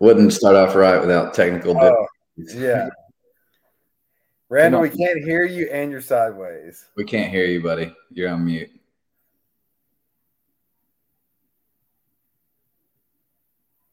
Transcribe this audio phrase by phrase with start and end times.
[0.00, 2.06] Wouldn't start off right without technical oh,
[2.36, 2.88] Yeah.
[4.48, 6.86] Randall, we can't hear you and you're sideways.
[6.96, 7.94] We can't hear you, buddy.
[8.10, 8.70] You're on mute.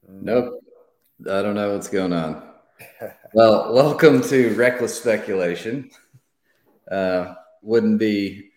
[0.10, 0.62] Nope.
[1.30, 2.42] I don't know what's going on.
[3.34, 5.92] well, welcome to Reckless Speculation.
[6.90, 8.50] Uh, wouldn't be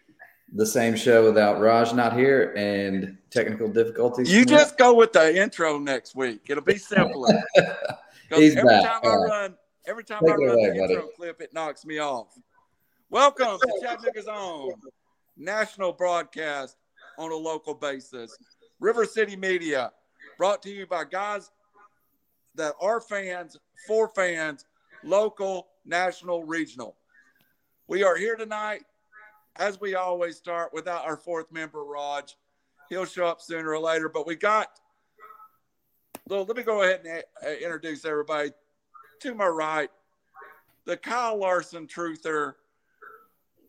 [0.54, 4.32] the same show without Raj not here and technical difficulties.
[4.32, 6.42] You just go with the intro next week.
[6.48, 7.42] It'll be simpler.
[8.34, 9.02] He's every back.
[9.02, 9.54] time I run,
[9.86, 12.38] every time I run away, the intro clip, it knocks me off.
[13.08, 14.72] Welcome to Chattanooga's own
[15.36, 16.76] national broadcast
[17.18, 18.36] on a local basis.
[18.78, 19.92] River City Media,
[20.38, 21.50] brought to you by guys
[22.54, 24.64] that are fans, for fans,
[25.02, 26.96] local, national, regional.
[27.88, 28.82] We are here tonight,
[29.56, 32.36] as we always start, without our fourth member, Raj.
[32.90, 34.68] He'll show up sooner or later, but we got.
[36.28, 38.50] Well, let me go ahead and uh, introduce everybody.
[39.22, 39.90] To my right,
[40.86, 42.54] the Kyle Larson truther,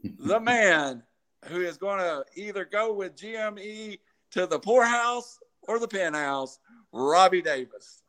[0.03, 1.03] the man
[1.45, 3.99] who is going to either go with GME
[4.31, 6.59] to the poorhouse or the penthouse,
[6.91, 8.01] Robbie Davis.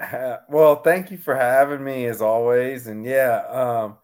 [0.00, 2.88] Uh, well, thank you for having me as always.
[2.88, 3.96] And yeah, um,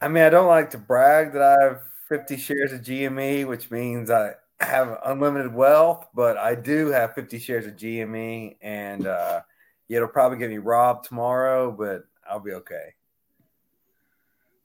[0.00, 3.70] I mean, I don't like to brag that I have 50 shares of GME, which
[3.70, 8.56] means I have unlimited wealth, but I do have 50 shares of GME.
[8.60, 9.40] And uh,
[9.88, 12.94] yeah, it'll probably get me robbed tomorrow, but I'll be okay.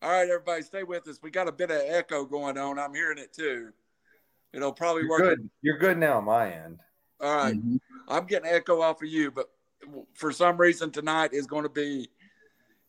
[0.01, 1.19] All right, everybody, stay with us.
[1.21, 2.79] We got a bit of echo going on.
[2.79, 3.71] I'm hearing it too.
[4.53, 5.21] It'll probably You're work.
[5.21, 5.49] Good.
[5.61, 6.79] You're good now on my end.
[7.21, 7.55] All right.
[7.55, 7.77] mm-hmm.
[8.07, 9.49] I'm getting echo off of you, but
[10.13, 12.09] for some reason tonight is going to be.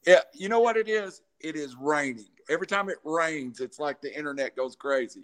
[0.07, 1.23] Yeah, you know what it is?
[1.39, 2.27] It is raining.
[2.49, 5.23] Every time it rains, it's like the internet goes crazy.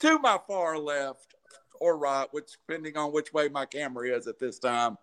[0.00, 1.34] To my far left
[1.80, 4.96] or right, which depending on which way my camera is at this time,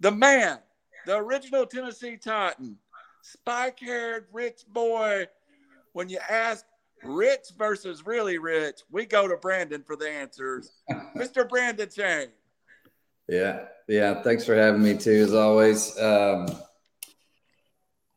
[0.00, 0.58] the man,
[1.06, 2.78] the original Tennessee Titan,
[3.22, 5.26] spike-haired rich boy.
[5.92, 6.64] When you ask
[7.04, 10.72] rich versus really rich, we go to Brandon for the answers.
[11.16, 11.48] Mr.
[11.48, 12.28] Brandon Chang.
[13.28, 14.22] Yeah, yeah.
[14.22, 15.98] Thanks for having me too, as always.
[15.98, 16.46] Um,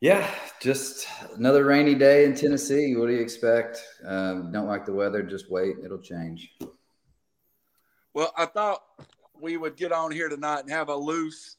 [0.04, 2.94] yeah, just another rainy day in Tennessee.
[2.98, 3.82] What do you expect?
[4.06, 5.24] Um, don't like the weather.
[5.24, 6.52] Just wait; it'll change.
[8.14, 8.84] Well, I thought
[9.40, 11.56] we would get on here tonight and have a loose,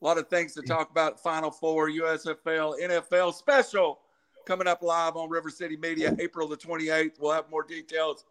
[0.00, 1.22] a lot of things to talk about.
[1.22, 4.00] Final Four, USFL, NFL special
[4.44, 7.20] coming up live on River City Media, April the 28th.
[7.20, 8.24] We'll have more details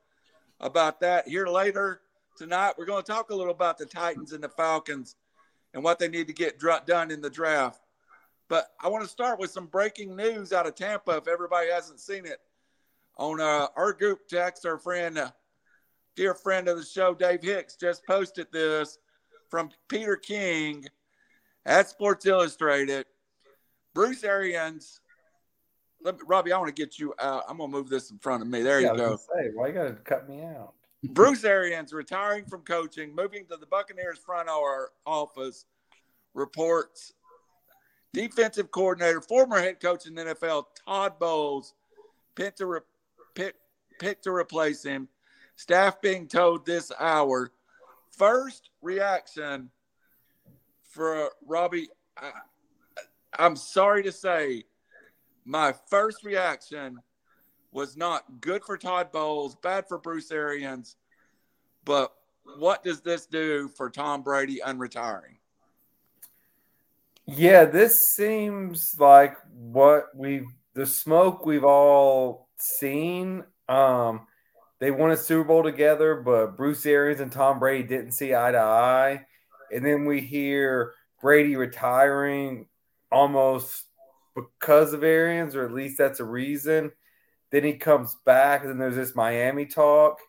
[0.60, 2.02] about that here later
[2.38, 5.16] tonight we're going to talk a little about the Titans and the Falcons
[5.74, 7.80] and what they need to get done in the draft.
[8.52, 11.12] But I want to start with some breaking news out of Tampa.
[11.12, 12.42] If everybody hasn't seen it,
[13.18, 15.32] on uh, our group text, our friend, uh,
[16.18, 18.98] dear friend of the show, Dave Hicks, just posted this
[19.50, 20.86] from Peter King
[21.66, 23.06] at Sports Illustrated.
[23.94, 25.00] Bruce Arians.
[26.04, 27.46] Let me, Robbie, I want to get you out.
[27.48, 28.64] I'm gonna move this in front of me.
[28.64, 29.16] There yeah, you go.
[29.16, 30.74] Say, why you gotta cut me out?
[31.06, 34.50] Bruce Arians retiring from coaching, moving to the Buccaneers front
[35.06, 35.66] office,
[36.34, 37.14] reports
[38.14, 41.74] defensive coordinator, former head coach in the NFL, Todd Bowles,
[42.36, 42.80] picked to, re-
[43.36, 43.56] pick,
[44.00, 45.08] picked to replace him.
[45.56, 47.52] Staff being told this hour.
[48.12, 49.70] First reaction
[50.90, 52.32] for uh, Robbie, I,
[53.38, 54.66] I'm sorry to say,
[55.46, 56.98] my first reaction
[57.72, 60.98] was not good for Todd Bowles, bad for Bruce Arians.
[61.86, 62.14] But
[62.58, 65.38] what does this do for Tom Brady unretiring?
[67.34, 73.46] Yeah, this seems like what we've the smoke we've all seen.
[73.70, 74.28] Um,
[74.80, 78.52] they won a Super Bowl together, but Bruce Arians and Tom Brady didn't see eye
[78.52, 79.26] to eye.
[79.74, 82.68] And then we hear Brady retiring
[83.12, 83.86] almost
[84.36, 86.92] because of Arians, or at least that's a reason.
[87.50, 90.20] Then he comes back, and then there's this Miami talk,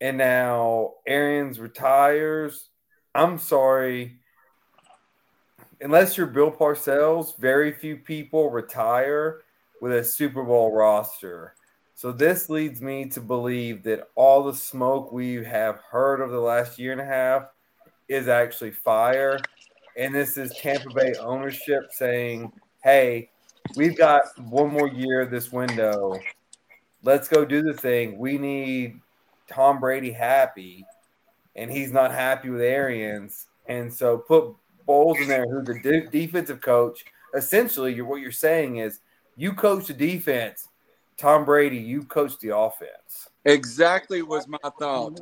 [0.00, 2.70] and now Arians retires.
[3.14, 4.21] I'm sorry.
[5.82, 9.42] Unless you're Bill Parcells, very few people retire
[9.80, 11.54] with a Super Bowl roster.
[11.94, 16.40] So this leads me to believe that all the smoke we have heard over the
[16.40, 17.48] last year and a half
[18.08, 19.38] is actually fire.
[19.96, 22.52] And this is Tampa Bay ownership saying,
[22.82, 23.30] hey,
[23.76, 26.18] we've got one more year this window
[27.02, 28.18] let's go do the thing.
[28.18, 29.00] We need
[29.48, 30.84] Tom Brady happy,
[31.56, 33.46] and he's not happy with Arians.
[33.66, 34.54] And so put
[34.86, 37.04] Bowles in there, who's the de- defensive coach.
[37.34, 39.00] Essentially, you're, what you're saying is
[39.36, 40.68] you coach the defense.
[41.16, 43.28] Tom Brady, you coach the offense.
[43.44, 45.20] Exactly was my thought.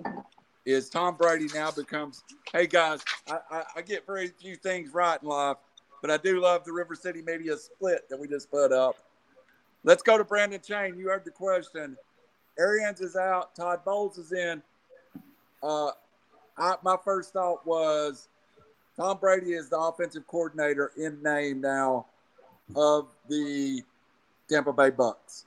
[0.65, 2.23] is Tom Brady now becomes,
[2.53, 5.57] hey guys, I, I, I, get very few things right in life,
[6.01, 8.97] but I do love the River City Media split that we just put up.
[9.85, 10.97] Let's go to Brandon Chain.
[10.99, 11.97] You heard the question.
[12.59, 13.55] Arians is out.
[13.55, 14.63] Todd Bowles is in.
[15.63, 15.91] Uh,
[16.59, 18.29] I, my first thought was
[19.01, 22.05] Tom Brady is the offensive coordinator in name now
[22.77, 23.83] of the
[24.47, 25.47] Tampa Bay Bucks.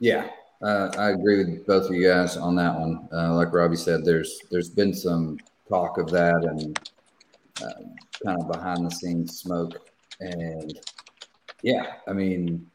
[0.00, 0.28] Yeah,
[0.60, 3.08] uh, I agree with both of you guys on that one.
[3.10, 6.78] Uh, like Robbie said, there's there's been some talk of that and
[7.62, 7.84] uh,
[8.22, 9.88] kind of behind the scenes smoke,
[10.20, 10.78] and
[11.62, 12.70] yeah, I mean,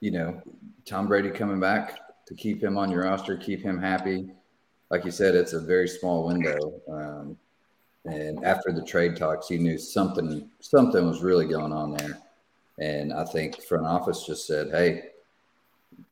[0.00, 0.42] you know,
[0.84, 4.32] Tom Brady coming back to keep him on your roster, keep him happy.
[4.90, 6.80] Like you said, it's a very small window.
[6.90, 7.36] Um,
[8.08, 12.18] and after the trade talks, you knew something something was really going on there.
[12.78, 15.10] And I think front office just said, "Hey,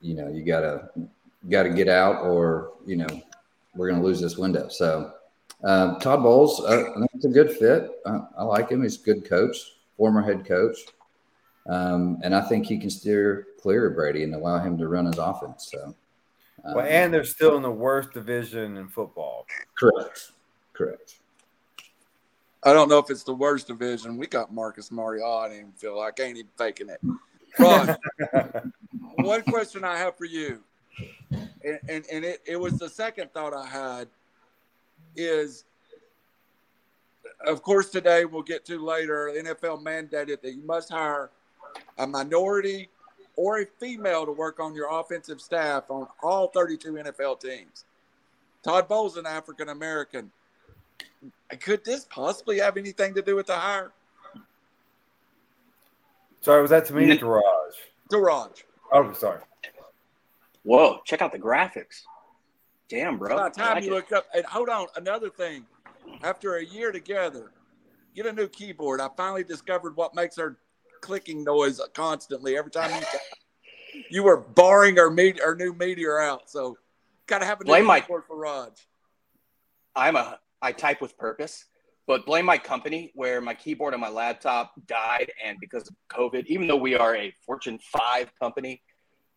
[0.00, 0.90] you know, you gotta
[1.48, 3.22] gotta get out, or you know,
[3.75, 5.12] we're gonna lose this window." So
[5.64, 7.90] um, Todd Bowles, uh, I think it's a good fit.
[8.04, 8.82] Uh, I like him.
[8.82, 9.56] He's a good coach,
[9.96, 10.78] former head coach,
[11.66, 15.06] um, and I think he can steer clear of Brady and allow him to run
[15.06, 15.70] his offense.
[15.72, 15.94] So,
[16.64, 19.46] um, well, and they're still in the worst division in football.
[19.78, 20.32] Correct.
[20.72, 21.16] Correct.
[22.66, 24.16] I don't know if it's the worst division.
[24.16, 25.24] We got Marcus Mariota.
[25.24, 27.00] I didn't even feel like I ain't even faking it.
[27.60, 27.96] Ron,
[29.18, 30.60] one question I have for you,
[31.30, 34.08] and, and, and it, it was the second thought I had,
[35.14, 35.64] is
[37.46, 41.30] of course today we'll get to later, NFL mandated that you must hire
[41.98, 42.88] a minority
[43.36, 47.84] or a female to work on your offensive staff on all 32 NFL teams.
[48.64, 50.32] Todd Bowles, an African American.
[51.60, 53.93] Could this possibly have anything to do with the hire?
[56.40, 57.75] Sorry, was that to me or Raj?
[58.10, 58.19] To
[58.93, 59.40] Oh, sorry.
[60.62, 62.02] Whoa, check out the graphics.
[62.88, 63.37] Damn, bro.
[63.37, 63.94] By the time like you it.
[63.94, 65.66] look up, and hold on, another thing.
[66.22, 67.50] After a year together,
[68.14, 69.00] get a new keyboard.
[69.00, 70.56] I finally discovered what makes our
[71.00, 73.06] clicking noise constantly every time you
[74.10, 76.49] you were barring our meet our new meteor out.
[76.49, 76.78] So,
[77.26, 78.87] gotta have a new Blame keyboard my, for Raj.
[79.96, 81.64] I'm a I type with purpose,
[82.06, 86.47] but blame my company where my keyboard on my laptop died, and because of COVID,
[86.47, 88.82] even though we are a Fortune five company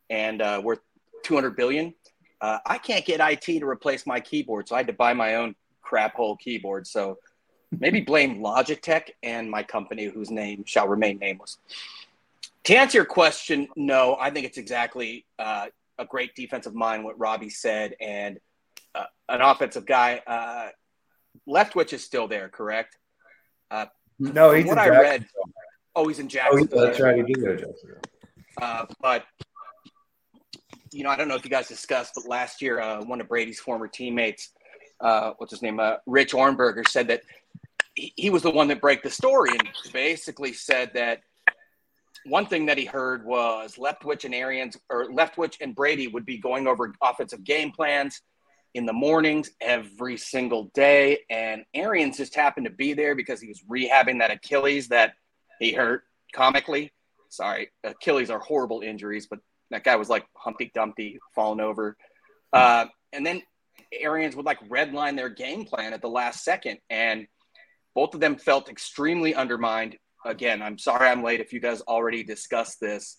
[0.10, 0.78] and uh, we're
[1.24, 1.94] 200 billion,
[2.42, 5.36] uh, I can't get IT to replace my keyboard, so I had to buy my
[5.36, 6.88] own crap hole keyboard.
[6.88, 7.18] So
[7.78, 11.58] maybe blame Logitech and my company, whose name shall remain nameless.
[12.66, 15.68] To answer your question, no, I think it's exactly uh,
[15.98, 18.40] a great defensive mind, what Robbie said, and
[18.96, 20.22] uh, an offensive guy.
[20.26, 20.70] Uh,
[21.48, 22.98] Leftwich is still there, correct?
[23.72, 23.86] Uh,
[24.20, 25.26] no, he's what I read.
[25.96, 26.80] Oh, he's in Jacksonville.
[26.80, 27.16] Oh, that's right.
[27.16, 28.02] He did go to Jacksonville.
[28.62, 29.26] Uh, but
[30.92, 33.28] you know, I don't know if you guys discussed, but last year, uh, one of
[33.28, 34.52] Brady's former teammates,
[35.00, 37.22] uh, what's his name, uh, Rich Ohrnberger, said that
[37.94, 41.22] he, he was the one that broke the story and basically said that
[42.26, 46.38] one thing that he heard was Leftwich and Arians or Leftwich and Brady would be
[46.38, 48.22] going over offensive game plans
[48.74, 51.20] in the mornings every single day.
[51.30, 55.14] And Arians just happened to be there because he was rehabbing that Achilles that
[55.60, 56.92] he hurt comically.
[57.30, 59.40] Sorry, Achilles are horrible injuries, but
[59.72, 61.96] that guy was like Humpty Dumpty falling over.
[62.52, 63.42] Uh, and then
[63.92, 66.80] Arians would like redline their game plan at the last second.
[66.90, 67.28] And
[67.96, 69.98] both of them felt extremely undermined.
[70.26, 73.18] Again, I'm sorry I'm late if you guys already discussed this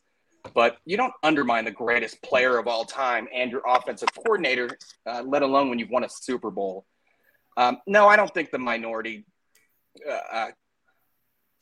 [0.54, 4.70] but you don't undermine the greatest player of all time and your offensive coordinator,
[5.06, 6.86] uh, let alone when you've won a Super Bowl.
[7.56, 9.26] Um, no, I don't think the minority
[10.08, 10.46] uh, uh,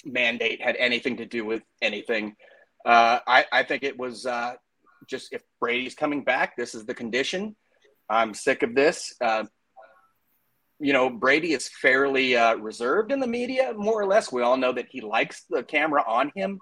[0.04, 2.36] mandate had anything to do with anything.
[2.84, 4.54] Uh, I, I, think it was uh,
[5.06, 7.56] just if Brady's coming back, this is the condition.
[8.08, 9.14] I'm sick of this.
[9.20, 9.44] Uh,
[10.78, 14.30] you know, Brady is fairly reserved in the media, more or less.
[14.30, 16.60] We all know that he likes the camera on him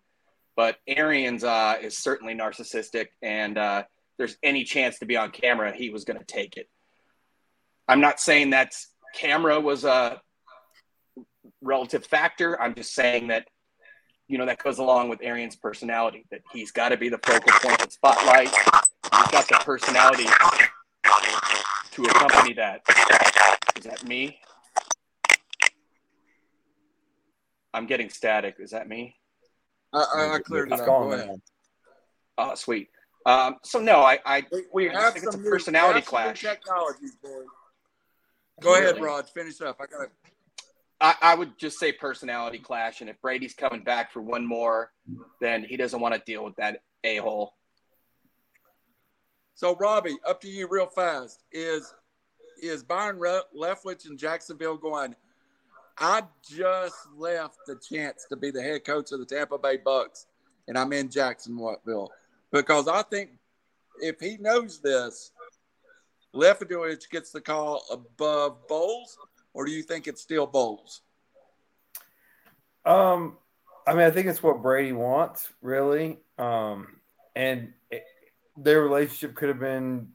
[0.57, 3.83] but Arians uh, is certainly narcissistic, and uh,
[4.17, 6.69] there's any chance to be on camera, he was going to take it.
[7.87, 8.73] I'm not saying that
[9.15, 10.21] camera was a
[11.61, 12.61] relative factor.
[12.61, 13.47] I'm just saying that,
[14.29, 17.53] you know, that goes along with Arians' personality, that he's got to be the focal
[17.61, 18.49] point of the spotlight.
[18.49, 20.27] He's got the personality
[21.93, 22.81] to accompany that.
[23.77, 24.39] Is that me?
[27.73, 28.57] I'm getting static.
[28.59, 29.17] Is that me?
[29.97, 30.87] I, I cleared it up.
[30.87, 31.41] Go ahead.
[32.39, 32.89] Oh, sweet.
[33.25, 36.41] Um, so no, I, I we have it's a personality new, clash.
[36.41, 37.47] Technologies, boys.
[38.61, 38.91] Go really?
[38.91, 39.29] ahead, Rod.
[39.29, 39.79] Finish up.
[39.81, 40.09] I got
[41.01, 44.93] I, I would just say personality clash, and if Brady's coming back for one more,
[45.41, 47.55] then he doesn't want to deal with that a hole.
[49.55, 51.43] So, Robbie, up to you real fast.
[51.53, 51.93] Is
[52.63, 55.15] is Byron Leftwich in Jacksonville going,
[55.99, 60.27] I just left the chance to be the head coach of the Tampa Bay Bucks,
[60.69, 62.13] and I'm in Jacksonville
[62.53, 63.31] because I think
[64.01, 65.33] if he knows this,
[66.35, 69.17] Leftwich gets the call above Bowles,
[69.55, 71.01] or do you think it's still Bowles?
[72.85, 73.39] Um,
[73.87, 76.19] I mean, I think it's what Brady wants, really.
[76.39, 77.01] Um,
[77.35, 78.05] and it,
[78.57, 80.09] their relationship could have been,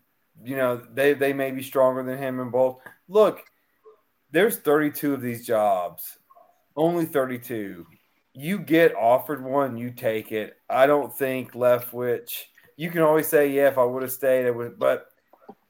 [0.44, 2.82] you know, they they may be stronger than him and Bowles.
[3.08, 3.44] Look,
[4.32, 6.18] there's 32 of these jobs,
[6.76, 7.86] only 32.
[8.34, 10.56] You get offered one, you take it.
[10.70, 12.32] I don't think Leftwich.
[12.78, 14.80] You can always say, yeah, if I would have stayed, would.
[14.80, 15.08] But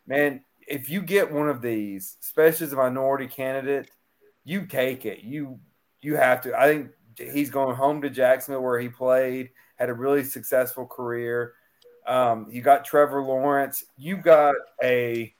[0.06, 3.89] man, if you get one of these, especially as a minority candidate,
[4.44, 5.24] you take it.
[5.24, 5.60] You
[6.01, 6.58] you have to.
[6.58, 11.53] I think he's going home to Jacksonville where he played, had a really successful career.
[12.08, 13.84] Um, you got Trevor Lawrence.
[13.98, 15.34] You got a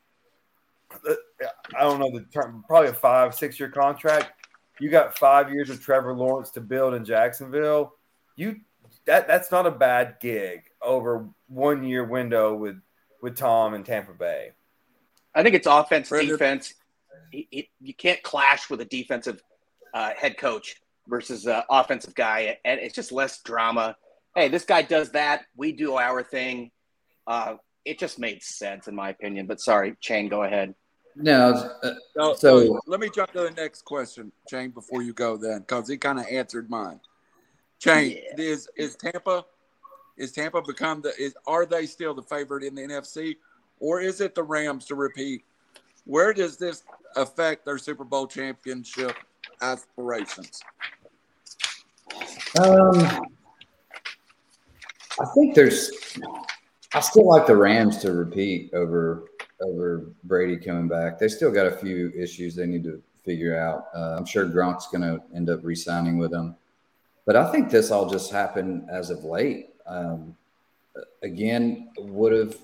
[1.78, 4.32] I don't know the term, probably a five, six year contract.
[4.80, 7.94] You got five years of Trevor Lawrence to build in Jacksonville.
[8.36, 8.62] You
[9.06, 12.82] that that's not a bad gig over one year window with
[13.22, 14.52] with Tom in Tampa Bay.
[15.34, 16.74] I think it's offense, defense.
[17.32, 19.42] you can't clash with a defensive
[19.94, 20.76] uh, head coach
[21.08, 23.96] versus an offensive guy, and it's just less drama.
[24.36, 25.44] Hey, this guy does that.
[25.56, 26.72] We do our thing.
[27.28, 27.56] Uh,
[27.86, 29.48] it just made sense, in my opinion.
[29.48, 30.74] But sorry, Chain, go ahead.
[31.16, 35.38] No, uh, so, so let me jump to the next question, Chain, before you go
[35.38, 37.00] then, because he kind of answered mine.
[37.80, 38.44] Chain yeah.
[38.44, 39.44] is is Tampa
[40.18, 43.38] is Tampa become the is are they still the favorite in the NFC,
[43.80, 45.44] or is it the Rams to repeat?
[46.06, 46.84] Where does this
[47.16, 49.16] affect their Super Bowl championship
[49.62, 50.62] aspirations?
[52.60, 53.26] Um,
[55.20, 55.92] I think there's.
[56.94, 59.31] I still like the Rams to repeat over
[59.62, 61.20] over Brady coming back.
[61.20, 63.88] They still got a few issues they need to figure out.
[63.96, 66.56] Uh, I'm sure Gronk's going to end up re-signing with them,
[67.26, 69.70] but I think this all just happened as of late.
[69.86, 70.36] Um,
[71.22, 72.58] again, would have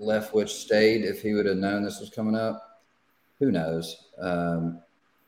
[0.00, 2.82] Leftwich stayed if he would have known this was coming up?
[3.38, 4.08] Who knows?
[4.18, 4.80] Um,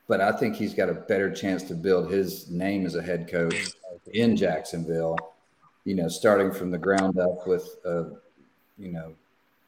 [0.09, 3.29] but I think he's got a better chance to build his name as a head
[3.29, 3.71] coach
[4.13, 5.17] in Jacksonville.
[5.85, 8.11] You know, starting from the ground up with a,
[8.79, 9.15] you know,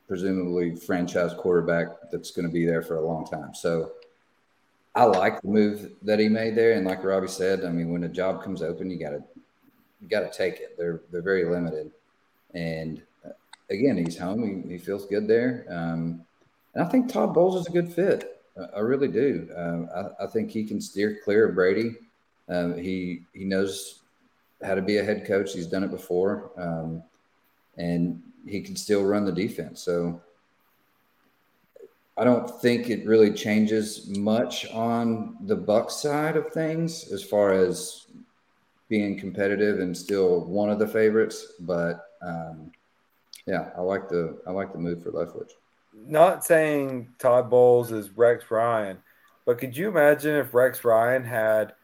[0.07, 3.55] presumably franchise quarterback that's going to be there for a long time.
[3.55, 3.93] So
[4.95, 6.73] I like the move that he made there.
[6.73, 9.23] And like Robbie said, I mean, when a job comes open, you got to
[10.01, 10.77] you got to take it.
[10.79, 11.91] They're they're very limited.
[12.55, 13.31] And uh,
[13.71, 14.65] again, he's home.
[14.69, 15.67] He, he feels good there.
[15.69, 16.25] Um,
[16.75, 18.41] and I think Todd Bowles is a good fit.
[18.57, 19.49] I, I really do.
[19.57, 21.97] Um, I, I, think he can steer clear of Brady.
[22.49, 24.01] Um, he he knows
[24.63, 25.53] how to be a head coach.
[25.53, 26.51] He's done it before.
[26.57, 27.03] Um,
[27.77, 29.81] and he can still run the defense.
[29.81, 30.21] So
[32.17, 37.53] I don't think it really changes much on the Buck side of things as far
[37.53, 38.07] as
[38.89, 41.55] being competitive and still one of the favorites.
[41.61, 42.71] But um,
[43.47, 45.53] yeah, I like the I like the move for Leftwich.
[46.07, 48.99] Not saying Todd Bowles is Rex Ryan,
[49.45, 51.75] but could you imagine if Rex Ryan had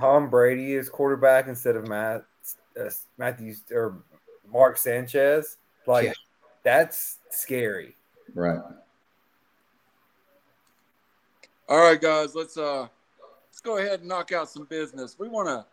[0.00, 2.24] Tom Brady as quarterback instead of Matt
[2.80, 4.02] uh, Matthews or
[4.50, 5.58] Mark Sanchez?
[5.90, 6.12] Like yeah.
[6.62, 7.96] that's scary.
[8.32, 8.60] Right.
[11.68, 12.86] All right, guys, let's uh
[13.48, 15.16] let's go ahead and knock out some business.
[15.18, 15.66] We wanna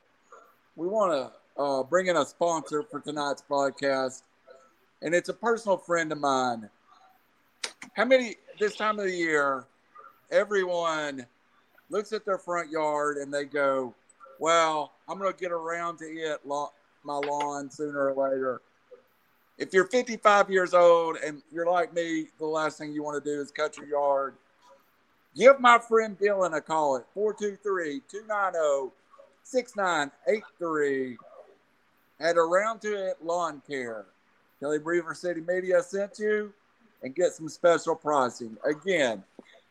[0.76, 4.24] we wanna uh bring in a sponsor for tonight's podcast,
[5.04, 6.68] and it's a personal friend of mine.
[7.94, 9.66] How many this time of the year,
[10.32, 11.28] everyone
[11.92, 13.94] looks at their front yard and they go,
[14.40, 16.70] Well, I'm gonna get around to it my
[17.04, 18.62] lawn sooner or later
[19.58, 23.30] if you're 55 years old and you're like me, the last thing you want to
[23.30, 24.36] do is cut your yard.
[25.36, 28.92] Give my friend Dylan a call at 423 290
[29.44, 31.18] 6983
[32.20, 34.06] at Around to It Lawn Care.
[34.60, 36.54] Tell him River City Media sent you
[37.04, 38.58] and get some special pricing.
[38.66, 39.24] Again,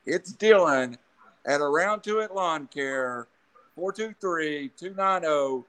[0.04, 0.96] it's Dylan
[1.44, 3.26] at Around to It Lawn Care,
[3.74, 5.66] 423 290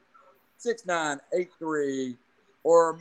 [0.59, 2.15] 6983
[2.63, 2.97] or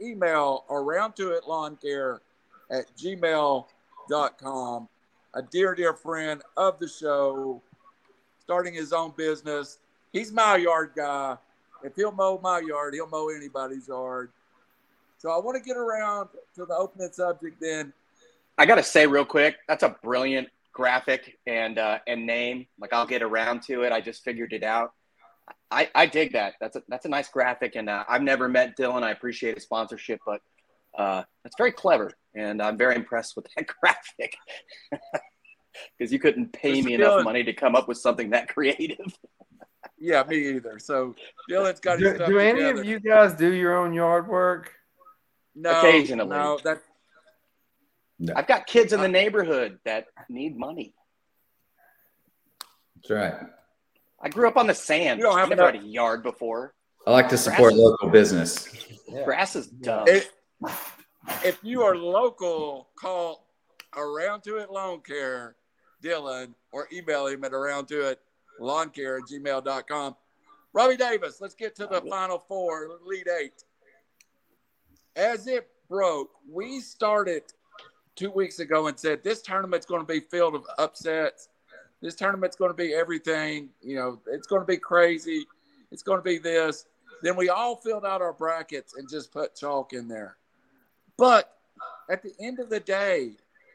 [0.00, 2.20] email around to it lawn care
[2.70, 4.88] at gmail.com.
[5.34, 7.60] A dear, dear friend of the show,
[8.40, 9.78] starting his own business.
[10.12, 11.36] He's my yard guy.
[11.82, 14.30] If he'll mow my yard, he'll mow anybody's yard.
[15.18, 17.92] So I want to get around to the opening subject then.
[18.58, 22.66] I got to say real quick, that's a brilliant graphic and uh, and name.
[22.78, 23.92] Like I'll get around to it.
[23.92, 24.92] I just figured it out.
[25.70, 26.54] I, I dig that.
[26.60, 29.02] That's a that's a nice graphic, and uh, I've never met Dylan.
[29.02, 30.40] I appreciate his sponsorship, but
[30.96, 34.34] Uh, that's very clever, and I'm very impressed with that graphic
[35.98, 39.06] because you couldn't pay me enough money to come up with something that creative.
[39.98, 40.78] yeah, me either.
[40.78, 41.14] So
[41.50, 41.98] Dylan's got.
[41.98, 44.72] Do, do any of you guys do your own yard work?
[45.54, 46.28] No, occasionally.
[46.30, 46.80] No, that.
[48.18, 48.32] No.
[48.34, 50.94] I've got kids in the neighborhood that need money.
[52.94, 53.34] That's right.
[54.20, 55.18] I grew up on the sand.
[55.18, 56.74] You don't have never had a yard before.
[57.06, 58.68] I like to support grass local business.
[59.08, 59.24] Yeah.
[59.24, 60.08] Grass is dumb.
[60.08, 60.30] It,
[61.44, 63.46] if you are local, call
[63.96, 65.56] around to it lawn care,
[66.02, 68.20] Dylan, or email him at around to it
[68.58, 70.16] lawn care at gmail.com.
[70.72, 73.64] Robbie Davis, let's get to the final four, lead eight.
[75.14, 77.42] As it broke, we started
[78.14, 81.48] two weeks ago and said this tournament's going to be filled with upsets.
[82.02, 83.70] This tournament's going to be everything.
[83.82, 85.46] You know, it's going to be crazy.
[85.90, 86.86] It's going to be this.
[87.22, 90.36] Then we all filled out our brackets and just put chalk in there.
[91.16, 91.56] But
[92.10, 93.32] at the end of the day,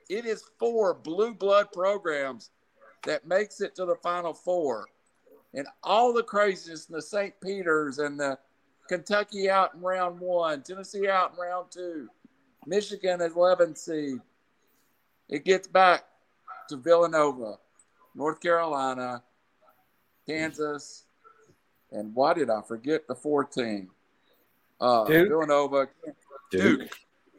[0.09, 2.51] it is four blue blood programs
[3.05, 4.87] that makes it to the final four.
[5.53, 7.33] And all the craziness in the St.
[7.41, 8.37] Peter's and the
[8.87, 12.09] Kentucky out in round one, Tennessee out in round two,
[12.65, 14.19] Michigan at 11 seed.
[15.29, 16.03] It gets back
[16.69, 17.57] to Villanova,
[18.15, 19.23] North Carolina,
[20.27, 21.05] Kansas,
[21.91, 23.89] and why did I forget the 14?
[24.79, 25.29] Uh, Duke.
[25.29, 26.17] Villanova, Duke.
[26.51, 26.79] Duke.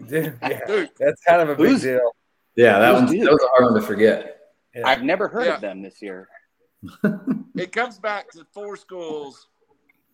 [0.06, 0.34] Duke.
[0.42, 0.60] Yeah.
[0.66, 0.90] Duke.
[0.98, 2.12] That's kind of a big Who's, deal.
[2.56, 4.40] Yeah, that one's that was a hard one to forget.
[4.74, 4.86] Yeah.
[4.86, 5.54] I've never heard yeah.
[5.54, 6.28] of them this year.
[7.56, 9.48] it comes back to four schools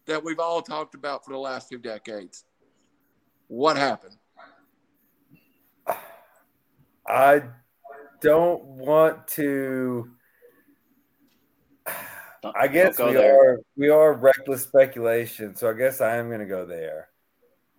[0.06, 2.44] that we've all talked about for the last two decades.
[3.48, 4.16] What happened?
[7.06, 7.42] I
[8.20, 10.10] don't want to.
[12.54, 13.52] I guess we there.
[13.52, 17.08] are we are reckless speculation, so I guess I am going to go there.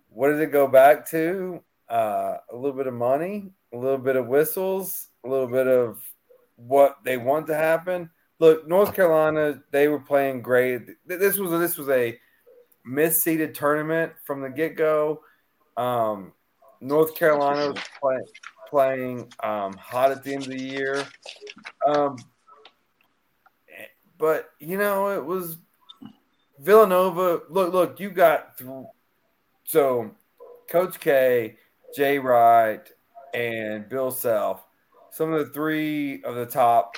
[0.08, 1.62] What did it go back to?
[1.88, 6.00] Uh, a little bit of money, a little bit of whistles, a little bit of
[6.56, 8.10] what they want to happen.
[8.38, 10.82] Look, North Carolina, they were playing great.
[11.06, 12.18] This was a, this was a
[12.86, 15.22] misseeded tournament from the get go.
[15.76, 16.32] Um,
[16.80, 18.18] North Carolina was play,
[18.68, 21.04] playing um, hot at the end of the year,
[21.86, 22.16] um,
[24.20, 25.56] but you know it was
[26.60, 27.40] Villanova.
[27.48, 28.86] Look, look, you got through.
[29.64, 30.10] So,
[30.68, 31.56] Coach K,
[31.96, 32.86] Jay Wright,
[33.34, 34.64] and Bill Self,
[35.10, 36.96] some of the three of the top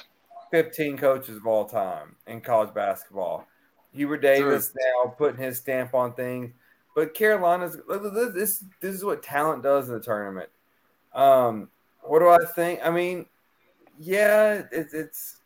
[0.50, 3.46] 15 coaches of all time in college basketball.
[3.94, 6.52] Hubert Davis now putting his stamp on things.
[6.94, 7.78] But Carolina's
[8.34, 10.50] this this is what talent does in the tournament.
[11.14, 11.68] Um,
[12.02, 12.80] what do I think?
[12.84, 13.26] I mean,
[13.98, 15.41] yeah, it, it's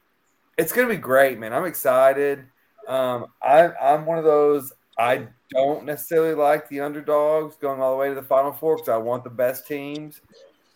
[0.57, 1.53] it's gonna be great, man.
[1.53, 2.45] I'm excited.
[2.89, 4.73] Um, I, I'm one of those.
[4.99, 8.89] I don't necessarily like the underdogs going all the way to the Final Four because
[8.89, 10.21] I want the best teams.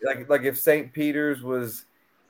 [0.03, 0.93] Like like if St.
[0.93, 1.85] Peter's was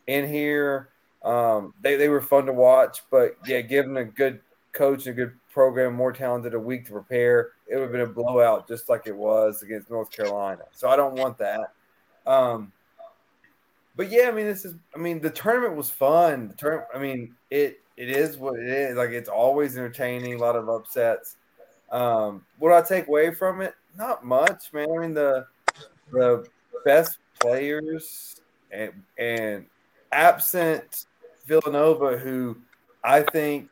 [0.08, 0.90] in here,
[1.24, 3.00] um, they they were fun to watch.
[3.12, 4.40] But yeah, given a good
[4.72, 8.02] coach and a good program, more talented, a week to prepare, it would have been
[8.02, 10.64] a blowout just like it was against North Carolina.
[10.72, 11.74] So I don't want that.
[12.26, 12.72] Um,
[13.96, 14.76] but yeah, I mean, this is.
[14.96, 16.48] I mean, the tournament was fun.
[16.50, 16.84] The turn.
[16.94, 18.96] I mean, it it is what it is.
[18.96, 20.36] Like it's always entertaining.
[20.36, 21.38] A lot of upsets.
[21.92, 23.74] Um, what do I take away from it?
[23.98, 24.88] Not much, man.
[24.90, 25.46] I mean, the
[26.12, 26.46] the
[26.86, 29.66] best players and and
[30.12, 31.06] absent
[31.46, 32.58] Villanova, who
[33.04, 33.70] I think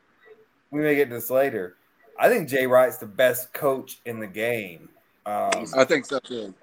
[0.70, 1.76] we may get this later.
[2.18, 4.90] I think Jay Wright's the best coach in the game.
[5.24, 6.54] Um, I think so too.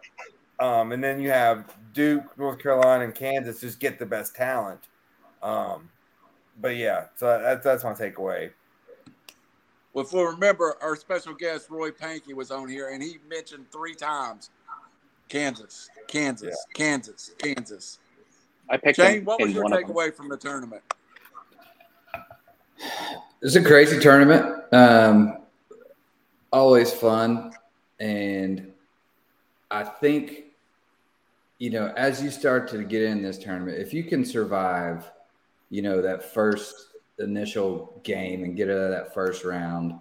[0.60, 4.82] Um, and then you have Duke, North Carolina, and Kansas just get the best talent.
[5.44, 5.90] Um,
[6.60, 8.52] but yeah, so that's that's my takeaway.
[9.94, 13.66] Well, if we remember, our special guest Roy Pankey was on here, and he mentioned
[13.72, 14.50] three times
[15.30, 16.74] Kansas, Kansas, yeah.
[16.74, 18.00] Kansas, Kansas.
[18.70, 19.26] I picked Shane.
[19.26, 20.82] What was your takeaway from the tournament?
[23.42, 24.74] It's a crazy tournament.
[24.74, 25.38] Um,
[26.52, 27.54] always fun,
[28.00, 28.72] and
[29.72, 30.47] I think
[31.60, 35.10] you know as you start to get in this tournament, if you can survive,
[35.70, 36.88] you know that first
[37.20, 39.94] initial game and get out of that first round,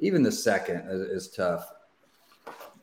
[0.00, 1.72] even the second is, is tough.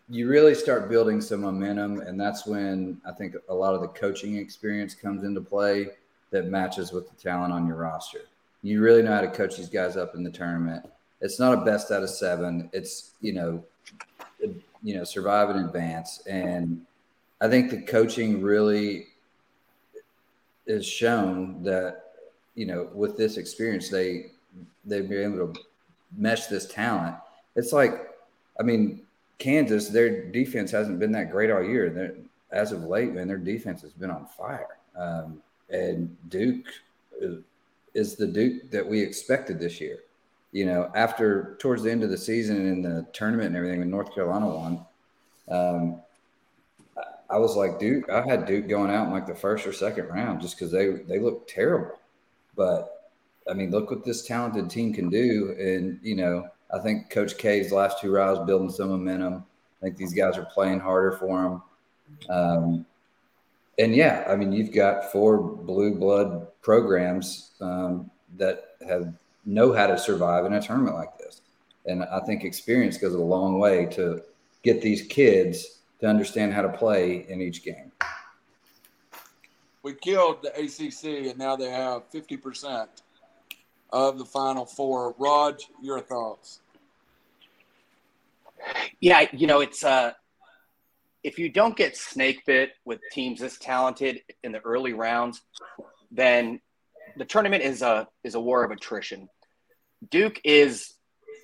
[0.09, 3.87] You really start building some momentum, and that's when I think a lot of the
[3.87, 5.87] coaching experience comes into play
[6.31, 8.21] that matches with the talent on your roster.
[8.63, 10.85] You really know how to coach these guys up in the tournament.
[11.21, 12.69] It's not a best out of seven.
[12.73, 13.63] It's you know,
[14.83, 16.85] you know, survive in advance, and
[17.41, 19.07] I think the coaching really
[20.67, 22.03] is shown that
[22.55, 24.27] you know with this experience they
[24.85, 25.61] they've been able to
[26.17, 27.15] mesh this talent.
[27.55, 28.09] It's like,
[28.59, 29.01] I mean,
[29.39, 31.89] Kansas, their defense hasn't been that great all year.
[31.89, 32.15] They're,
[32.51, 34.77] as of late, man, their defense has been on fire.
[34.95, 36.65] Um, and Duke
[37.93, 39.99] is, the Duke that we expected this year.
[40.51, 43.79] You know, after towards the end of the season and in the tournament and everything,
[43.79, 44.85] when North Carolina won,
[45.49, 46.01] um,
[47.31, 48.09] I was like Duke.
[48.09, 50.87] I had Duke going out in like the first or second round just because they
[51.07, 51.99] they look terrible.
[52.55, 53.11] But
[53.49, 55.55] I mean, look what this talented team can do.
[55.57, 59.45] And you know, I think Coach K's last two rounds building some momentum.
[59.81, 61.61] I think these guys are playing harder for him.
[62.29, 62.85] Um,
[63.79, 69.13] and yeah, I mean, you've got four blue blood programs um, that have
[69.45, 71.41] know how to survive in a tournament like this.
[71.85, 74.21] And I think experience goes a long way to
[74.63, 77.91] get these kids to understand how to play in each game.
[79.83, 82.87] We killed the ACC, and now they have 50%
[83.91, 85.15] of the Final Four.
[85.17, 86.59] Rod, your thoughts?
[88.99, 90.11] Yeah, you know, it's uh,
[91.23, 95.41] if you don't get snake bit with teams this talented in the early rounds,
[96.11, 96.59] then
[97.17, 99.29] the tournament is a is a war of attrition.
[100.09, 100.93] Duke is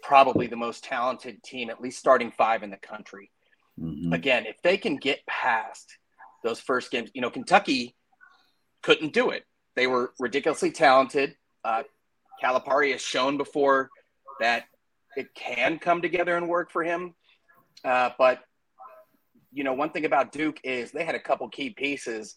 [0.04, 3.32] probably the most talented team, at least starting five in the country.
[3.80, 4.14] Mm-hmm.
[4.14, 5.98] Again, if they can get past
[6.44, 7.96] those first games, you know, Kentucky
[8.82, 9.44] couldn't do it.
[9.76, 11.36] They were ridiculously talented.
[11.64, 11.84] Uh,
[12.44, 13.90] Calipari has shown before
[14.40, 14.66] that
[15.16, 17.14] it can come together and work for him.
[17.84, 18.44] Uh, but
[19.52, 22.36] you know, one thing about Duke is they had a couple key pieces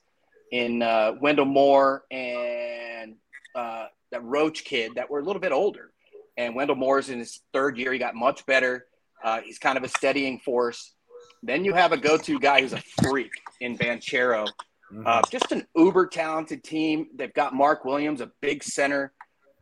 [0.53, 3.16] in uh, Wendell Moore and
[3.55, 5.92] uh, that Roach kid that were a little bit older.
[6.37, 7.92] And Wendell Moore's in his third year.
[7.92, 8.87] He got much better.
[9.22, 10.94] Uh, he's kind of a steadying force.
[11.42, 14.46] Then you have a go-to guy who's a freak in Banchero.
[14.92, 15.07] Mm-hmm.
[15.07, 17.09] Uh, just an uber talented team.
[17.14, 19.12] They've got Mark Williams, a big center.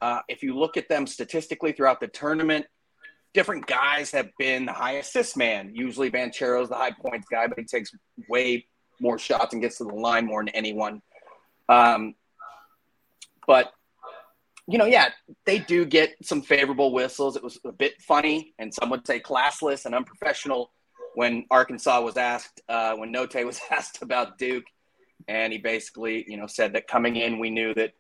[0.00, 2.66] Uh, if you look at them statistically throughout the tournament,
[3.34, 5.70] different guys have been the high assist man.
[5.74, 7.90] Usually Banchero's the high points guy, but he takes
[8.28, 8.66] way
[9.00, 11.02] more shots and gets to the line more than anyone.
[11.68, 12.14] Um,
[13.46, 13.72] but
[14.66, 15.08] you know, yeah,
[15.46, 17.36] they do get some favorable whistles.
[17.36, 20.70] It was a bit funny, and some would say classless and unprofessional
[21.18, 24.66] when Arkansas was asked, uh, when Notae was asked about Duke,
[25.26, 27.94] and he basically, you know, said that coming in, we knew that,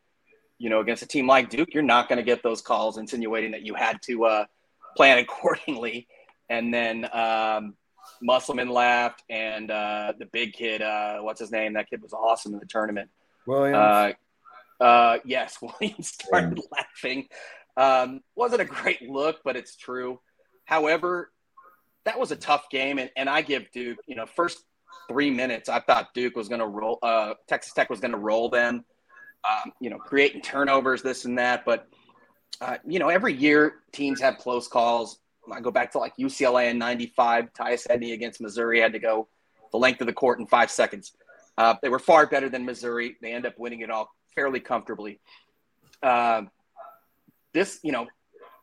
[0.56, 3.50] you know, against a team like Duke, you're not going to get those calls insinuating
[3.50, 4.44] that you had to uh,
[4.96, 6.06] plan accordingly.
[6.48, 7.74] And then um,
[8.22, 11.72] Musselman laughed, and uh, the big kid, uh, what's his name?
[11.72, 13.10] That kid was awesome in the tournament.
[13.48, 13.74] Williams.
[14.80, 16.78] Uh, uh, yes, Williams started yeah.
[17.02, 17.28] laughing.
[17.76, 20.20] Um, wasn't a great look, but it's true.
[20.66, 21.32] However,
[22.04, 24.64] that was a tough game, and, and I give Duke, you know, first
[25.08, 28.18] three minutes, I thought Duke was going to roll, uh, Texas Tech was going to
[28.18, 28.84] roll them,
[29.48, 31.64] um, you know, creating turnovers, this and that.
[31.64, 31.88] But,
[32.60, 35.18] uh, you know, every year teams have close calls.
[35.50, 39.28] I go back to like UCLA in 95, Tyus Edney against Missouri had to go
[39.72, 41.12] the length of the court in five seconds.
[41.56, 43.16] Uh, they were far better than Missouri.
[43.22, 45.20] They end up winning it all fairly comfortably.
[46.02, 46.42] Uh,
[47.52, 48.06] this, you know,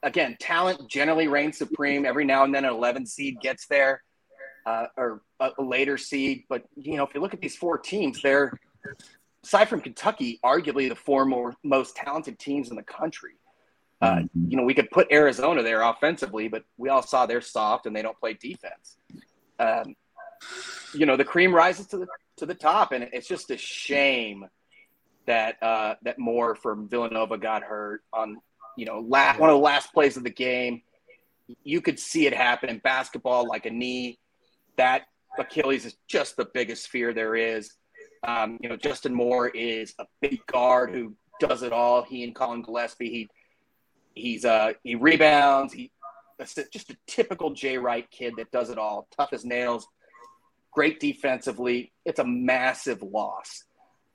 [0.06, 2.06] again, talent generally reigns supreme.
[2.06, 4.02] Every now and then, an 11 seed gets there,
[4.66, 6.46] uh, or a, a, later seed.
[6.48, 8.58] But you know, if you look at these four teams, they're
[9.44, 13.34] aside from Kentucky, arguably the four more, most talented teams in the country.
[14.02, 14.52] Uh, mm-hmm.
[14.52, 17.96] You know, we could put Arizona there offensively, but we all saw they're soft and
[17.96, 18.98] they don't play defense.
[19.60, 19.96] Um,
[20.94, 24.46] you know, the cream rises to the to the top, and it's just a shame
[25.26, 28.38] that uh, that Moore from Villanova got hurt on
[28.76, 30.82] you know last, one of the last plays of the game.
[31.64, 34.20] You could see it happen in basketball, like a knee.
[34.78, 35.04] That
[35.38, 37.72] Achilles is just the biggest fear there is.
[38.24, 42.02] Um, you know, Justin Moore is a big guard who does it all.
[42.02, 43.30] He and Collin Gillespie, he
[44.14, 45.74] he's uh he rebounds.
[45.74, 45.92] He
[46.72, 49.08] just a typical Jay Wright kid that does it all.
[49.16, 49.88] Tough as nails.
[50.74, 51.94] Great defensively.
[52.06, 53.64] It's a massive loss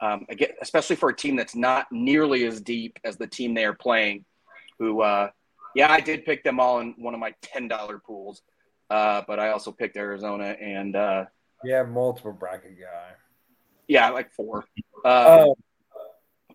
[0.01, 3.64] um, again, especially for a team that's not nearly as deep as the team they
[3.64, 4.25] are playing.
[4.81, 5.31] Who, uh,
[5.77, 8.43] yeah, I did pick them all in one of my ten dollar pools,
[8.88, 11.27] uh, but I also picked Arizona and uh,
[11.62, 13.11] yeah, multiple bracket guy.
[13.87, 14.64] Yeah, like four.
[15.05, 15.59] Uh, oh.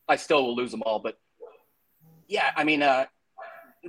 [0.07, 1.17] I still will lose them all, but
[2.27, 3.05] yeah, I mean, uh,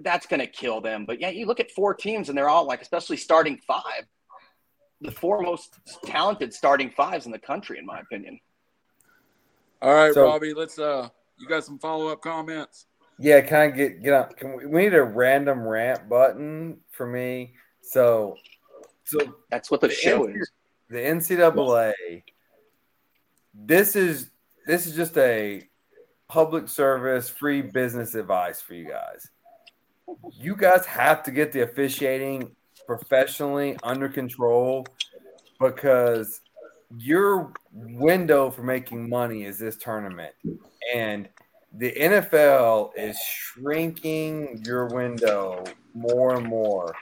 [0.03, 1.07] that's going to kill them.
[1.07, 4.05] But yeah, you look at four teams and they're all like, especially starting five,
[5.01, 8.39] the four most talented starting fives in the country, in my opinion.
[9.83, 12.87] All right, so, Robbie, let's uh you got some follow up comments?
[13.19, 14.37] Yeah, can I get get up?
[14.37, 17.55] Can we, we need a random rant button for me?
[17.81, 18.37] So
[19.05, 19.19] so
[19.51, 20.51] that's what the, the show is.
[20.91, 22.23] The NCAA.
[23.55, 24.31] This is
[24.67, 25.63] this is just a
[26.29, 29.29] public service free business advice for you guys.
[30.33, 32.55] You guys have to get the officiating
[32.87, 34.87] professionally under control
[35.59, 36.41] because
[36.99, 40.35] your window for making money is this tournament,
[40.95, 41.29] and
[41.79, 45.63] the NFL is shrinking your window
[45.95, 46.95] more and more.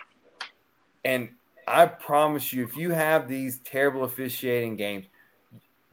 [1.05, 1.29] And
[1.69, 5.07] I promise you, if you have these terrible officiating games,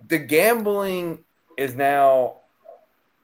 [0.07, 1.19] the gambling
[1.57, 2.37] is now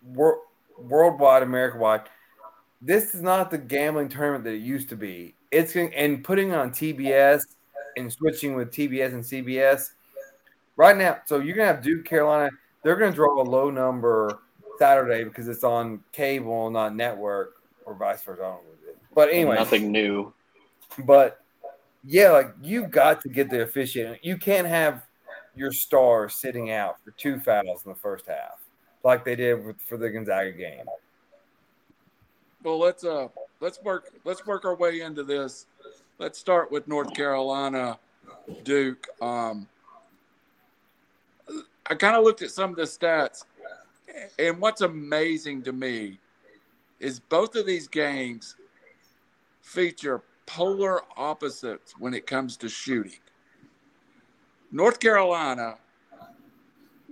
[0.04, 0.42] wor-
[0.78, 2.02] worldwide, America wide.
[2.80, 5.34] This is not the gambling tournament that it used to be.
[5.50, 7.42] It's and putting on TBS
[7.96, 9.94] and switching with TBS and CBS
[10.76, 11.18] right now.
[11.26, 12.52] So you're gonna have Duke, Carolina.
[12.84, 14.40] They're gonna draw a low number
[14.78, 18.58] Saturday because it's on cable, not network, or vice versa.
[19.14, 20.34] But anyway, nothing new.
[21.06, 21.42] But
[22.04, 24.20] yeah, like you got to get the officiating.
[24.22, 25.06] You can't have
[25.56, 28.62] your star sitting out for two fouls in the first half,
[29.04, 30.86] like they did with, for the Gonzaga game.
[32.64, 33.28] Well, let's uh
[33.60, 35.66] let's work let's work our way into this.
[36.20, 38.00] Let's start with North Carolina,
[38.64, 39.08] Duke.
[39.22, 39.68] Um,
[41.90, 43.46] I kind of looked at some of the stats,
[44.40, 46.20] and what's amazing to me
[47.00, 48.56] is both of these games
[49.62, 53.20] feature polar opposites when it comes to shooting.
[54.72, 55.78] North Carolina,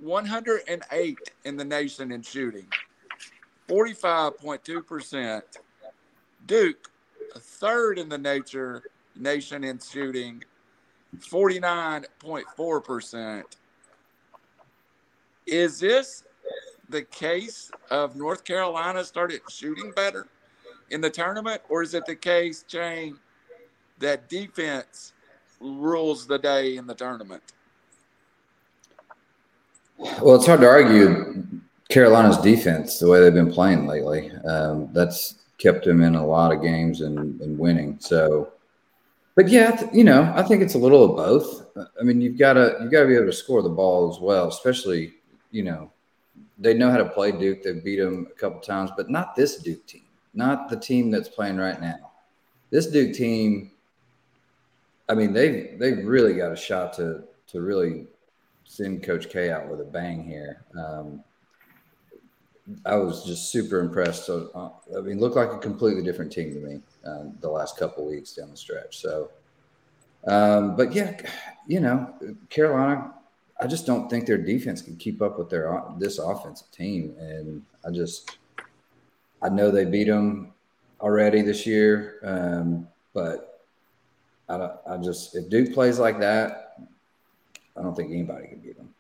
[0.02, 2.68] 108 in the nation in shooting,
[3.68, 5.42] 45.2%.
[6.46, 6.92] Duke,
[7.36, 8.84] a third in the nature
[9.16, 10.44] nation in shooting,
[11.20, 13.44] 49.4%.
[15.46, 16.24] Is this
[16.90, 20.28] the case of North Carolina started shooting better
[20.90, 23.18] in the tournament, or is it the case, Shane,
[24.00, 25.14] that defense
[25.60, 27.42] rules the day in the tournament?
[29.98, 31.44] Well, it's hard to argue
[31.90, 34.32] Carolina's defense, the way they've been playing lately.
[34.46, 37.98] Um, that's kept them in a lot of games and, and winning.
[38.00, 38.52] So,
[39.36, 41.66] but yeah, you know, I think it's a little of both.
[42.00, 44.20] I mean, you've got to you've got to be able to score the ball as
[44.20, 45.14] well, especially
[45.52, 45.92] you know
[46.58, 47.64] they know how to play Duke.
[47.64, 51.30] They've beat them a couple times, but not this Duke team, not the team that's
[51.30, 52.12] playing right now.
[52.70, 53.72] This Duke team,
[55.10, 58.08] I mean, they've they've really got a shot to to really
[58.64, 60.64] send Coach K out with a bang here.
[60.78, 61.24] Um,
[62.86, 64.26] I was just super impressed.
[64.26, 67.78] So, uh, I mean, looked like a completely different team to me uh, the last
[67.78, 68.98] couple weeks down the stretch.
[68.98, 69.30] So,
[70.26, 71.16] um, but yeah,
[71.68, 72.12] you know,
[72.50, 73.14] Carolina
[73.60, 77.64] I just don't think their defense can keep up with their this offensive team, and
[77.86, 78.38] I just
[79.42, 80.54] I know they beat them
[81.00, 83.64] already this year, um, but
[84.50, 86.78] I I just if Duke plays like that,
[87.78, 88.94] I don't think anybody can beat them.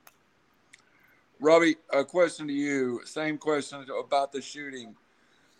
[1.41, 3.01] Robbie, a question to you.
[3.03, 4.95] Same question about the shooting,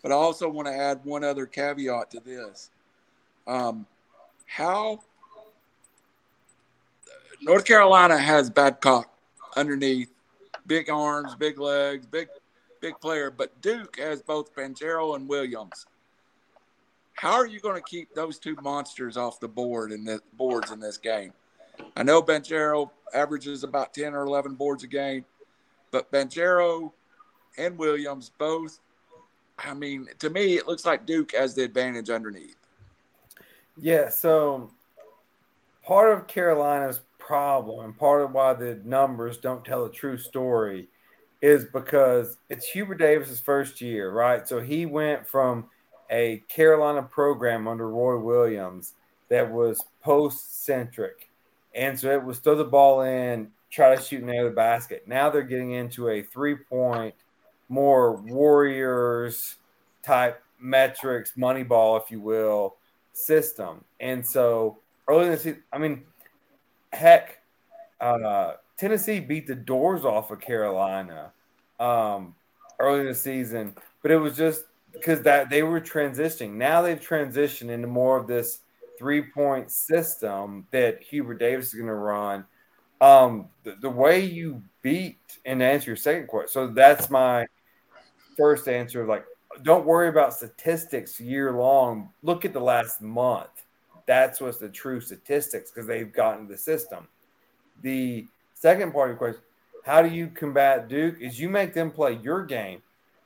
[0.02, 2.70] but I also want to add one other caveat to this.
[3.46, 3.86] Um,
[4.46, 5.00] how
[7.42, 9.12] North Carolina has Babcock
[9.56, 10.12] underneath,
[10.66, 12.28] big arms, big legs, big
[12.80, 15.86] big player, but Duke has both Banchero and Williams.
[17.14, 20.70] How are you going to keep those two monsters off the board in the boards
[20.70, 21.32] in this game?
[21.96, 25.24] I know Banchero averages about 10 or 11 boards a game,
[25.90, 26.92] but Banchero
[27.56, 28.78] and Williams both
[29.58, 32.56] I mean, to me it looks like Duke has the advantage underneath.
[33.78, 34.70] Yeah, so
[35.82, 40.86] part of Carolina's problem and part of why the numbers don't tell a true story
[41.42, 44.46] is because it's Hubert Davis's first year, right?
[44.46, 45.66] So he went from
[46.08, 48.94] a Carolina program under Roy Williams
[49.28, 51.28] that was post centric.
[51.74, 55.06] And so it was throw the ball in, try to shoot near the basket.
[55.06, 57.14] Now they're getting into a three point,
[57.68, 59.56] more Warriors
[60.02, 62.76] type metrics, money ball, if you will,
[63.12, 63.84] system.
[64.00, 66.04] And so early in the season, I mean,
[66.92, 67.38] heck,
[68.00, 71.32] uh, Tennessee beat the doors off of Carolina
[71.80, 72.34] um,
[72.78, 76.52] early in the season, but it was just because that they were transitioning.
[76.52, 78.60] Now they've transitioned into more of this
[78.98, 82.44] three point system that Hubert Davis is going to run.
[83.00, 86.48] Um, the, the, way you beat and answer your second question.
[86.48, 87.46] So that's my
[88.38, 89.04] first answer.
[89.06, 89.26] Like,
[89.62, 92.08] don't worry about statistics year long.
[92.22, 93.65] Look at the last month.
[94.06, 97.08] That's what's the true statistics because they've gotten the system.
[97.82, 99.42] The second part of the question,
[99.84, 101.20] how do you combat Duke?
[101.20, 102.82] Is you make them play your game.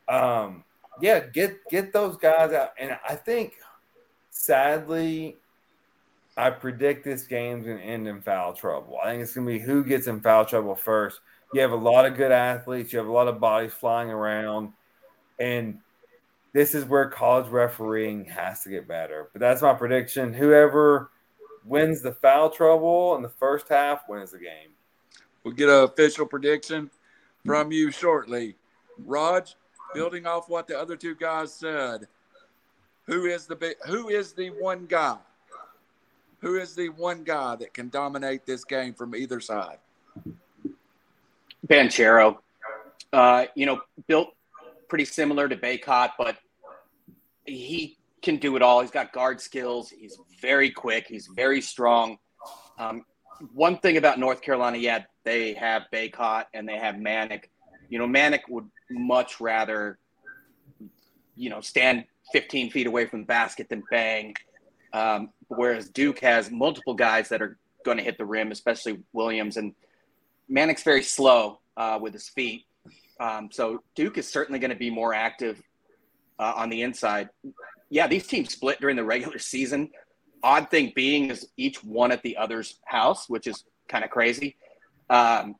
[0.09, 0.65] Um,
[1.01, 2.73] yeah, get get those guys out.
[2.79, 3.55] And I think,
[4.31, 5.37] sadly,
[6.37, 8.99] I predict this game's gonna end in foul trouble.
[9.03, 11.21] I think it's gonna be who gets in foul trouble first.
[11.53, 12.93] You have a lot of good athletes.
[12.93, 14.73] You have a lot of bodies flying around,
[15.39, 15.79] and
[16.53, 19.29] this is where college refereeing has to get better.
[19.33, 20.33] But that's my prediction.
[20.33, 21.11] Whoever
[21.65, 24.71] wins the foul trouble in the first half wins the game.
[25.45, 26.91] We'll get an official prediction
[27.45, 28.57] from you shortly.
[29.07, 29.55] Raj,
[29.95, 32.07] building off what the other two guys said,
[33.07, 35.17] who is the big, who is the one guy?
[36.41, 39.79] Who is the one guy that can dominate this game from either side?
[41.67, 42.39] Banchero.
[43.13, 44.35] Uh, you know, built
[44.91, 46.37] pretty similar to Bacot, but
[47.47, 48.83] he can do it all.
[48.83, 49.89] He's got guard skills.
[49.89, 51.07] He's very quick.
[51.09, 52.19] He's very strong.
[52.79, 53.05] Um,
[53.55, 57.45] one thing about North Carolina, yeah, they have Bacot and they have Manek.
[57.89, 59.99] You know, Manek would much rather,
[61.37, 64.35] you know, stand 15 feet away from the basket than bang.
[64.93, 69.57] Um, whereas Duke has multiple guys that are going to hit the rim, especially Williams.
[69.57, 69.75] And
[70.51, 72.65] Manek's very slow uh, with his feet.
[73.21, 75.63] Um, so Duke is certainly going to be more active
[76.39, 77.29] uh, on the inside.
[77.91, 79.91] Yeah, these teams split during the regular season.
[80.43, 84.57] Odd thing being is each one at the other's house, which is kind of crazy.
[85.11, 85.57] Um,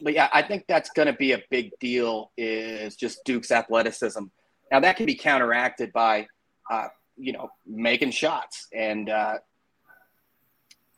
[0.00, 2.32] but yeah, I think that's going to be a big deal.
[2.36, 4.24] Is just Duke's athleticism.
[4.72, 6.26] Now that can be counteracted by,
[6.70, 9.38] uh, you know, making shots, and uh,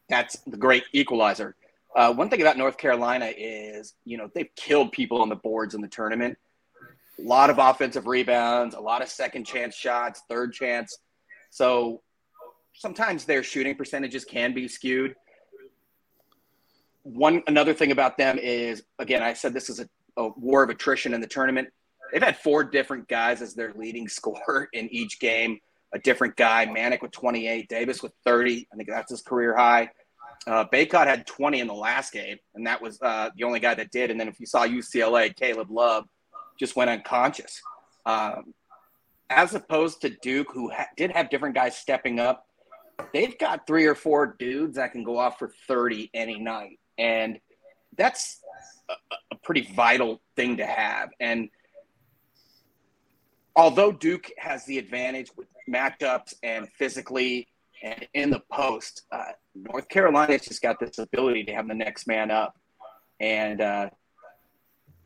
[0.08, 1.54] that's the great equalizer.
[1.96, 5.74] Uh, one thing about North Carolina is, you know, they've killed people on the boards
[5.74, 6.38] in the tournament.
[7.18, 10.98] A lot of offensive rebounds, a lot of second chance shots, third chance.
[11.50, 12.00] So
[12.74, 15.14] sometimes their shooting percentages can be skewed.
[17.02, 20.70] One another thing about them is, again, I said this is a, a war of
[20.70, 21.68] attrition in the tournament.
[22.12, 25.58] They've had four different guys as their leading scorer in each game.
[25.92, 28.68] A different guy, Manek with 28, Davis with 30.
[28.72, 29.90] I think that's his career high.
[30.46, 33.74] Uh, Bacot had 20 in the last game, and that was uh, the only guy
[33.74, 34.10] that did.
[34.10, 36.06] And then if you saw UCLA, Caleb Love
[36.58, 37.60] just went unconscious.
[38.06, 38.54] Um,
[39.28, 42.46] as opposed to Duke, who ha- did have different guys stepping up,
[43.12, 46.78] they've got three or four dudes that can go off for 30 any night.
[46.98, 47.38] And
[47.96, 48.40] that's
[48.88, 48.94] a,
[49.32, 51.10] a pretty vital thing to have.
[51.20, 51.50] And
[53.54, 57.48] although Duke has the advantage with matchups and physically
[57.82, 62.06] and in the post, uh, North Carolina's just got this ability to have the next
[62.06, 62.56] man up.
[63.20, 63.90] And uh,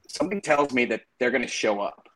[0.08, 2.08] something tells me that they're going to show up.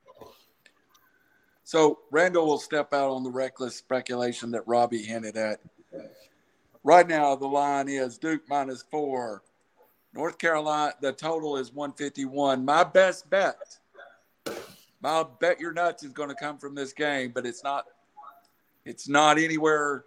[1.64, 5.60] So Randall will step out on the reckless speculation that Robbie hinted at.
[6.82, 9.42] Right now, the line is Duke minus four.
[10.14, 12.64] North Carolina, the total is 151.
[12.64, 13.58] My best bet,
[15.02, 17.84] my bet your nuts is going to come from this game, but it's not.
[18.86, 20.04] It's not anywhere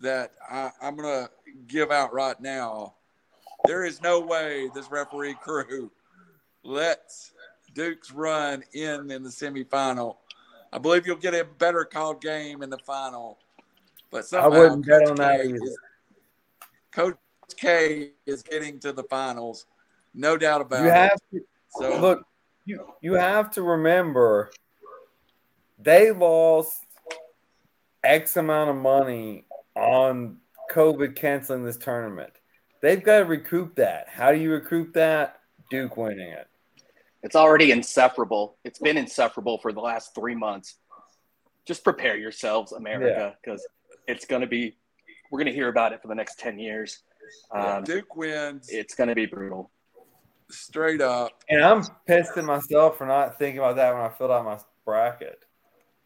[0.00, 1.30] that I, I'm going to
[1.66, 2.94] give out right now.
[3.66, 5.90] There is no way this referee crew
[6.62, 7.32] lets
[7.74, 10.16] Duke's run in in the semifinal.
[10.72, 13.38] I believe you'll get a better called game in the final.
[14.10, 15.58] But I wouldn't bet on that either.
[16.90, 17.16] Coach
[17.56, 19.66] K is getting to the finals,
[20.14, 21.38] no doubt about you have it.
[21.38, 22.26] To, so look,
[22.64, 24.50] you you have to remember
[25.78, 26.84] they lost
[28.02, 29.44] X amount of money
[29.80, 30.36] on
[30.70, 32.32] COVID canceling this tournament.
[32.82, 34.08] They've got to recoup that.
[34.08, 35.40] How do you recoup that?
[35.70, 36.46] Duke winning it.
[37.22, 38.56] It's already insufferable.
[38.64, 40.76] It's been insufferable for the last three months.
[41.66, 43.66] Just prepare yourselves, America, because
[44.06, 44.14] yeah.
[44.14, 44.76] it's going to be,
[45.30, 47.02] we're going to hear about it for the next 10 years.
[47.52, 48.68] Um, Duke wins.
[48.70, 49.70] It's going to be brutal.
[50.50, 51.30] Straight up.
[51.48, 54.58] And I'm pissed at myself for not thinking about that when I filled out my
[54.84, 55.44] bracket.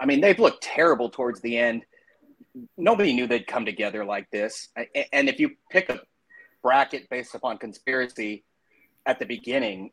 [0.00, 1.84] I mean, they've looked terrible towards the end
[2.76, 4.68] nobody knew they'd come together like this.
[5.12, 6.00] And if you pick a
[6.62, 8.44] bracket based upon conspiracy
[9.06, 9.90] at the beginning,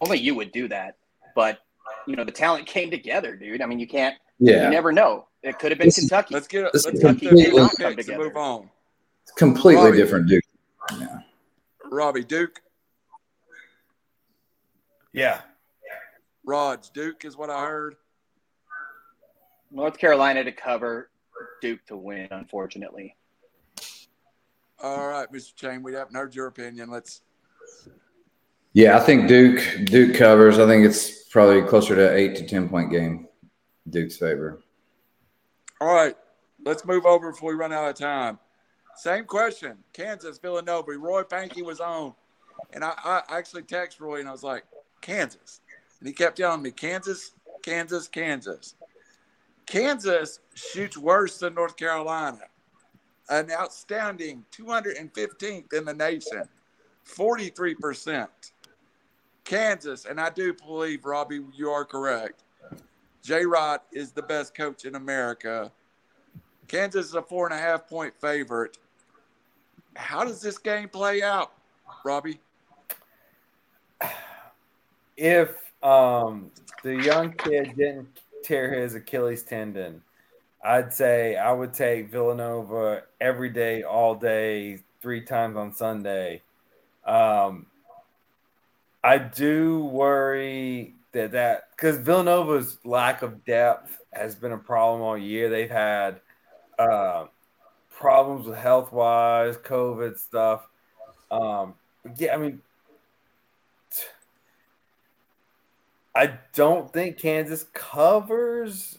[0.00, 0.96] only you would do that.
[1.34, 1.58] But
[2.06, 3.62] you know, the talent came together, dude.
[3.62, 4.16] I mean, you can't.
[4.38, 4.64] Yeah.
[4.64, 5.26] You never know.
[5.42, 6.34] It could have been Kentucky.
[6.34, 6.64] Let's get.
[6.72, 8.24] Let's Kentucky did not come together.
[8.24, 8.70] Move on.
[9.22, 10.44] It's completely Robbie, different Duke.
[10.98, 11.18] Yeah.
[11.90, 12.60] Robbie Duke.
[15.12, 15.40] Yeah.
[16.44, 17.96] Rods Duke is what I heard.
[19.70, 21.10] North Carolina to cover.
[21.60, 23.16] Duke to win, unfortunately.
[24.82, 25.54] All right, Mr.
[25.54, 26.90] Chain, we haven't heard your opinion.
[26.90, 27.22] Let's.
[28.72, 30.58] Yeah, I think Duke Duke covers.
[30.58, 33.28] I think it's probably closer to eight to ten point game,
[33.88, 34.62] Duke's favor.
[35.80, 36.16] All right,
[36.64, 38.38] let's move over before we run out of time.
[38.96, 40.92] Same question: Kansas, Villanova.
[40.92, 42.14] Roy Pankey was on,
[42.72, 44.64] and I, I actually texted Roy and I was like,
[45.02, 45.60] Kansas,
[45.98, 47.32] and he kept telling me Kansas,
[47.62, 48.76] Kansas, Kansas.
[49.70, 52.40] Kansas shoots worse than North Carolina,
[53.28, 56.42] an outstanding 215th in the nation,
[57.06, 58.26] 43%.
[59.44, 62.42] Kansas, and I do believe, Robbie, you are correct.
[63.22, 65.70] J Rod is the best coach in America.
[66.66, 68.76] Kansas is a four and a half point favorite.
[69.94, 71.52] How does this game play out,
[72.04, 72.40] Robbie?
[75.16, 76.50] if um,
[76.82, 80.02] the young kid didn't tear his Achilles tendon,
[80.62, 86.42] I'd say I would take Villanova every day, all day, three times on Sunday.
[87.04, 87.66] Um,
[89.02, 95.16] I do worry that that because Villanova's lack of depth has been a problem all
[95.16, 95.48] year.
[95.48, 96.20] They've had
[96.78, 97.26] uh,
[97.90, 100.68] problems with health wise, COVID stuff.
[101.30, 101.74] Um,
[102.16, 102.60] yeah, I mean,
[106.20, 108.98] I don't think Kansas covers,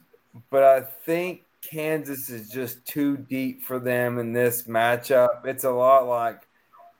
[0.50, 5.46] but I think Kansas is just too deep for them in this matchup.
[5.46, 6.48] It's a lot like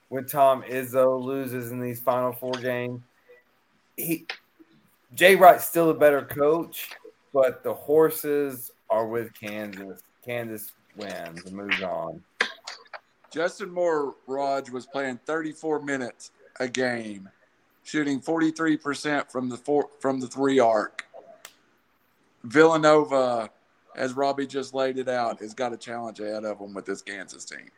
[0.10, 3.02] when Tom Izzo loses in these final four games.
[3.98, 4.28] He
[5.16, 6.92] Jay Wright's still a better coach,
[7.34, 10.04] but the horses are with Kansas.
[10.24, 12.22] Kansas wins and moves on.
[13.32, 17.28] Justin Moore, Raj, was playing 34 minutes a game,
[17.84, 21.06] shooting 43% from the four, from the three arc.
[22.44, 23.50] Villanova,
[23.96, 27.02] as Robbie just laid it out, has got a challenge ahead of them with this
[27.02, 27.70] Kansas team.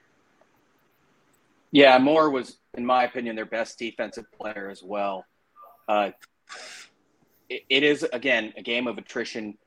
[1.71, 5.25] Yeah, Moore was, in my opinion, their best defensive player as well.
[5.87, 6.11] Uh,
[7.49, 9.57] it, it is again a game of attrition.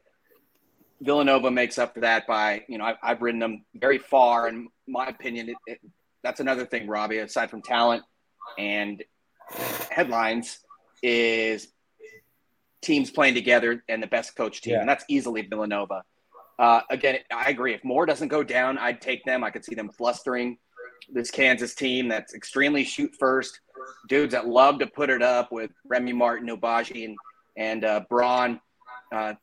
[1.00, 4.48] Villanova makes up for that by you know I've, I've ridden them very far.
[4.48, 5.80] In my opinion, it, it,
[6.22, 7.18] that's another thing, Robbie.
[7.18, 8.04] Aside from talent
[8.56, 9.02] and
[9.90, 10.58] headlines,
[11.02, 11.68] is
[12.82, 14.80] teams playing together and the best coach team, yeah.
[14.80, 16.02] and that's easily Villanova.
[16.58, 17.74] Uh, again, I agree.
[17.74, 19.44] If Moore doesn't go down, I'd take them.
[19.44, 20.58] I could see them flustering
[21.12, 23.60] this Kansas team that's extremely shoot first,
[24.08, 27.16] dudes that love to put it up with Remy Martin, Agbaji, and
[27.56, 28.60] and uh, Braun.
[29.12, 29.34] Uh,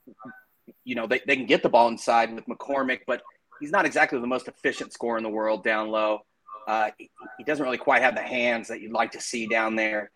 [0.84, 3.22] you know, they, they can get the ball inside with McCormack, but
[3.60, 6.20] he's not exactly the most efficient scorer in the world down low.
[6.68, 9.76] Uh, he, he, doesn't really quite have the hands that you'd like to see down
[9.76, 10.12] there.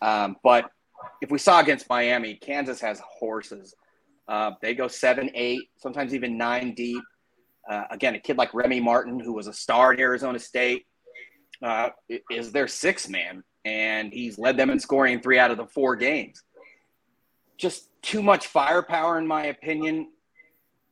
[0.00, 0.70] Um, but
[1.20, 3.74] if we saw against Miami, Kansas has horses.
[4.26, 7.02] Uh, they go seven, eight, sometimes even nine deep.
[7.68, 10.86] Uh, again, a kid like Remy Martin, who was a star at Arizona State,
[11.62, 11.90] uh,
[12.30, 15.96] is their sixth man, and he's led them in scoring three out of the four
[15.96, 16.42] games
[17.60, 20.08] just too much firepower, in my opinion,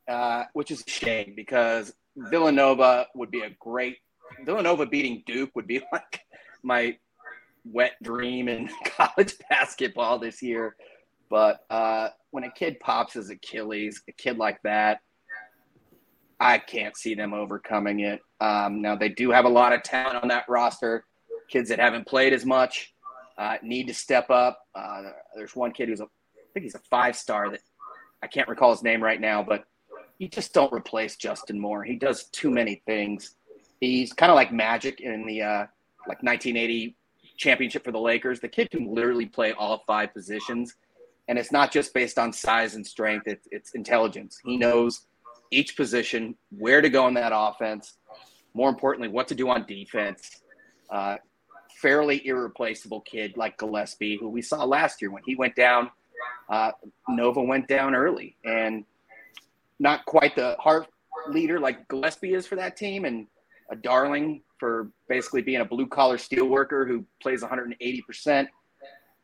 [0.07, 3.97] uh, which is a shame because Villanova would be a great
[4.45, 6.21] Villanova beating Duke would be like
[6.63, 6.97] my
[7.65, 10.77] wet dream in college basketball this year.
[11.31, 15.01] But uh, when a kid pops his Achilles, a kid like that,
[16.41, 18.21] I can't see them overcoming it.
[18.41, 21.05] Um, now they do have a lot of talent on that roster,
[21.51, 22.95] kids that haven't played as much.
[23.37, 24.61] Uh, need to step up.
[24.75, 25.03] Uh,
[25.37, 26.09] there's one kid who's a
[26.59, 27.61] think he's a five star that
[28.23, 29.65] I can't recall his name right now, but
[30.19, 31.85] you just don't replace Justin Moore.
[31.85, 33.37] He does too many things.
[33.81, 35.67] He's kind of like Magic in the uh,
[36.07, 36.97] like 1980
[37.37, 38.41] championship for the Lakers.
[38.41, 40.75] The kid can literally play all five positions,
[41.29, 43.27] and it's not just based on size and strength.
[43.27, 44.39] It's, it's intelligence.
[44.45, 45.07] He knows
[45.51, 47.95] each position, where to go in that offense.
[48.55, 50.41] More importantly, what to do on defense.
[50.91, 51.17] Uh,
[51.81, 55.91] fairly irreplaceable kid like Gillespie, who we saw last year when he went down
[56.49, 56.73] uh,
[57.09, 58.85] Nova went down early and
[59.79, 60.87] not quite the heart
[61.29, 63.27] leader like Gillespie is for that team and
[63.71, 68.49] a darling for basically being a blue collar steel worker who plays 180%.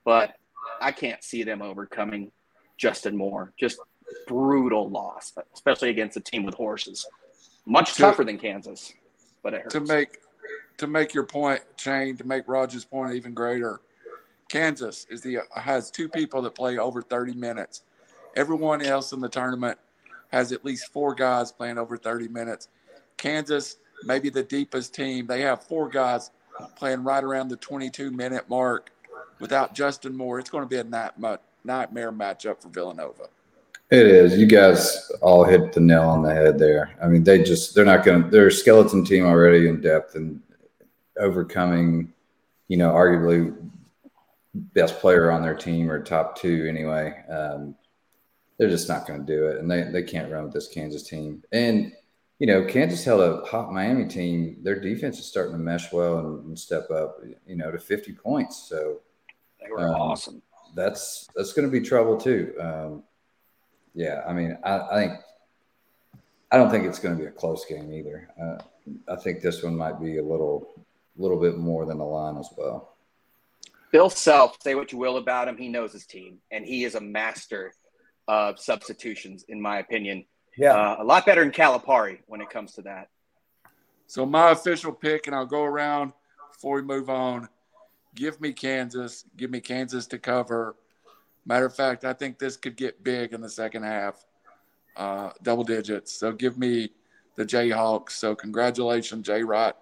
[0.04, 0.34] But
[0.80, 2.30] I can't see them overcoming
[2.76, 3.52] Justin Moore.
[3.58, 3.78] Just
[4.26, 7.06] brutal loss, especially against a team with horses.
[7.66, 8.92] Much to, tougher than Kansas,
[9.42, 9.74] but it hurts.
[9.74, 10.18] To make
[10.76, 13.80] to make your point, Shane, to make Roger's point even greater,
[14.48, 17.82] Kansas is the has two people that play over 30 minutes.
[18.36, 19.78] Everyone else in the tournament
[20.30, 22.68] has at least four guys playing over 30 minutes.
[23.16, 23.76] Kansas,
[24.06, 26.30] maybe the deepest team, they have four guys
[26.76, 28.90] playing right around the 22 minute mark.
[29.40, 33.24] Without Justin Moore, it's going to be a nightmare matchup for Villanova.
[33.90, 34.38] It is.
[34.38, 36.96] You guys all hit the nail on the head there.
[37.02, 38.30] I mean, they just they're not going to.
[38.30, 40.40] They're a skeleton team already in depth and
[41.18, 42.12] overcoming,
[42.68, 43.54] you know, arguably
[44.54, 47.22] best player on their team or top two anyway.
[47.28, 47.74] Um,
[48.58, 51.02] they're just not going to do it, and they they can't run with this Kansas
[51.02, 51.42] team.
[51.52, 51.92] And
[52.38, 54.58] you know, Kansas held a hot Miami team.
[54.62, 57.18] Their defense is starting to mesh well and, and step up.
[57.46, 58.66] You know, to fifty points.
[58.68, 59.00] So
[59.62, 60.42] they were um, awesome.
[60.74, 62.54] That's that's going to be trouble too.
[62.60, 63.02] Um,
[63.94, 65.20] yeah, I mean, I, I, think
[66.50, 68.28] I don't think it's going to be a close game either.
[68.40, 68.58] Uh,
[69.08, 70.84] I think this one might be a little
[71.16, 72.96] little bit more than a line as well.
[73.92, 76.96] Bill Self, say what you will about him, he knows his team, and he is
[76.96, 77.72] a master
[78.26, 80.24] of substitutions, in my opinion.
[80.56, 83.08] Yeah, uh, a lot better than Calipari when it comes to that.
[84.06, 86.12] So my official pick, and I'll go around
[86.52, 87.48] before we move on.
[88.14, 89.24] Give me Kansas.
[89.36, 90.76] Give me Kansas to cover.
[91.46, 94.24] Matter of fact, I think this could get big in the second half,
[94.96, 96.12] uh, double digits.
[96.12, 96.90] So give me
[97.34, 98.12] the Jayhawks.
[98.12, 99.74] So congratulations, Jay Wright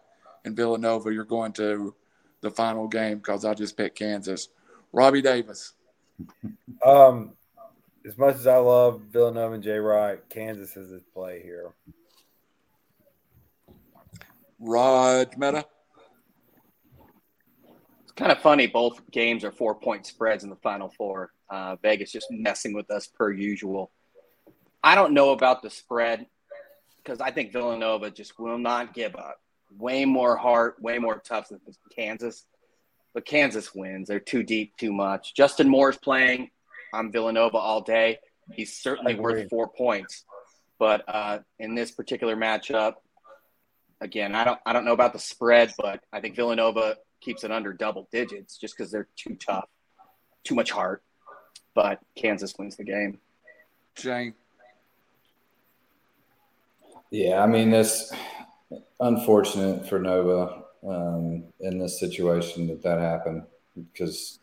[0.44, 1.12] and Villanova.
[1.12, 1.94] You're going to
[2.40, 4.48] the final game because I just picked Kansas.
[4.92, 5.74] Robbie Davis.
[6.84, 7.32] Um,
[8.06, 11.72] as much as I love Villanova and Jay Wright, Kansas is his play here.
[14.58, 15.64] Rod Meta.
[18.02, 18.66] It's kind of funny.
[18.66, 21.32] Both games are four point spreads in the final four.
[21.50, 23.90] Uh, Vegas just messing with us per usual.
[24.82, 26.26] I don't know about the spread
[26.96, 29.38] because I think Villanova just will not give up.
[29.76, 31.60] Way more heart, way more tough than
[31.94, 32.44] Kansas.
[33.14, 34.08] But Kansas wins.
[34.08, 35.34] They're too deep, too much.
[35.34, 36.50] Justin Moore's playing.
[36.92, 38.18] I'm Villanova all day.
[38.52, 40.24] He's certainly worth four points.
[40.78, 42.94] But uh, in this particular matchup,
[44.00, 47.52] again, I don't I don't know about the spread, but I think Villanova keeps it
[47.52, 49.68] under double digits just because they're too tough,
[50.44, 51.02] too much heart.
[51.74, 53.18] But Kansas wins the game.
[53.94, 54.34] Jane.
[57.10, 58.12] Yeah, I mean it's
[58.98, 63.44] unfortunate for Nova um, in this situation that that happened
[63.76, 64.40] because,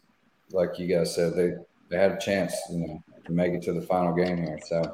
[0.52, 1.56] like you guys said, they
[1.90, 4.60] they had a chance, you know, to make it to the final game here.
[4.68, 4.94] So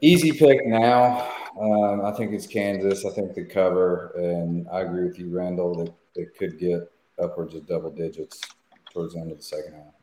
[0.00, 1.32] easy pick now.
[1.60, 3.04] Um, I think it's Kansas.
[3.04, 6.90] I think the cover, and I agree with you, Randall, that it could get
[7.22, 8.40] upwards of double digits
[8.92, 9.94] towards the end of the second half.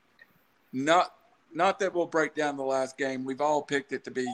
[0.72, 1.14] Not,
[1.54, 3.24] not that we'll break down the last game.
[3.24, 4.28] We've all picked it to be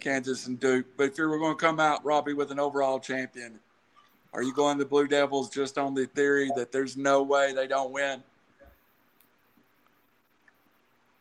[0.00, 0.86] Kansas and Duke.
[0.98, 3.58] But if you were going to come out, Robbie, with an overall champion,
[4.34, 7.66] are you going the Blue Devils just on the theory that there's no way they
[7.66, 8.22] don't win?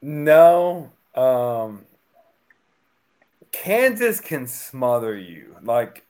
[0.04, 0.92] No.
[1.16, 1.86] Um,
[3.54, 5.56] Kansas can smother you.
[5.64, 6.06] Like,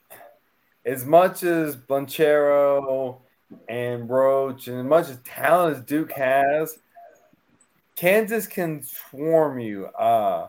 [0.84, 3.20] as much as Banchero
[3.68, 6.76] and Roach, and as much as talent as Duke has,
[7.94, 9.86] Kansas can swarm you.
[9.86, 10.48] Uh,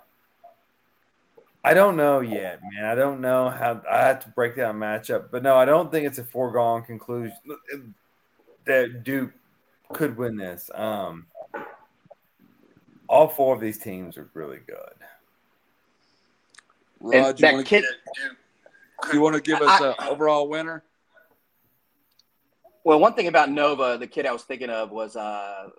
[1.64, 2.86] I don't know yet, man.
[2.86, 6.08] I don't know how I have to break down matchup, but no, I don't think
[6.08, 7.38] it's a foregone conclusion
[8.66, 9.34] that Duke
[9.93, 10.72] could win this.
[10.74, 11.28] Um,
[13.08, 14.76] all four of these teams are really good.
[16.99, 20.84] Rod, you want, kid, to, you want to give us an overall winner?
[22.84, 25.70] Well, one thing about Nova, the kid I was thinking of was uh,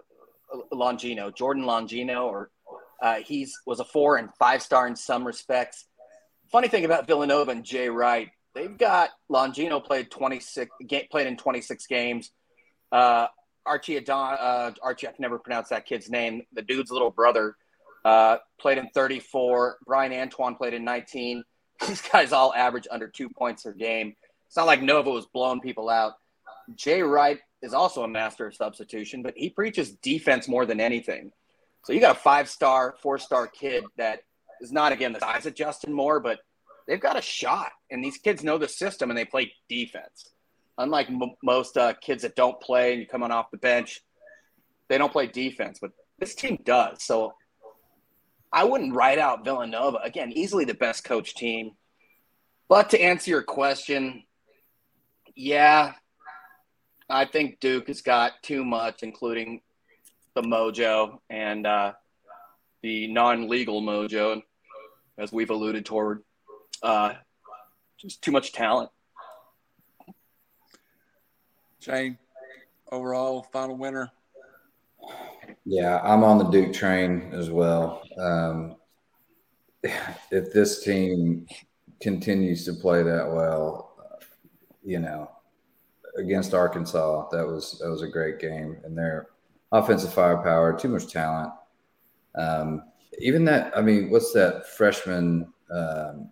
[0.73, 2.51] Longino, Jordan Longino, or
[3.01, 5.87] uh, he's was a four and five star in some respects.
[6.51, 10.71] Funny thing about Villanova and Jay Wright, they've got Longino played 26
[11.11, 12.31] played in 26 games.
[12.93, 13.27] Uh,
[13.67, 16.43] Archie Adon, uh, Archie, I can never pronounce that kid's name.
[16.53, 17.57] The dude's little brother
[18.05, 19.79] uh, played in 34.
[19.87, 21.43] Bryan Antoine played in 19.
[21.87, 24.15] These guys all average under two points per game.
[24.47, 26.15] It's not like Nova was blowing people out.
[26.75, 31.33] Jay Wright is also a master of substitution, but he preaches defense more than anything.
[31.85, 34.21] So you got a five star, four star kid that
[34.61, 36.41] is not, again, the size of Justin Moore, but
[36.87, 37.73] they've got a shot.
[37.91, 40.31] And these kids know the system and they play defense
[40.79, 44.01] unlike m- most uh, kids that don't play and you come on off the bench,
[44.89, 47.03] they don't play defense, but this team does.
[47.03, 47.35] So
[48.53, 49.99] I wouldn't write out Villanova.
[49.99, 51.73] Again, easily the best coach team.
[52.69, 54.23] But to answer your question,
[55.35, 55.93] yeah,
[57.09, 59.61] I think Duke has got too much, including
[60.35, 61.93] the mojo and uh,
[62.83, 64.43] the non legal mojo,
[65.19, 66.23] as we've alluded toward.
[66.83, 67.15] Uh,
[67.99, 68.91] just too much talent.
[71.87, 72.19] Shane,
[72.91, 74.11] overall final winner.
[75.65, 78.03] Yeah, I'm on the Duke train as well.
[78.19, 78.75] Um,
[80.33, 81.47] if this team
[82.01, 83.95] continues to play that well,
[84.83, 85.31] you know,
[86.19, 89.29] against Arkansas, that was that was a great game, and their
[89.71, 91.53] offensive firepower, too much talent.
[92.35, 92.83] Um,
[93.21, 95.53] even that, I mean, what's that freshman?
[95.71, 96.31] Um,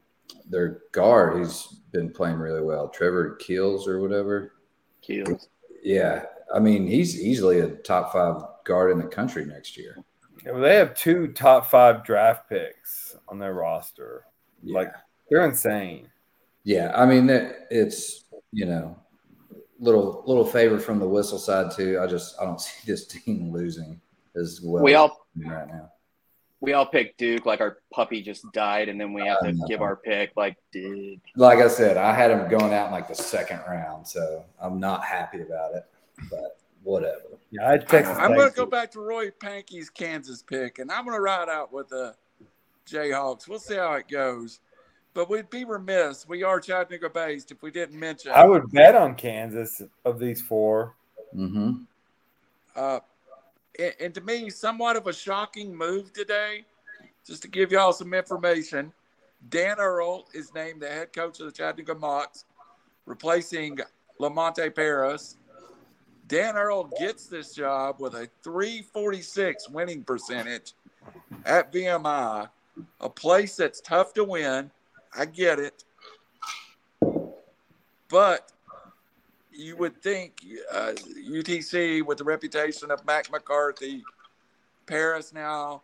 [0.50, 2.88] their guard, he's been playing really well.
[2.88, 4.53] Trevor Keels or whatever.
[5.04, 5.48] Keels.
[5.82, 6.24] Yeah,
[6.54, 9.96] I mean, he's easily a top five guard in the country next year.
[10.44, 14.24] Yeah, well, they have two top five draft picks on their roster.
[14.62, 14.78] Yeah.
[14.78, 14.92] Like
[15.30, 16.08] they're insane.
[16.64, 17.28] Yeah, I mean,
[17.70, 18.96] it's you know,
[19.78, 22.00] little little favor from the whistle side too.
[22.00, 24.00] I just I don't see this team losing
[24.36, 24.82] as well.
[24.82, 25.90] We all right now
[26.64, 29.82] we all picked Duke like our puppy just died, and then we have to give
[29.82, 30.32] our pick.
[30.36, 31.20] Like, dude.
[31.36, 34.80] Like I said, I had him going out in like the second round, so I'm
[34.80, 35.84] not happy about it.
[36.30, 37.20] But whatever.
[37.50, 38.16] Yeah, I Texas.
[38.18, 41.48] I'm going to go back to Roy Pankey's Kansas pick, and I'm going to ride
[41.48, 42.14] out with the
[42.88, 43.48] Jayhawks.
[43.48, 44.60] We'll see how it goes.
[45.12, 46.26] But we'd be remiss.
[46.26, 48.32] We are Chattanooga based if we didn't mention.
[48.34, 50.94] I would bet on Kansas of these 4
[51.34, 51.72] Mm-hmm.
[52.76, 53.00] Uh,
[54.00, 56.64] and, to me, somewhat of a shocking move today.
[57.26, 58.92] Just to give y'all some information,
[59.48, 62.44] Dan Earl is named the head coach of the Chattanooga Mocs,
[63.06, 63.78] replacing
[64.18, 65.36] Lamont Paris.
[66.26, 70.72] Dan Earl gets this job with a 346 winning percentage
[71.44, 72.48] at VMI,
[73.00, 74.70] a place that's tough to win.
[75.16, 75.84] I get it.
[78.08, 78.52] But
[79.54, 84.02] you would think uh, UTC, with the reputation of Mack McCarthy,
[84.86, 85.82] Paris now,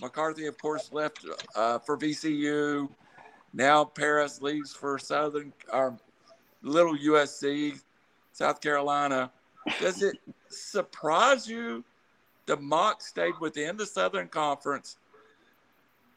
[0.00, 2.88] McCarthy, of course, left uh, for VCU.
[3.52, 5.96] Now Paris leaves for Southern, or
[6.62, 7.80] little USC,
[8.32, 9.30] South Carolina.
[9.80, 10.16] Does it
[10.48, 11.84] surprise you
[12.46, 14.96] the Mock stayed within the Southern Conference,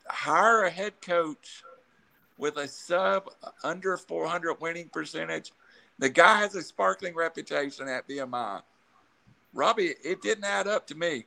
[0.07, 1.63] hire a head coach
[2.37, 3.29] with a sub
[3.63, 5.51] under 400 winning percentage?
[6.03, 8.61] The guy has a sparkling reputation at VMI.
[9.53, 11.25] Robbie, it didn't add up to me.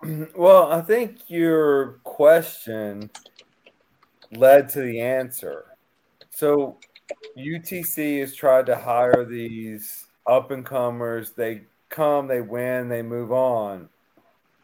[0.36, 3.10] Well, I think your question
[4.30, 5.64] led to the answer.
[6.30, 6.78] So
[7.36, 11.32] UTC has tried to hire these up and comers.
[11.32, 13.88] They come, they win, they move on.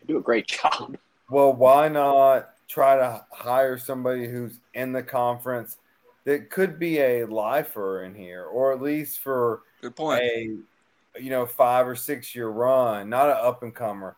[0.01, 0.97] They do a great job.
[1.29, 5.79] Well, why not try to hire somebody who's in the conference
[6.25, 10.23] that could be a lifer in here, or at least for Good point.
[10.23, 10.57] a
[11.21, 14.17] you know five or six year run, not an up and comer.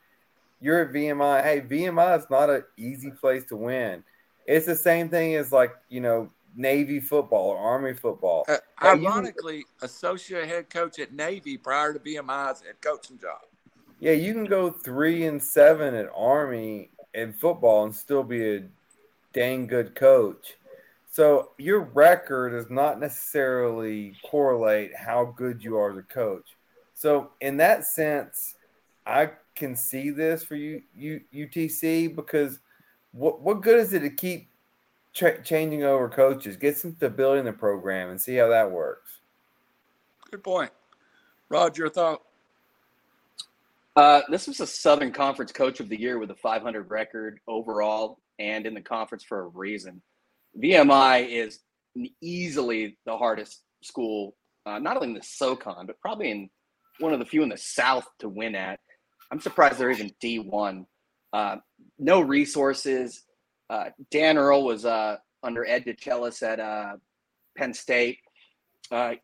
[0.60, 1.42] You're at VMI.
[1.42, 4.02] Hey, VMI is not an easy place to win.
[4.46, 8.46] It's the same thing as like you know Navy football or Army football.
[8.48, 13.40] Uh, ironically, associate head coach at Navy prior to VMI's head coaching job.
[14.00, 18.64] Yeah, you can go three and seven at Army in football and still be a
[19.32, 20.54] dang good coach.
[21.16, 26.44] So your record does not necessarily correlate how good you are as a coach.
[26.92, 28.56] So in that sense,
[29.06, 32.58] I can see this for you, you UTC because
[33.12, 34.50] what what good is it to keep
[35.14, 36.58] tra- changing over coaches?
[36.58, 39.20] Get some stability in the program and see how that works.
[40.30, 40.70] Good point.
[41.48, 42.20] Rod, your thought?
[43.96, 48.18] Uh, this was a Southern Conference Coach of the Year with a 500 record overall
[48.38, 50.02] and in the conference for a reason.
[50.62, 51.60] VMI is
[52.20, 56.50] easily the hardest school, uh, not only in the SoCon, but probably in
[56.98, 58.80] one of the few in the South to win at.
[59.30, 60.86] I'm surprised they're even D1.
[61.32, 61.56] Uh,
[61.98, 63.24] no resources.
[63.68, 66.96] Uh, Dan Earl was uh, under Ed DeChellis at uh,
[67.56, 68.18] Penn State.
[68.90, 69.14] Uh,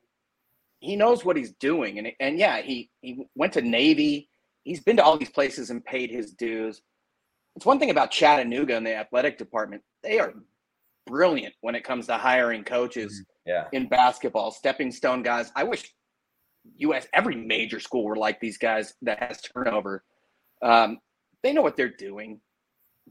[0.80, 4.28] he knows what he's doing, and and yeah, he he went to Navy.
[4.64, 6.82] He's been to all these places and paid his dues.
[7.54, 10.34] It's one thing about Chattanooga and the athletic department; they are
[11.06, 13.68] brilliant when it comes to hiring coaches Yeah.
[13.72, 15.50] in basketball, stepping stone guys.
[15.56, 15.92] I wish
[16.78, 20.04] US every major school were like these guys that has turnover.
[20.62, 20.98] Um,
[21.42, 22.40] they know what they're doing.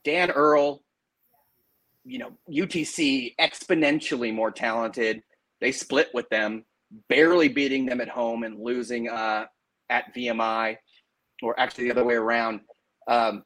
[0.04, 0.84] Dan Earl,
[2.06, 5.22] you know, UTC exponentially more talented.
[5.60, 6.66] They split with them,
[7.10, 9.46] barely beating them at home and losing uh,
[9.90, 10.78] at VMI,
[11.44, 12.62] or actually the other way around.
[13.08, 13.44] Um,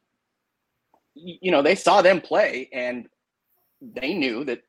[1.14, 3.08] you know, they saw them play and
[3.80, 4.62] they knew that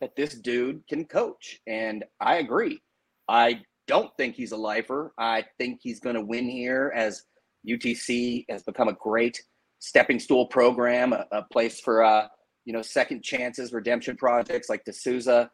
[0.00, 2.80] that this dude can coach, and I agree.
[3.28, 5.12] I don't think he's a lifer.
[5.18, 7.24] I think he's going to win here as
[7.68, 9.40] UTC has become a great
[9.78, 12.26] stepping stool program, a, a place for uh,
[12.64, 15.50] you know second chances, redemption projects like D'Souza,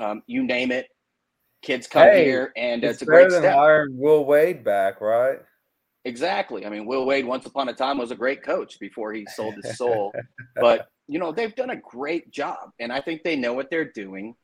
[0.00, 0.86] um, you name it.
[1.62, 3.54] Kids come Hey, here, and It's, it's, a great step.
[3.54, 5.38] hiring Will Wade back, right?
[6.04, 6.66] Exactly.
[6.66, 9.54] I mean, Will Wade, once upon a time, was a great coach before he sold
[9.62, 10.12] his soul.
[10.56, 12.70] but, you know, they've done a great job.
[12.78, 14.34] And I think they know what they're doing.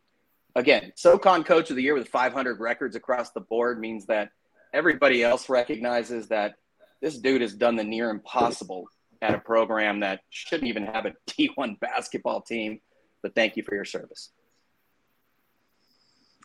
[0.55, 4.31] Again, SoCon Coach of the Year with 500 records across the board means that
[4.73, 6.55] everybody else recognizes that
[7.01, 8.89] this dude has done the near impossible
[9.23, 12.81] at a program that shouldn't even have a D1 basketball team.
[13.23, 14.31] But thank you for your service.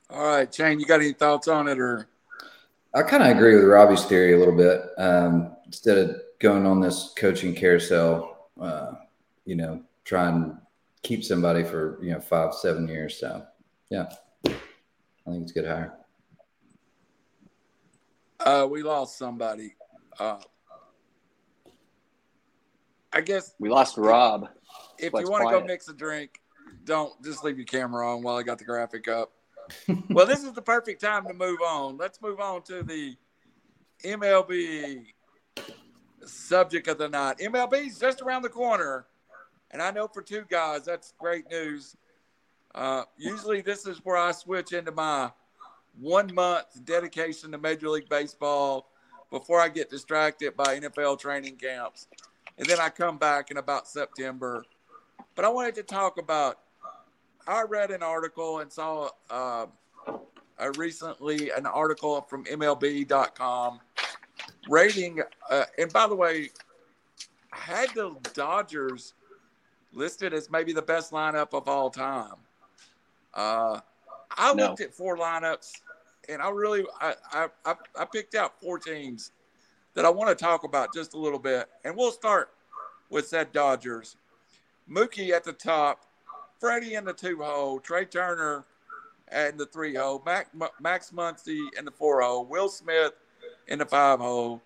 [0.10, 2.08] All right, Shane, you got any thoughts on it or?
[2.94, 4.82] I kind of agree with Robbie's theory a little bit.
[4.98, 8.92] Um, instead of going on this coaching carousel, uh,
[9.46, 10.58] you know, try and
[11.02, 13.18] keep somebody for you know five, seven years.
[13.20, 13.46] So,
[13.90, 14.12] yeah,
[14.46, 14.52] I
[15.26, 15.94] think it's a good hire.
[18.40, 19.76] Uh, we lost somebody.
[20.20, 20.40] Uh,
[23.14, 24.50] I guess We lost Rob.
[24.98, 26.42] if Let's you want to go mix a drink,
[26.84, 29.32] don't just leave your camera on while I got the graphic up.
[30.10, 31.98] well, this is the perfect time to move on.
[31.98, 33.16] Let's move on to the
[34.04, 35.06] MLB
[36.26, 37.38] subject of the night.
[37.38, 39.06] MLB's just around the corner,
[39.74, 41.98] and I know for two guys that's great news.
[42.74, 45.32] Uh, usually, this is where I switch into my
[46.00, 48.90] one month dedication to Major League Baseball
[49.30, 52.08] before I get distracted by NFL training camps.
[52.58, 54.64] And then I come back in about September.
[55.36, 56.60] But I wanted to talk about
[57.48, 59.66] I read an article and saw uh,
[60.78, 63.80] recently an article from MLB.com
[64.70, 65.22] rating.
[65.50, 66.52] Uh, and by the way,
[67.52, 69.14] had the Dodgers
[69.94, 72.36] listed as maybe the best lineup of all time.
[73.34, 73.80] Uh,
[74.38, 74.68] I no.
[74.68, 75.72] looked at four lineups,
[76.30, 77.16] and I really I,
[77.66, 79.32] I I picked out four teams
[79.94, 82.52] that I want to talk about just a little bit, and we'll start
[83.10, 84.16] with said Dodgers.
[84.90, 86.06] Mookie at the top,
[86.60, 88.66] Freddie in the two hole, Trea Turner
[89.32, 90.50] in the three hole, Mac,
[90.82, 93.14] Max Muncy in the four hole, Will Smith
[93.68, 94.62] in the five hole,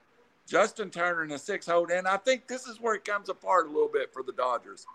[0.48, 3.68] Justin Turner in the six hole, and I think this is where it comes apart
[3.68, 4.88] a little bit for the Dodgers.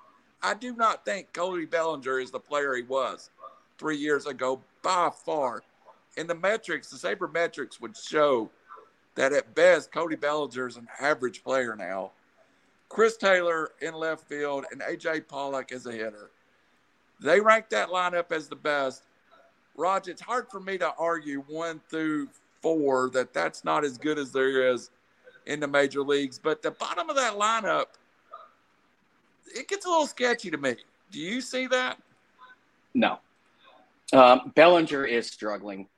[0.42, 3.30] I do not think Cody Bellinger is the player he was
[3.78, 5.62] three years ago by far.
[6.16, 8.50] And the metrics, the sabermetrics would show
[9.14, 12.10] that at best, Cody Bellinger is an average player now.
[12.88, 16.30] Chris Taylor in left field and AJ Pollock as a hitter.
[17.20, 19.04] They rank that lineup as the best.
[19.76, 22.28] Raj, it's hard for me to argue one through
[22.60, 24.90] four that that's not as good as there is
[25.46, 26.38] in the major leagues.
[26.38, 27.86] But the bottom of that lineup
[29.54, 30.76] it gets a little sketchy to me.
[31.10, 31.98] Do you see that?
[32.94, 33.18] No.
[34.12, 35.88] Um, Bellinger is struggling.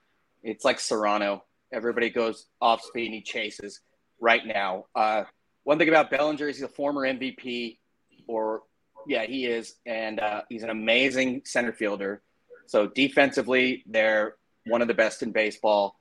[0.42, 1.44] It's like Serrano.
[1.72, 3.80] Everybody goes off speed and he chases
[4.20, 4.86] right now.
[4.94, 5.24] Uh,
[5.64, 7.78] one thing about Bellinger is he's a former MVP,
[8.26, 8.62] or
[9.07, 12.22] yeah, he is, and uh, he's an amazing center fielder.
[12.66, 14.36] So defensively, they're
[14.66, 15.96] one of the best in baseball.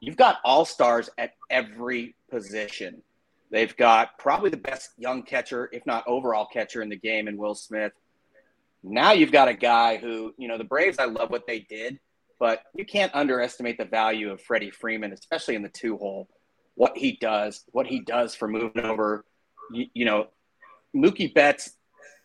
[0.00, 3.02] You've got all stars at every position.
[3.50, 7.36] They've got probably the best young catcher, if not overall catcher in the game, in
[7.36, 7.92] Will Smith.
[8.82, 11.98] Now you've got a guy who, you know, the Braves, I love what they did,
[12.38, 16.28] but you can't underestimate the value of Freddie Freeman, especially in the two hole.
[16.74, 19.24] What he does, what he does for moving over.
[19.72, 20.28] You, you know,
[20.94, 21.72] Mookie Betts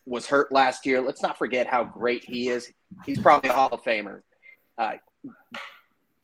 [0.05, 1.01] was hurt last year.
[1.01, 2.71] Let's not forget how great he is.
[3.05, 4.21] He's probably a Hall of Famer.
[4.77, 4.93] Uh,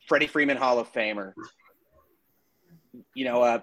[0.06, 1.32] Freddie Freeman, Hall of Famer.
[3.14, 3.60] You know, uh,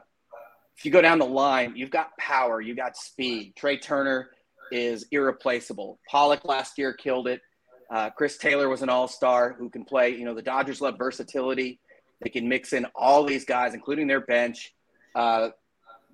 [0.77, 3.53] if you go down the line, you've got power, you got speed.
[3.55, 4.29] Trea Turner
[4.71, 5.99] is irreplaceable.
[6.07, 7.41] Pollock last year killed it.
[7.89, 10.09] Uh, Chris Taylor was an all star who can play.
[10.09, 11.79] You know, the Dodgers love versatility.
[12.21, 14.73] They can mix in all these guys, including their bench.
[15.15, 15.49] Uh,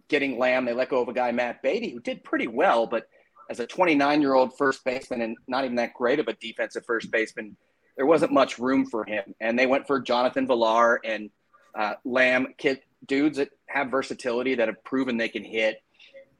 [0.07, 3.07] getting Lamb, they let go of a guy, Matt Beaty, who did pretty well, but
[3.49, 6.85] as a 29 year old first baseman and not even that great of a defensive
[6.85, 7.57] first baseman,
[7.97, 9.35] there wasn't much room for him.
[9.41, 11.29] And they went for Jonathan Villar and
[11.75, 15.81] uh, Lamb, kid, dudes that have versatility that have proven they can hit.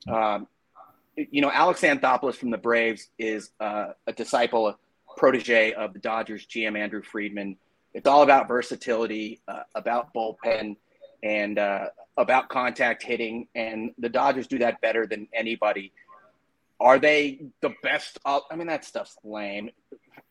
[0.08, 0.48] Um,
[1.16, 4.78] you know, Alex Anthopoulos from the Braves is uh, a disciple, a
[5.16, 7.58] protege of the Dodgers GM Andrew Friedman.
[7.94, 10.78] It's all about versatility, uh, about bullpen,
[11.22, 11.86] and uh,
[12.18, 13.48] about contact hitting.
[13.54, 15.94] And the Dodgers do that better than anybody.
[16.80, 18.18] Are they the best?
[18.26, 19.70] I mean, that stuff's lame.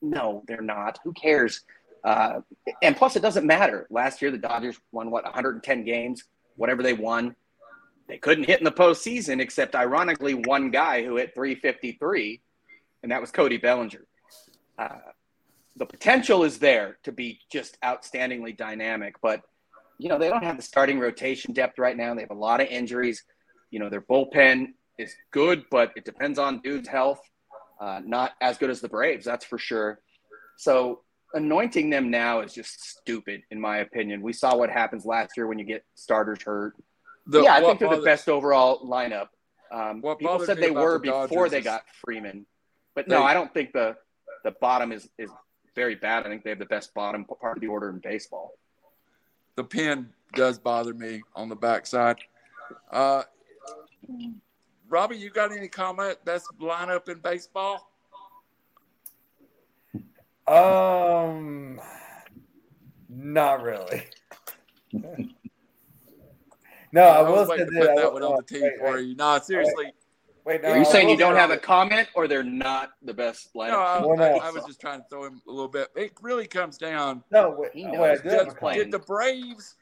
[0.02, 0.98] No, they're not.
[1.04, 1.62] Who cares?
[2.04, 2.40] Uh,
[2.82, 3.86] and plus, it doesn't matter.
[3.90, 6.24] Last year, the Dodgers won what 110 games,
[6.56, 7.36] whatever they won.
[8.08, 12.40] They couldn't hit in the postseason, except ironically, one guy who hit 353,
[13.02, 14.04] and that was Cody Bellinger.
[14.78, 14.88] Uh,
[15.76, 19.42] the potential is there to be just outstandingly dynamic, but
[19.98, 22.14] you know they don't have the starting rotation depth right now.
[22.14, 23.24] They have a lot of injuries.
[23.70, 27.20] You know their bullpen is good, but it depends on dude's health.
[27.80, 30.00] Uh, not as good as the Braves, that's for sure.
[30.56, 31.00] So
[31.34, 34.22] anointing them now is just stupid, in my opinion.
[34.22, 36.74] We saw what happens last year when you get starters hurt.
[37.26, 39.28] The, yeah, I think they're bothers, the best overall lineup.
[39.70, 42.46] Um, people said they were the before they got Freeman,
[42.94, 43.96] but they, no, I don't think the
[44.44, 45.30] the bottom is is
[45.74, 46.26] very bad.
[46.26, 48.52] I think they have the best bottom part of the order in baseball.
[49.56, 52.18] The pin does bother me on the backside.
[52.90, 53.22] Uh,
[54.88, 56.18] Robbie, you got any comment?
[56.24, 57.91] Best lineup in baseball?
[60.46, 61.80] Um,
[63.08, 64.04] not really.
[64.92, 67.68] no, I, I will say that.
[67.68, 69.14] Put that one on the team for you.
[69.14, 69.92] No, seriously.
[70.44, 73.54] Wait, no, Are you saying you don't have a comment, or they're not the best
[73.54, 74.02] lineup?
[74.02, 75.88] No, I, I, I, was just trying to throw him a little bit.
[75.94, 77.22] It really comes down.
[77.30, 79.76] No, wait, wait did, did the Braves?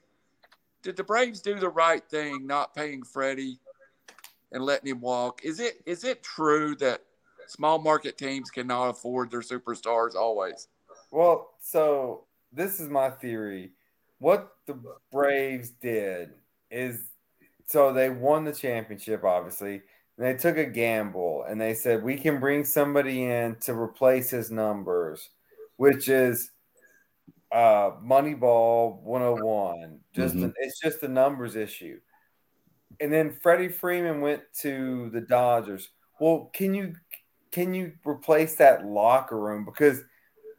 [0.83, 3.59] Did the Braves do the right thing, not paying Freddie
[4.53, 5.41] and letting him walk?
[5.45, 7.03] Is it is it true that
[7.51, 10.69] small market teams cannot afford their superstars always.
[11.11, 13.73] Well, so this is my theory.
[14.19, 14.79] What the
[15.11, 16.31] Braves did
[16.71, 17.11] is
[17.67, 19.83] so they won the championship, obviously.
[20.19, 24.31] And they took a gamble and they said, we can bring somebody in to replace
[24.31, 25.31] his numbers,
[25.77, 26.51] which is
[27.53, 30.01] uh, Moneyball 101.
[30.13, 30.47] Just mm-hmm.
[30.47, 32.01] a, it's just a numbers issue.
[33.01, 35.89] and then Freddie Freeman went to the Dodgers.
[36.21, 36.95] Well, can you
[37.51, 39.65] can you replace that locker room?
[39.65, 40.03] Because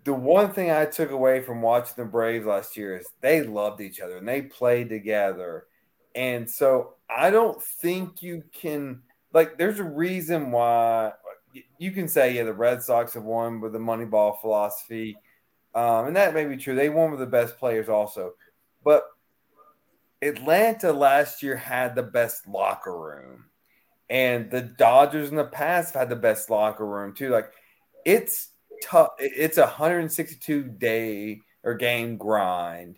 [0.04, 3.82] the one thing I took away from watching the Braves last year is they loved
[3.82, 5.68] each other and they played together.
[6.16, 9.02] And so I don't think you can
[9.34, 11.14] like there's a reason why
[11.78, 15.18] you can say yeah the Red Sox have won with the Moneyball philosophy,
[15.76, 16.76] um, and that may be true.
[16.76, 18.34] They won with the best players also,
[18.84, 19.04] but
[20.22, 23.46] Atlanta last year had the best locker room,
[24.12, 27.30] and the Dodgers in the past have had the best locker room too.
[27.30, 27.50] Like
[28.06, 28.50] it's
[28.84, 29.12] tough.
[29.18, 32.98] It's a 162 day or game grind.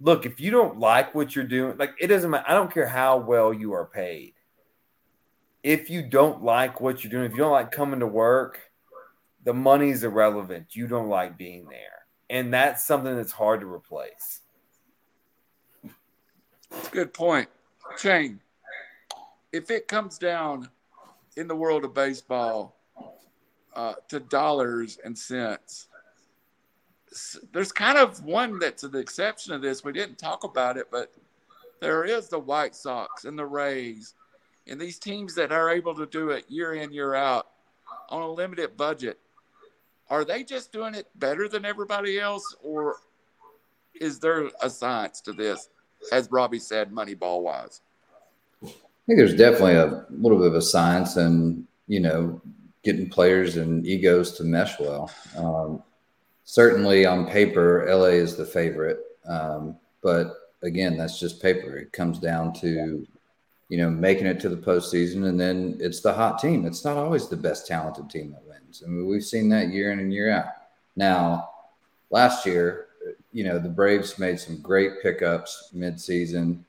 [0.00, 2.44] Look, if you don't like what you're doing, like it doesn't matter.
[2.46, 4.34] I don't care how well you are paid.
[5.62, 8.60] If you don't like what you're doing, if you don't like coming to work,
[9.44, 10.76] the money's irrelevant.
[10.76, 12.04] You don't like being there.
[12.28, 14.40] And that's something that's hard to replace.
[16.90, 17.48] Good point.
[17.96, 18.40] Shane,
[19.54, 20.68] if it comes down
[21.36, 22.74] in the world of baseball
[23.76, 25.86] uh, to dollars and cents,
[27.52, 29.84] there's kind of one that's an exception of this.
[29.84, 31.14] We didn't talk about it, but
[31.80, 34.14] there is the White Sox and the Rays
[34.66, 37.46] and these teams that are able to do it year in, year out
[38.08, 39.20] on a limited budget.
[40.10, 42.96] Are they just doing it better than everybody else, or
[43.94, 45.68] is there a science to this?
[46.12, 47.80] as Robbie said, money ball wise?
[49.04, 52.40] I think there's definitely a little bit of a science and, you know,
[52.82, 55.10] getting players and egos to mesh well.
[55.36, 55.82] Um,
[56.44, 59.00] certainly on paper, LA is the favorite.
[59.28, 61.76] Um, but again, that's just paper.
[61.76, 63.06] It comes down to,
[63.68, 66.64] you know, making it to the postseason and then it's the hot team.
[66.64, 68.82] It's not always the best talented team that wins.
[68.84, 70.46] I mean, we've seen that year in and year out.
[70.96, 71.50] Now,
[72.10, 72.86] last year,
[73.32, 76.60] you know, the Braves made some great pickups midseason.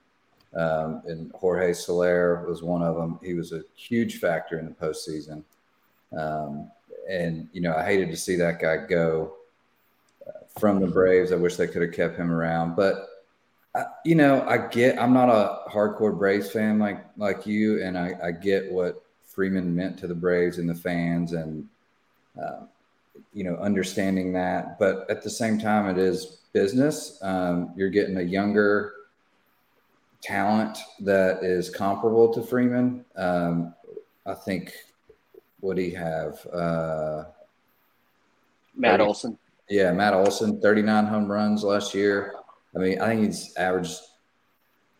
[0.56, 3.20] Um, and Jorge Soler was one of them.
[3.22, 5.43] He was a huge factor in the postseason.
[6.18, 6.72] Um,
[7.10, 9.34] and, you know, I hated to see that guy go
[10.28, 11.32] uh, from the Braves.
[11.32, 12.76] I wish they could have kept him around.
[12.76, 13.10] But,
[13.76, 17.84] I, you know, I get, I'm not a hardcore Braves fan like, like you.
[17.84, 21.34] And I, I get what Freeman meant to the Braves and the fans.
[21.34, 21.68] And,
[22.41, 22.62] uh,
[23.34, 24.80] you know, understanding that.
[24.80, 27.20] But at the same time, it is business.
[27.22, 28.93] Um, you're getting a younger
[30.26, 33.05] talent that is comparable to Freeman.
[33.15, 33.73] Um,
[34.26, 34.73] I think
[35.59, 36.45] what do he have?
[36.47, 37.26] Uh,
[38.76, 39.38] Matt 30, Olson.
[39.69, 42.34] Yeah, Matt Olson, 39 home runs last year.
[42.76, 43.99] I mean, I think he's averaged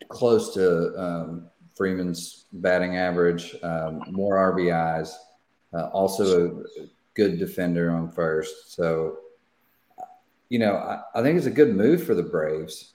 [0.08, 5.10] close to um, Freeman's batting average, um, more RBIs,
[5.74, 8.74] uh, also a good defender on first.
[8.74, 9.18] So,
[10.48, 12.92] you know, I, I think it's a good move for the Braves.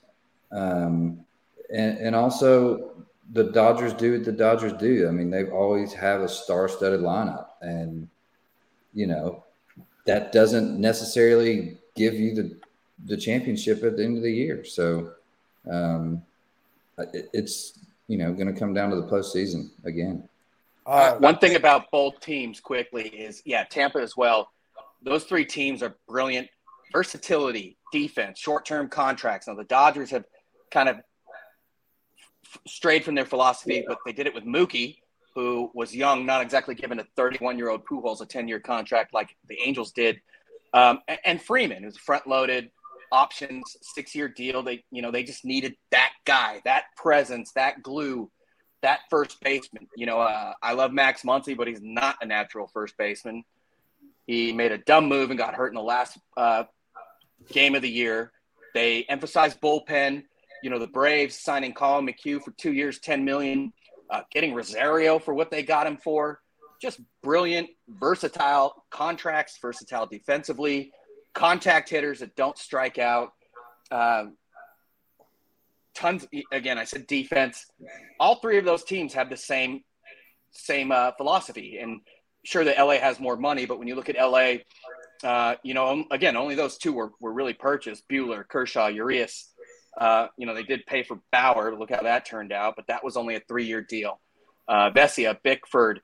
[0.51, 1.25] Um,
[1.73, 2.91] and, and also
[3.31, 5.07] the Dodgers do what the Dodgers do.
[5.07, 8.07] I mean, they've always have a star-studded lineup, and
[8.93, 9.43] you know
[10.05, 12.57] that doesn't necessarily give you the
[13.05, 14.63] the championship at the end of the year.
[14.63, 15.13] So
[15.69, 16.21] um,
[16.97, 20.27] it, it's you know going to come down to the postseason again.
[20.85, 24.49] Uh, One thing about both teams quickly is, yeah, Tampa as well.
[25.03, 26.49] Those three teams are brilliant.
[26.91, 29.47] Versatility, defense, short term contracts.
[29.47, 30.25] Now, the Dodgers have
[30.71, 30.97] kind of
[32.67, 34.97] strayed from their philosophy, but they did it with Mookie,
[35.35, 39.13] who was young, not exactly given a 31 year old Pujols a 10 year contract
[39.13, 40.21] like the Angels did.
[40.73, 42.71] Um, and Freeman, who's a front loaded
[43.11, 44.63] options, six year deal.
[44.63, 48.31] They, you know, they just needed that guy, that presence, that glue
[48.81, 49.87] that first baseman.
[49.95, 53.43] You know, uh, I love Max Muncy, but he's not a natural first baseman.
[54.27, 56.63] He made a dumb move and got hurt in the last uh,
[57.51, 58.31] game of the year.
[58.73, 60.23] They emphasized bullpen.
[60.63, 63.73] You know, the Braves signing Collin McHugh for two years, ten million,
[64.09, 66.39] uh, getting Rosario for what they got him for.
[66.81, 70.91] Just brilliant, versatile contracts, versatile defensively,
[71.33, 73.33] contact hitters that don't strike out.
[73.91, 74.37] Um,
[75.93, 77.65] tons again i said defense
[78.19, 79.81] all three of those teams have the same
[80.51, 82.01] same uh, philosophy and
[82.43, 84.53] sure that la has more money but when you look at la
[85.23, 89.49] uh, you know again only those two were, were really purchased buehler kershaw urias
[89.97, 93.03] uh, you know they did pay for bauer look how that turned out but that
[93.03, 94.19] was only a three-year deal
[94.67, 96.01] uh, Vesia, bickford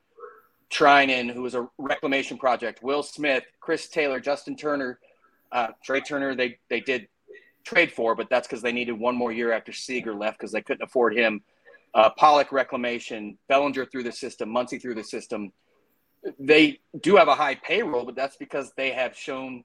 [0.69, 4.99] treinen who was a reclamation project will smith chris taylor justin turner
[5.51, 7.07] uh, Trea Turner, they they did
[7.63, 10.61] trade for, but that's because they needed one more year after Seager left because they
[10.61, 11.41] couldn't afford him.
[11.93, 15.51] Uh, Pollock reclamation, Bellinger through the system, Muncy through the system.
[16.39, 19.63] They do have a high payroll, but that's because they have shown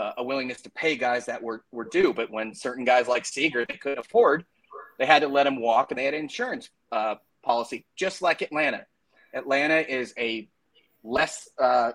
[0.00, 2.14] uh, a willingness to pay guys that were, were due.
[2.14, 4.44] But when certain guys like Seager they couldn't afford,
[4.98, 8.86] they had to let him walk, and they had insurance uh, policy, just like Atlanta.
[9.34, 10.48] Atlanta is a
[11.04, 11.92] less uh,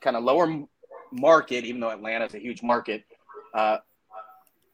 [0.00, 0.64] kind of lower
[1.10, 3.04] market, even though Atlanta is a huge market.
[3.54, 3.78] Uh,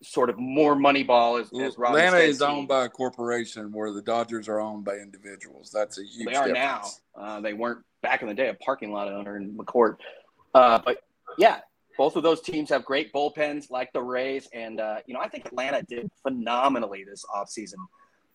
[0.00, 4.02] sort of more money ball as, as Atlanta is owned by a corporation where the
[4.02, 5.70] Dodgers are owned by individuals.
[5.72, 6.28] That's a huge.
[6.28, 7.00] They are difference.
[7.16, 7.22] now.
[7.22, 9.96] Uh, they weren't back in the day a parking lot owner in McCourt.
[10.54, 11.02] Uh, but
[11.36, 11.60] yeah,
[11.98, 14.48] both of those teams have great bullpens like the Rays.
[14.54, 17.74] And, uh, you know, I think Atlanta did phenomenally this offseason.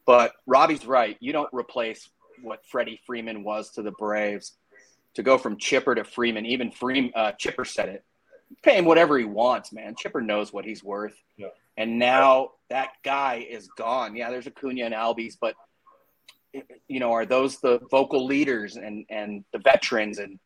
[0.06, 1.16] But Robbie's right.
[1.22, 2.10] You don't replace
[2.42, 4.58] what Freddie Freeman was to the Braves
[5.14, 6.46] to go from Chipper to Freeman.
[6.46, 8.04] Even Freeman, uh, Chipper said it.
[8.64, 9.96] Pay him whatever he wants, man.
[9.98, 11.16] Chipper knows what he's worth.
[11.38, 11.48] Yeah.
[11.78, 14.16] And now that guy is gone.
[14.16, 15.56] Yeah, there's Acuna and Albies, but
[16.88, 20.38] you know, are those the vocal leaders and and the veterans and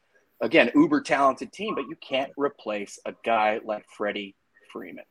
[0.41, 4.35] again, uber talented team, but you can't replace a guy like Freddie
[4.71, 5.05] Freeman.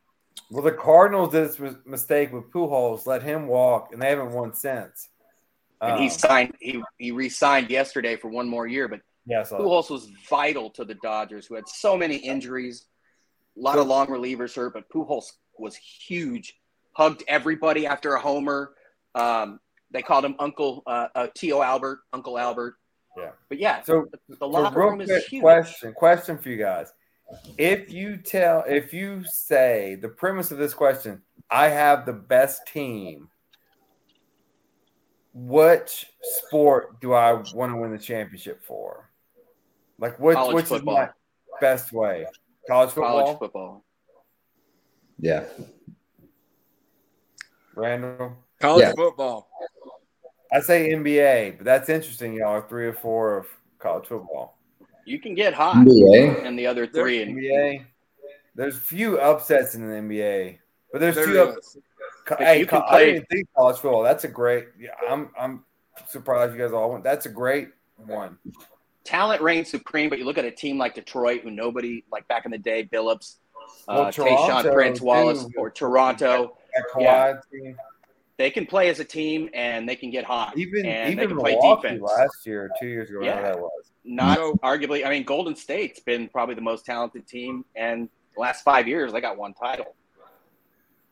[0.49, 4.53] Well, the Cardinals did this mistake with Pujols, let him walk, and they haven't won
[4.53, 5.09] since.
[5.81, 6.55] And um, he signed.
[6.59, 10.95] He he re-signed yesterday for one more year, but yeah, Pujols was vital to the
[10.95, 12.85] Dodgers, who had so many injuries,
[13.57, 15.25] a lot of long relievers hurt, but Pujols
[15.59, 16.53] was huge.
[16.93, 18.71] Hugged everybody after a homer.
[19.13, 19.59] Um,
[19.91, 22.75] they called him Uncle uh, uh, Tio Albert, Uncle Albert.
[23.17, 23.31] Yeah.
[23.49, 25.41] But yeah, so the, the locker room is huge.
[25.41, 26.93] Question, question for you guys.
[27.57, 32.67] If you tell, if you say the premise of this question, I have the best
[32.67, 33.29] team,
[35.33, 39.09] what sport do I want to win the championship for?
[39.99, 40.95] Like, what, which football.
[40.95, 41.09] is my
[41.59, 42.27] best way?
[42.67, 43.23] College football?
[43.23, 43.85] College football.
[45.19, 45.45] Yeah.
[47.75, 48.37] Randall?
[48.59, 48.93] College yeah.
[48.93, 49.49] football.
[50.51, 52.33] I say NBA, but that's interesting.
[52.33, 53.47] Y'all are three or four of
[53.79, 54.57] college football.
[55.05, 56.45] You can get hot NBA.
[56.45, 57.23] and the other three.
[57.23, 57.85] There's NBA.
[58.55, 60.57] There's few upsets in the NBA,
[60.91, 61.41] but there's there two.
[61.41, 64.03] Up, hey, you can I didn't think college football.
[64.03, 64.67] That's a great.
[64.79, 65.29] Yeah, I'm.
[65.39, 65.63] I'm
[66.07, 67.03] surprised you guys all went.
[67.03, 68.37] That's a great one.
[69.03, 72.45] Talent reigns supreme, but you look at a team like Detroit, who nobody like back
[72.45, 73.35] in the day, Billups,
[73.87, 76.57] well, uh, Tayshaun Prince Wallace, or Toronto.
[76.99, 77.35] Yeah
[78.37, 80.57] they can play as a team and they can get hot.
[80.57, 82.01] Even and even they can play defense.
[82.01, 83.41] last year, two years ago, yeah.
[83.41, 83.91] that was.
[84.05, 85.05] Not so, arguably.
[85.05, 89.11] I mean, Golden State's been probably the most talented team, and the last five years
[89.11, 89.95] they got one title.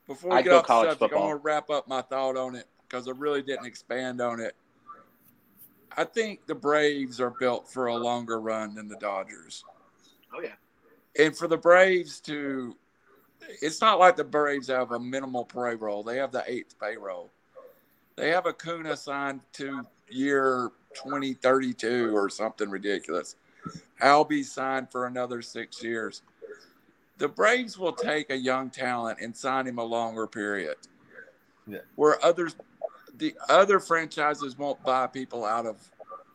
[0.07, 1.19] Before we I'd get off the subject, football.
[1.19, 4.39] I want to wrap up my thought on it because I really didn't expand on
[4.39, 4.55] it.
[5.97, 9.63] I think the Braves are built for a longer run than the Dodgers.
[10.33, 10.53] Oh yeah.
[11.17, 12.75] And for the Braves to
[13.61, 16.03] it's not like the Braves have a minimal payroll.
[16.03, 17.31] They have the eighth payroll.
[18.15, 23.35] They have a Acuna signed to year 2032 or something ridiculous.
[24.01, 26.21] Albie signed for another six years.
[27.17, 30.75] The Braves will take a young talent and sign him a longer period.
[31.67, 31.79] Yeah.
[31.95, 32.55] Where others,
[33.17, 35.77] the other franchises won't buy people out of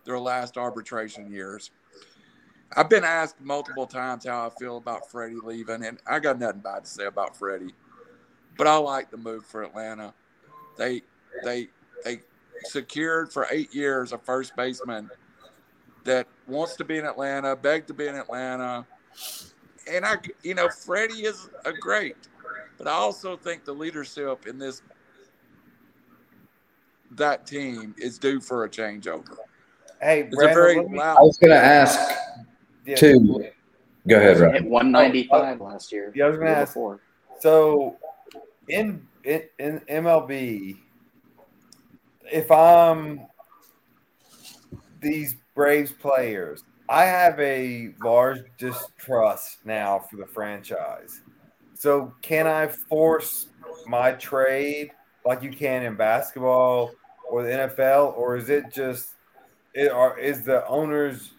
[0.05, 1.71] their last arbitration years.
[2.77, 6.61] I've been asked multiple times how I feel about Freddie leaving, and I got nothing
[6.61, 7.75] bad to say about Freddie.
[8.57, 10.15] But I like the move for Atlanta.
[10.77, 11.03] They
[11.45, 11.69] they
[12.05, 12.21] they
[12.65, 15.11] secured for eight years a first baseman
[16.05, 18.87] that wants to be in Atlanta, begged to be in Atlanta.
[19.91, 22.17] And I you know, Freddie is a great,
[22.79, 24.83] but I also think the leadership in this
[27.13, 29.37] that team is due for a changeover.
[30.01, 31.99] Hey, Brandon, very loud- I was going to ask
[32.91, 32.97] yeah.
[32.97, 33.45] Two.
[34.09, 34.55] Go ahead, right?
[34.55, 36.13] Hit 195 last year.
[36.15, 36.75] Yeah, I was going to ask.
[36.75, 37.01] Before.
[37.41, 37.97] So,
[38.69, 40.77] in, in in MLB,
[42.33, 43.21] if I'm
[45.01, 51.21] these Braves players, I have a large distrust now for the franchise.
[51.75, 53.49] So, can I force
[53.87, 54.91] my trade
[55.25, 56.93] like you can in basketball
[57.31, 59.11] or the NFL, or is it just
[59.75, 61.31] it, are, is the owners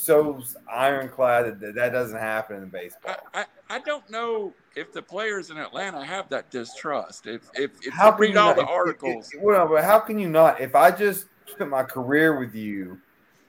[0.00, 0.42] so
[0.72, 3.16] ironclad that that doesn't happen in baseball.
[3.34, 7.26] I, I, I, don't know if the players in Atlanta have that distrust.
[7.26, 9.98] If if, if how you read all not, the articles, if, if, well, but how
[9.98, 10.60] can you not?
[10.60, 12.98] If I just spent my career with you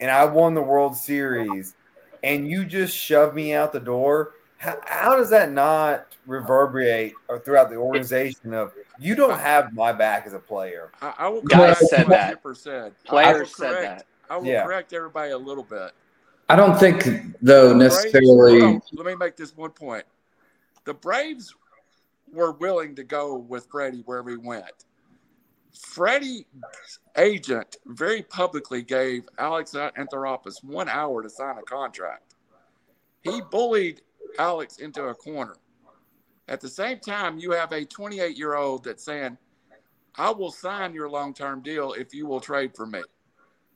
[0.01, 1.75] and I won the World Series
[2.23, 7.13] and you just shove me out the door, how, how does that not reverberate
[7.45, 8.53] throughout the organization?
[8.53, 10.91] Of you don't have my back as a player.
[11.01, 12.43] I, I will Guys said that.
[13.05, 14.05] Players said that.
[14.29, 14.63] I will yeah.
[14.63, 15.91] correct everybody a little bit.
[16.51, 17.05] I don't think
[17.41, 18.59] though necessarily.
[18.59, 20.03] Braves, let me make this one point.
[20.83, 21.55] The Braves
[22.29, 24.83] were willing to go with Freddie wherever he went.
[25.73, 26.43] Freddie's
[27.17, 32.35] agent very publicly gave Alex Anthopoulos one hour to sign a contract.
[33.21, 34.01] He bullied
[34.37, 35.55] Alex into a corner.
[36.49, 39.37] At the same time, you have a 28 year old that's saying,
[40.15, 43.03] I will sign your long term deal if you will trade for me.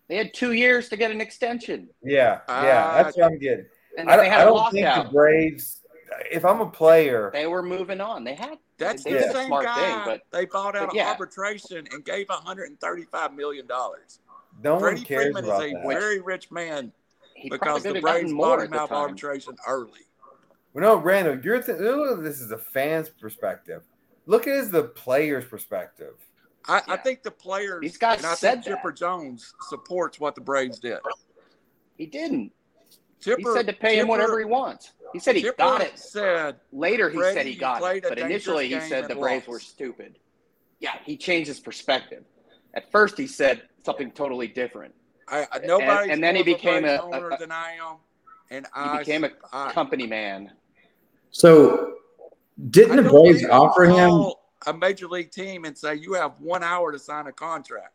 [0.08, 1.90] They had two years to get an extension.
[2.04, 3.66] Yeah, yeah, Uh, that's what I'm getting.
[3.98, 5.12] And I they don't, had I a don't think the.
[5.12, 5.82] Braves.
[6.32, 8.24] If I'm a player, They were moving on.
[8.24, 10.96] They had That's they the same smart guy thing, but they bought out but of
[10.96, 11.10] yeah.
[11.10, 14.20] arbitration and gave 135 million dollars.
[14.64, 15.84] no one Freddie cares Freeman is a that.
[15.88, 16.92] very rich man
[17.36, 20.02] he because probably the could have Braves gotten bought more him out of arbitration early.
[20.74, 21.78] Well, no, Randall, you're th-
[22.22, 23.82] this is a fan's perspective.
[24.26, 26.16] Look at it as the player's perspective.
[26.68, 28.98] I, I think the players These guys and I said think Chipper that.
[28.98, 31.00] Jones supports what the Braves did.
[31.98, 32.52] He didn't.
[33.22, 34.92] Chipper He said to pay him whatever he wants.
[35.14, 35.98] He said he Chipper got it.
[35.98, 39.48] Said Later, he Brady, said he got it, but initially he said the Braves lost.
[39.48, 40.20] were stupid.
[40.80, 42.24] Yeah, he changed his perspective.
[42.74, 44.94] At first, he said something totally different.
[45.28, 47.98] I, I, nobody's and then he more a became a- owner a- than I am,
[48.52, 50.52] and He I became a I- company man.
[51.32, 51.94] So
[52.70, 54.32] didn't the Braves offer him?
[54.66, 57.94] Call a major league team and say you have one hour to sign a contract,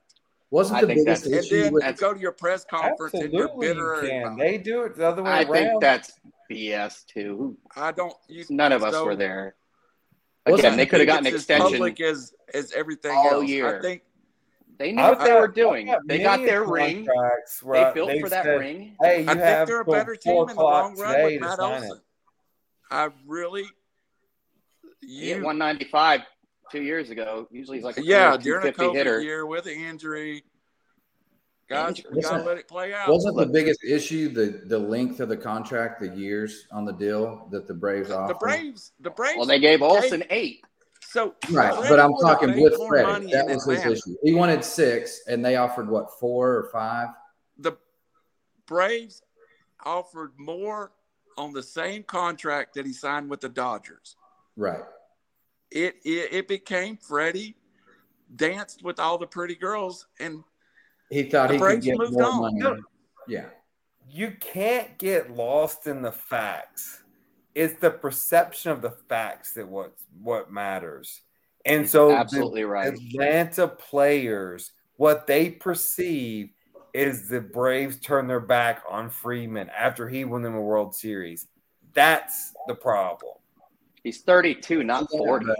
[0.50, 2.64] Wasn't I the think biggest that's- and issue then with you go to your press
[2.64, 4.02] conference and you're bitter.
[4.04, 4.36] you and- can.
[4.38, 5.52] They do it the other way I around.
[5.52, 6.12] think that's
[6.50, 7.56] BS too.
[7.76, 8.14] I don't.
[8.28, 9.54] You, None of us so were there.
[10.46, 11.66] Again, they could have gotten an extension.
[11.66, 13.48] As public as as everything all else.
[13.48, 13.78] year.
[13.78, 14.02] I think
[14.78, 15.94] They knew I've what they got- were doing.
[16.06, 17.04] They got their ring.
[17.04, 18.96] They built they've for that ring.
[19.00, 21.40] Hey, you I have think they're a better team in the long run with to
[21.40, 22.00] Matt Olson.
[22.90, 23.64] I really.
[25.02, 26.22] He hit You, 195
[26.70, 27.46] two years ago.
[27.50, 29.20] Usually he's like a yeah, 250 during a COVID hitter.
[29.20, 30.44] year with an injury,
[31.68, 32.10] guys, Injury.
[32.14, 33.08] you gotta Wasn't- let it play out.
[33.08, 37.46] wasn't the biggest issue the the length of the contract, the years on the deal
[37.50, 38.34] that the Braves offered?
[38.34, 39.36] the Braves, the Braves.
[39.36, 40.64] Well, they gave Olson eight.
[41.02, 43.32] So Right, the but I'm talking with more Freddie.
[43.32, 44.16] That was his issue.
[44.22, 47.08] He wanted six, and they offered what four or five.
[47.58, 47.72] the
[48.66, 49.22] Braves
[49.84, 50.92] offered more
[51.36, 54.14] on the same contract that he signed with the Dodgers.
[54.56, 54.82] Right.
[55.70, 57.56] It it, it became Freddie
[58.36, 60.42] danced with all the pretty girls, and
[61.10, 62.40] He thought The he could get moved more on.
[62.40, 62.58] money.
[62.60, 62.76] No.
[63.26, 63.46] Yeah.
[64.08, 67.02] You can't get lost in the facts.
[67.54, 71.20] It's the perception of the facts that what what matters.
[71.66, 72.94] And so the Absolutely right.
[72.94, 76.50] Atlanta players, what they perceive
[76.94, 81.46] is the Braves turn their back on Freeman after he won them a World Series.
[81.92, 83.34] That's the problem.
[84.04, 85.46] He's 32, not 40.
[85.46, 85.56] but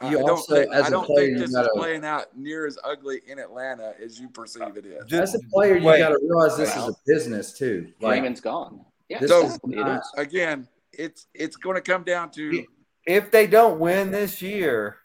[0.00, 1.68] I You don't also, think, as I a don't player, think you this is gotta-
[1.74, 5.12] playing out near as ugly in Atlanta as you perceive it is.
[5.12, 7.92] As a player, you got to realize this Well, is a business too.
[8.00, 8.84] Like Freeman's gone.
[9.08, 9.78] Yeah, So- uh, is exactly.
[9.78, 10.00] It.
[10.16, 12.64] Again, it's it's going to come down to
[13.06, 14.96] If they don't win this year,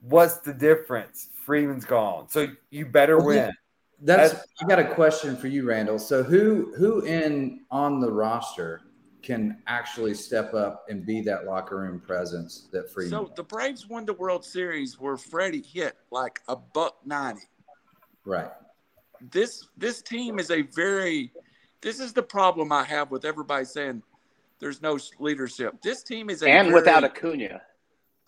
[0.00, 1.28] what's the difference?
[1.44, 2.28] Freeman's gone.
[2.30, 3.52] So you better Well, win.
[4.00, 4.32] that's.
[4.32, 5.98] That's- I got a question for you, Randall.
[5.98, 8.80] So who who in on the roster
[9.22, 13.10] can actually step up and be that locker room presence that Freeman?
[13.10, 17.42] so the Braves won the World Series where Freddie hit like a buck ninety.
[18.24, 18.50] right.
[19.32, 21.32] this this team is a very
[21.80, 24.02] this is the problem I have with everybody saying
[24.60, 25.80] there's no leadership.
[25.82, 27.60] This team is a And very, without Acuna.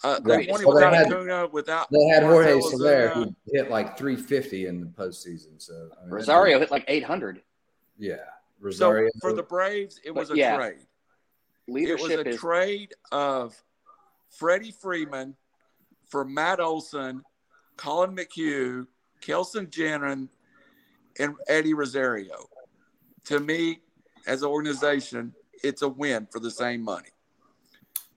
[0.04, 0.50] uh, they Right.
[0.50, 3.68] won it Well, they without had- Acuna, without They had Jorge Marcell Soler who hit
[3.70, 5.60] like 350 in the postseason.
[5.60, 7.42] So I mean, Rosario hit like 800.
[7.98, 8.16] Yeah,
[8.70, 10.86] So for the Braves, it But was a yeah, trade.
[11.66, 13.62] It was a is trade of
[14.28, 15.36] Freddie Freeman
[16.08, 17.24] for Matt Olson,
[17.76, 18.86] Collin McHugh,
[19.20, 20.28] Kenley Jansen,
[21.18, 22.48] and Eddie Rosario.
[23.24, 23.80] To me,
[24.26, 27.10] as an organization, it's a win for the same money.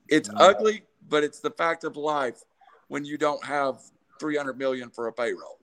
[0.08, 0.40] It's Mm.
[0.40, 2.42] ugly, but it's the fact of life
[2.88, 3.80] when you don't have
[4.18, 5.58] 300 million for a payroll.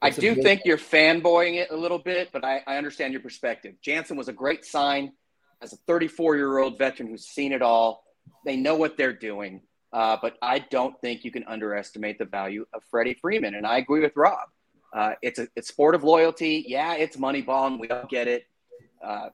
[0.00, 3.22] I do big- think you're fanboying it a little bit, but I, I understand your
[3.22, 3.74] perspective.
[3.82, 5.12] Jansen was a great sign
[5.60, 8.04] as a 34 year old veteran who's seen it all.
[8.44, 12.66] They know what they're doing, uh, but I don't think you can underestimate the value
[12.72, 13.54] of Freddie Freeman.
[13.54, 14.48] And I agree with Rob.
[14.92, 16.64] Uh, it's a it's sport of loyalty.
[16.66, 18.46] Yeah, it's money ball, and we all get it.
[19.04, 19.28] Uh,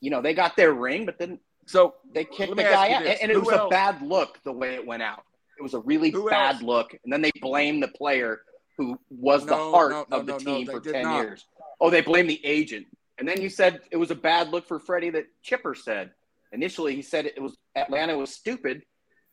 [0.00, 3.20] you know, they got their ring, but then So they kicked the guy out, and,
[3.20, 5.24] and it Who was a bad look the way it went out.
[5.58, 6.62] It was a really Who bad else?
[6.62, 8.40] look, and then they blamed the player
[8.76, 11.22] who was the heart no, no, of the no, no, team for ten not.
[11.22, 11.46] years.
[11.80, 12.86] Oh, they blame the agent,
[13.18, 16.10] and then you said it was a bad look for Freddie that Chipper said.
[16.52, 18.82] Initially, he said it was Atlanta was stupid,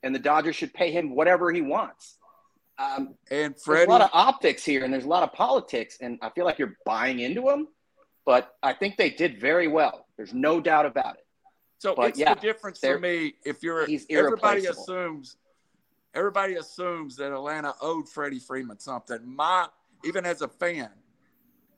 [0.04, 2.18] and the Dodgers should pay him whatever he wants.
[2.80, 6.18] Um, and there's a lot of optics here, and there's a lot of politics, and
[6.22, 7.68] I feel like you're buying into them.
[8.26, 10.06] But I think they did very well.
[10.18, 11.26] There's no doubt about it.
[11.80, 15.38] So But it's yeah, the difference for me if you're he's everybody assumes
[16.14, 19.20] everybody assumes that Atlanta owed Freddie Freeman something.
[19.24, 19.68] My
[20.04, 20.90] even as a fan,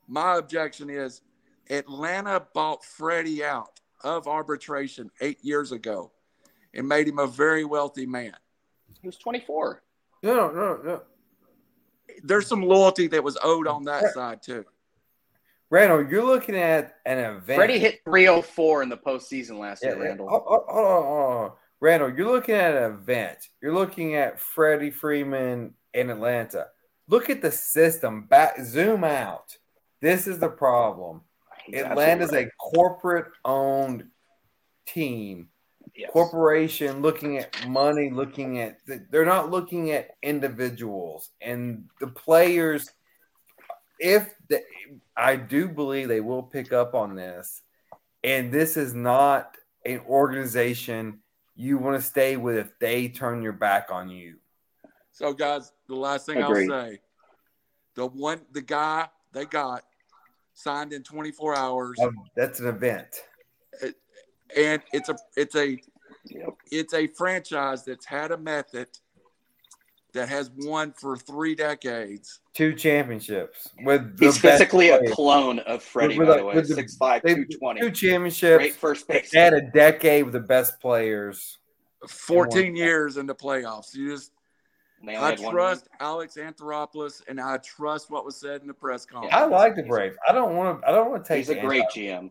[0.08, 1.22] my objection is
[1.70, 6.12] Atlanta bought Freddie out of arbitration eight years ago
[6.74, 8.34] and made him a very wealthy man.
[9.00, 9.82] He was 24.
[10.22, 11.02] No, no, no, no.
[12.22, 14.64] there's some loyalty that was owed on that side too.
[15.70, 17.56] Randall, you're looking at an event.
[17.56, 20.04] Freddie hit 304 in the postseason last Yeah, year.
[20.04, 20.28] Randall.
[20.28, 21.52] Hold, hold- hold on, hold on.
[21.84, 23.46] Randall, you're looking at an event.
[23.60, 26.68] You're looking at Freddie Freeman in Atlanta.
[27.08, 28.24] Look at the system.
[28.24, 29.54] Back zoom out.
[30.00, 31.20] This is the problem.
[31.66, 34.04] He's Atlanta's absolutely a corporate owned
[34.86, 35.50] team.
[35.94, 36.10] Yes.
[36.10, 38.78] Corporation looking at money, looking at
[39.10, 42.88] they're not looking at individuals and the players.
[44.00, 44.62] If the,
[45.14, 47.60] I do believe they will pick up on this,
[48.24, 51.20] and this is not an organization
[51.56, 54.36] you want to stay with if they turn your back on you.
[55.12, 56.70] So, guys, the last thing Agreed.
[56.72, 57.00] I'll say,
[57.94, 59.82] the one, the guy they got
[60.54, 63.22] signed in 24 hours, Um, that's an event.
[64.56, 65.78] and it's a, it's a,
[66.30, 66.54] Yep.
[66.72, 68.88] it's a franchise that's had a method
[70.14, 72.40] that has won for three decades.
[72.54, 76.46] Two championships with the He's best physically a clone of Freddie, With by the- the
[76.46, 76.54] way.
[76.54, 77.80] with the- 6'5", They- 220.
[77.80, 78.58] Two championships.
[78.62, 79.30] Great first base.
[79.30, 81.58] They had a decade with the best players.
[82.08, 83.94] 14 years in the playoffs.
[83.94, 84.30] You just,
[85.00, 88.72] And they only I trust Alex Anthopoulos, and I trust what was said in the
[88.74, 89.34] press conference.
[89.34, 90.16] I like the Braves.
[90.26, 90.88] I don't want to.
[90.88, 91.38] I don't want to take.
[91.38, 92.30] He's a great anti- GM.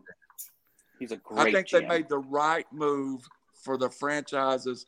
[0.98, 1.80] He's a great I think GM.
[1.82, 4.86] they made the right move for the franchise's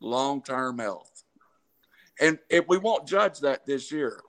[0.00, 1.23] long term health.
[2.20, 4.20] And if we won't judge that this year,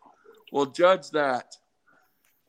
[0.52, 1.56] we'll judge that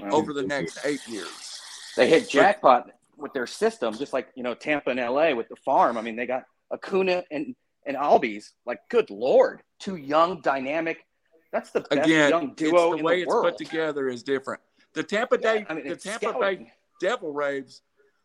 [0.01, 1.61] over the next eight years.
[1.97, 5.57] They hit jackpot with their system, just like you know Tampa and LA with the
[5.57, 5.97] farm.
[5.97, 7.55] I mean, they got Acuna and
[7.87, 8.53] and Albies.
[8.67, 10.99] Like, good lord, two young, dynamic.
[11.53, 14.23] That's the best Again, young it's duo the in way the it's put together is
[14.23, 14.61] different.
[14.95, 16.65] The Tampa Day, I mean, the Tampa scouting.
[16.65, 17.83] Bay Devil Rays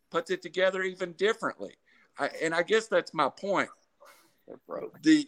[0.10, 1.74] puts it together even differently.
[2.18, 3.70] I, and I guess that's my point.
[4.48, 5.02] They're broke.
[5.02, 5.28] the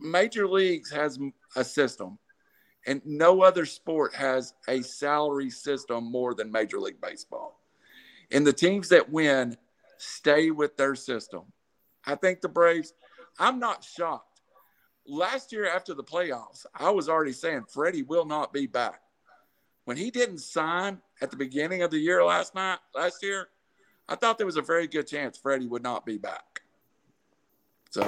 [0.00, 1.18] major leagues has
[1.56, 2.18] a system
[2.86, 7.60] and no other sport has a salary system more than major league baseball.
[8.30, 9.56] And the teams that win
[9.98, 11.42] stay with their system.
[12.06, 12.94] I think the braves
[13.38, 14.40] i'm not shocked.
[15.06, 19.02] Last year after the playoffs i was already saying freddie will not be back.
[19.84, 23.48] When he didn't sign at the beginning of the year last night last year
[24.08, 26.62] i thought there was a very good chance freddie would not be back.
[27.90, 28.06] So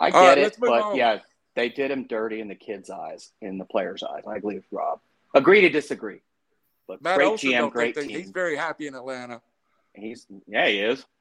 [0.00, 0.96] I get right, it, but on.
[0.96, 1.18] yeah,
[1.54, 4.22] they did him dirty in the kids' eyes, in the players' eyes.
[4.26, 5.00] I agree with Rob.
[5.34, 6.20] Agree to disagree.
[6.86, 8.18] But Matt great Olson GM, don't great think team.
[8.18, 9.40] he's very happy in Atlanta.
[9.94, 11.04] He's yeah, he is.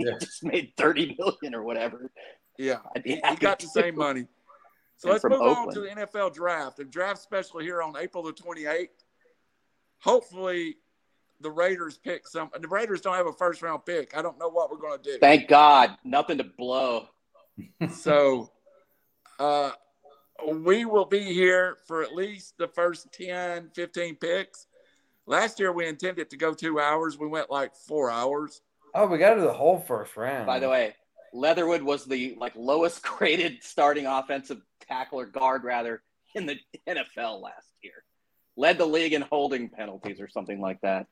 [0.00, 0.12] Yeah.
[0.20, 2.12] He just made thirty million or whatever.
[2.56, 4.28] Yeah, I'd he got the same money.
[4.98, 6.76] So And let's from move on to the NFL draft.
[6.76, 8.88] The draft special here on April the 28th.
[10.00, 10.76] Hopefully,
[11.40, 12.50] the Raiders pick some.
[12.60, 14.16] The Raiders don't have a first round pick.
[14.16, 15.18] I don't know what we're going to do.
[15.18, 17.08] Thank God, nothing to blow.
[17.90, 18.50] So,
[19.38, 19.70] uh,
[20.46, 24.66] we will be here for at least the first 10, 15 picks.
[25.26, 27.18] Last year, we intended to go two hours.
[27.18, 28.62] We went like four hours.
[28.94, 30.46] Oh, we got to the whole first round.
[30.46, 30.94] By the way,
[31.32, 36.02] Leatherwood was the like lowest graded starting offensive tackle or guard rather
[36.34, 36.56] in the
[36.86, 38.04] NFL last year.
[38.56, 41.06] Led the league in holding penalties or something like that.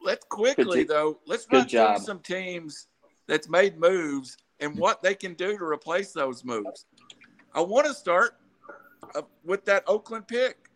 [0.00, 1.18] Let's quickly Good though.
[1.26, 2.88] Let's good run through some teams
[3.28, 6.86] that's made moves and what they can do to replace those moves.
[7.54, 8.36] I want to start
[9.14, 10.70] uh, with that Oakland pick.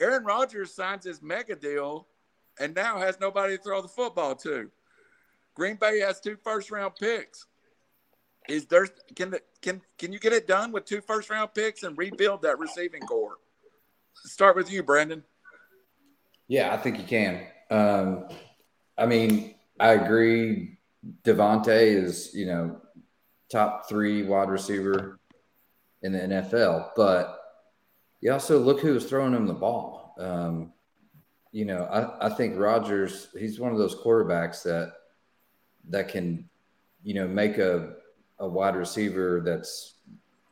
[0.00, 2.08] Aaron Rodgers signs his mega deal
[2.58, 4.70] and now has nobody to throw the football to.
[5.54, 7.46] Green Bay has two first round picks.
[8.48, 11.82] Is there can the, can can you get it done with two first round picks
[11.84, 13.36] and rebuild that receiving core?
[14.14, 15.22] Start with you, Brandon.
[16.48, 17.46] Yeah, I think you can.
[17.70, 18.28] Um,
[18.98, 20.78] I mean, I agree.
[21.24, 22.80] Davante is, you know,
[23.50, 25.18] top three wide receiver
[26.02, 27.38] in the NFL, but
[28.20, 30.14] you also look who was throwing him the ball.
[30.18, 30.72] Um,
[31.50, 34.92] you know, I, I think Rodgers, he's one of those quarterbacks that
[35.90, 36.48] that can,
[37.02, 37.94] you know, make a,
[38.38, 39.94] a wide receiver that's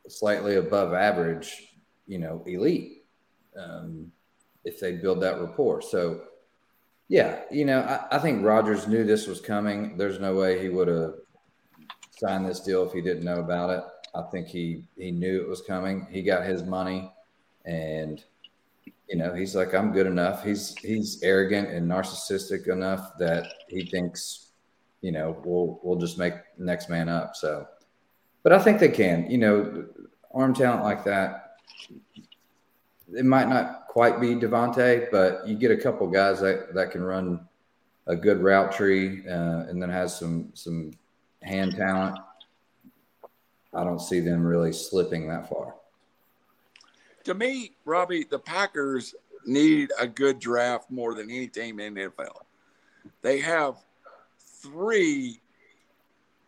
[0.09, 1.75] slightly above average,
[2.05, 3.05] you know, elite.
[3.57, 4.11] Um,
[4.63, 5.81] if they build that rapport.
[5.81, 6.21] So,
[7.11, 9.97] yeah, you know, I, I think Rodgers knew this was coming.
[9.97, 11.15] There's no way he would have
[12.11, 13.83] signed this deal if he didn't know about it.
[14.15, 16.07] I think he he knew it was coming.
[16.09, 17.11] He got his money,
[17.65, 18.23] and
[19.09, 20.45] you know, he's like, I'm good enough.
[20.45, 24.51] He's he's arrogant and narcissistic enough that he thinks,
[25.01, 27.35] you know, we'll we'll just make next man up.
[27.35, 27.67] So,
[28.41, 29.29] but I think they can.
[29.29, 29.85] You know,
[30.33, 31.41] arm talent like that
[33.13, 37.03] it might not quite be Davante, but you get a couple guys that, that can
[37.03, 37.45] run
[38.07, 40.91] a good route tree uh, and then has some some
[41.43, 42.17] hand talent.
[43.73, 45.75] I don't see them really slipping that far.
[47.25, 49.13] to me, Robbie, the Packers
[49.45, 52.43] need a good draft more than any team in the NFL.
[53.21, 53.75] They have
[54.39, 55.41] three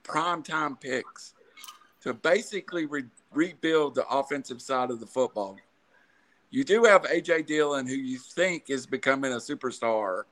[0.05, 1.33] primetime picks
[2.03, 3.03] to basically re-
[3.33, 5.57] rebuild the offensive side of the football.
[6.53, 10.25] You do have AJ Dillon, who you think is becoming a superstar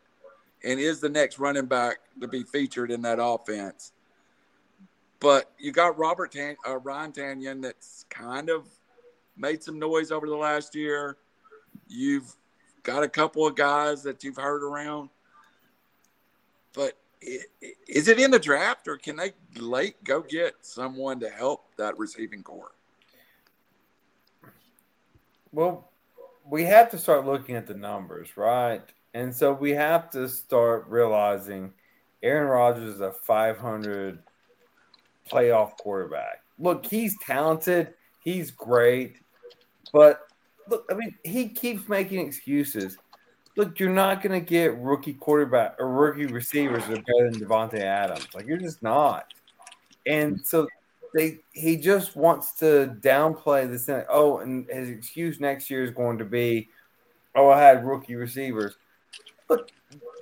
[0.63, 3.91] and is the next running back to be featured in that offense.
[5.19, 8.67] But you got Robert Tan- uh, Ryan Tonyan that's kind of
[9.35, 11.17] made some noise over the last year.
[11.87, 12.35] You've
[12.83, 15.09] got a couple of guys that you've heard around.
[16.73, 21.75] But is it in the draft or can they late go get someone to help
[21.77, 22.73] that receiving core?
[25.51, 25.90] Well,
[26.51, 28.83] we have to start looking at the numbers, right?
[29.13, 31.71] And so we have to start realizing
[32.21, 34.19] Aaron Rodgers is a 500
[35.31, 36.43] playoff quarterback.
[36.59, 39.15] Look, he's talented, he's great,
[39.93, 40.27] but
[40.67, 42.97] look, I mean, he keeps making excuses.
[43.55, 47.39] Look, you're not going to get rookie quarterback or rookie receivers that are better than
[47.39, 48.27] Davante Adams.
[48.33, 49.33] Like you're just not.
[50.05, 50.67] And so
[51.13, 53.85] they he just wants to downplay this.
[53.85, 54.03] Thing.
[54.09, 56.69] Oh, and his excuse next year is going to be,
[57.35, 58.75] oh, I had rookie receivers.
[59.49, 59.69] Look,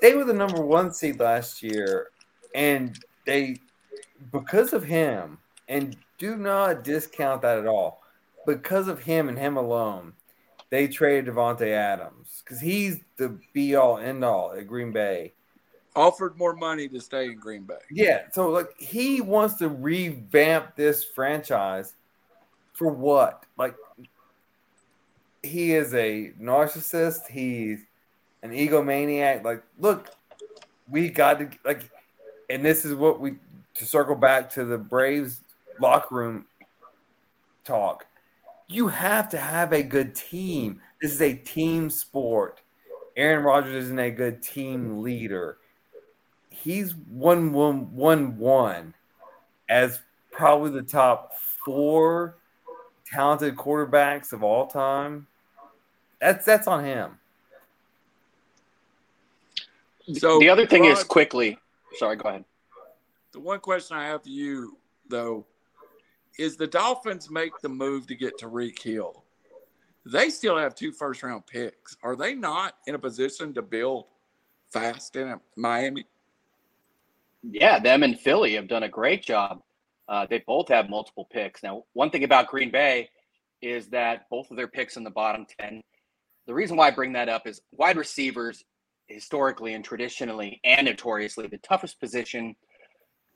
[0.02, 2.08] they were the number one seed last year,
[2.56, 3.58] and they
[4.32, 5.38] because of him,
[5.68, 8.02] and do not discount that at all.
[8.46, 10.14] Because of him and him alone,
[10.70, 15.34] they traded Davante Adams because he's the be all end all at Green Bay.
[15.96, 17.80] Offered more money to stay in Green Bay.
[17.92, 21.94] Yeah, so like he wants to revamp this franchise
[22.74, 23.46] for what?
[23.58, 23.76] Like
[25.44, 27.28] he is a narcissist.
[27.30, 27.80] He's
[28.44, 29.44] an egomaniac.
[29.44, 30.10] Like, look,
[30.88, 31.90] we got to like,
[32.50, 33.36] and this is what we
[33.76, 35.42] to circle back to the Braves
[35.80, 36.46] locker room
[37.64, 38.06] talk
[38.70, 40.80] you have to have a good team.
[41.02, 42.62] This is a team sport.
[43.18, 45.58] Aaron Rodgers isn't a good team leader.
[46.62, 48.94] He's one one one one
[49.70, 50.00] as
[50.32, 52.38] probably the top four
[53.06, 55.28] talented quarterbacks of all time.
[56.20, 57.18] That's that's on him.
[60.16, 61.58] So the other thing Rod, is quickly.
[61.98, 62.46] Sorry, go ahead.
[63.32, 64.78] The one question I have for you,
[65.08, 65.46] though,
[66.38, 69.24] is the Dolphins make the move to get Tyreek Hill.
[70.06, 71.96] They still have two first round picks.
[72.04, 74.06] Are they not in a position to build
[74.72, 76.06] fast in Miami?
[77.44, 79.62] Yeah, them and Philly have done a great job.
[80.08, 81.64] Uh, they both have multiple picks.
[81.64, 83.10] Now, one thing about Green Bay
[83.62, 85.82] is that both of their picks in the bottom 10.
[86.48, 88.64] The reason why I bring that up is wide receivers,
[89.08, 92.56] historically and traditionally and notoriously, the toughest position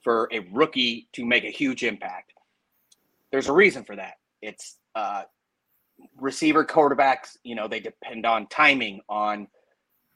[0.02, 2.34] for a rookie to make a huge impact
[3.34, 4.14] there's a reason for that.
[4.44, 5.24] It's uh,
[6.22, 9.48] receiver quarterbacks, you know, they depend on timing, on,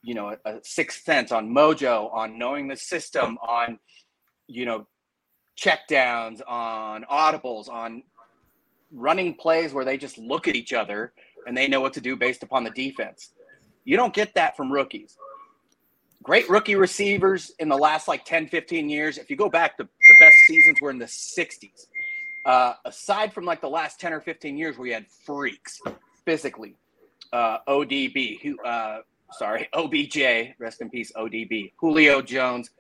[0.04, 3.80] you know, a, a sixth sense, on mojo, on knowing the system, on,
[4.48, 4.88] you know,
[5.60, 8.04] checkdowns, on audibles, on
[8.92, 11.14] running plays where they just look at each other
[11.46, 13.32] and they know what to do based upon the defense.
[13.84, 15.18] You don't get that from rookies.
[16.24, 19.18] Great rookie receivers in the last like 10, 15 years.
[19.18, 21.88] If you go back, the, the best seasons were in the 60s
[22.48, 25.82] uh, aside from like the last 10 or 15 years where you had freaks
[26.26, 26.76] physically,
[27.34, 29.00] uh, ODB, who, uh,
[29.32, 32.72] sorry, OBJ, rest in peace, ODB, Julio Jones,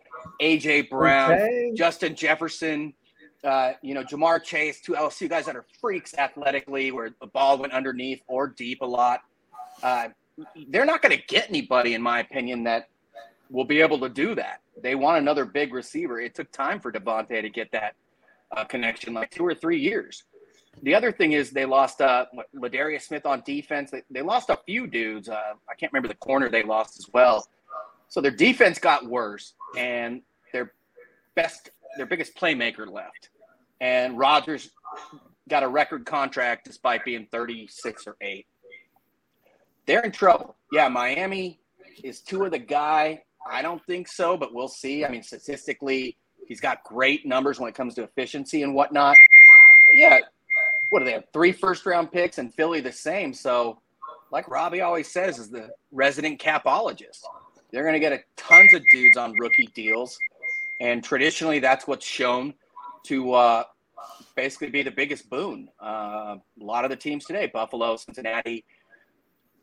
[0.41, 1.71] AJ Brown, okay.
[1.75, 2.93] Justin Jefferson,
[3.43, 7.57] uh, you know, Ja'Marr Chase, two LSU guys that are freaks athletically, where the ball
[7.57, 9.21] went underneath or deep a lot.
[9.83, 10.09] Uh,
[10.69, 12.89] they're not going to get anybody, in my opinion, that
[13.49, 14.61] will be able to do that.
[14.81, 16.19] They want another big receiver.
[16.19, 17.95] It took time for Davante to get that
[18.55, 20.23] uh, connection, like two or three years.
[20.83, 22.25] The other thing is they lost uh,
[22.55, 23.91] Za'Darius Smith on defense.
[23.91, 25.29] They, they lost a few dudes.
[25.29, 27.47] Uh, I can't remember the corner they lost as well.
[28.09, 30.21] So their defense got worse, and
[30.53, 30.73] their
[31.35, 33.29] best, their biggest playmaker left.
[33.81, 34.71] And Rodgers
[35.49, 38.45] got a record contract despite being 36 or 8.
[39.85, 40.55] They're in trouble.
[40.71, 41.59] Yeah, Miami
[42.03, 43.23] is two of the guy.
[43.49, 45.05] I don't think so, but we'll see.
[45.05, 46.17] I mean, statistically,
[46.47, 49.17] He's got great numbers when it comes to efficiency and whatnot.
[49.91, 50.19] Yeah,
[50.89, 51.25] what do they have?
[51.33, 53.33] Three first round picks and Philly the same.
[53.33, 53.79] So,
[54.31, 57.21] like Robbie always says, is the resident capologist.
[57.71, 60.17] They're going to get a tons of dudes on rookie deals,
[60.79, 62.53] and traditionally, that's what's shown
[63.05, 63.63] to uh,
[64.35, 65.69] basically be the biggest boon.
[65.81, 68.63] Uh, a lot of the teams today, Buffalo, Cincinnati,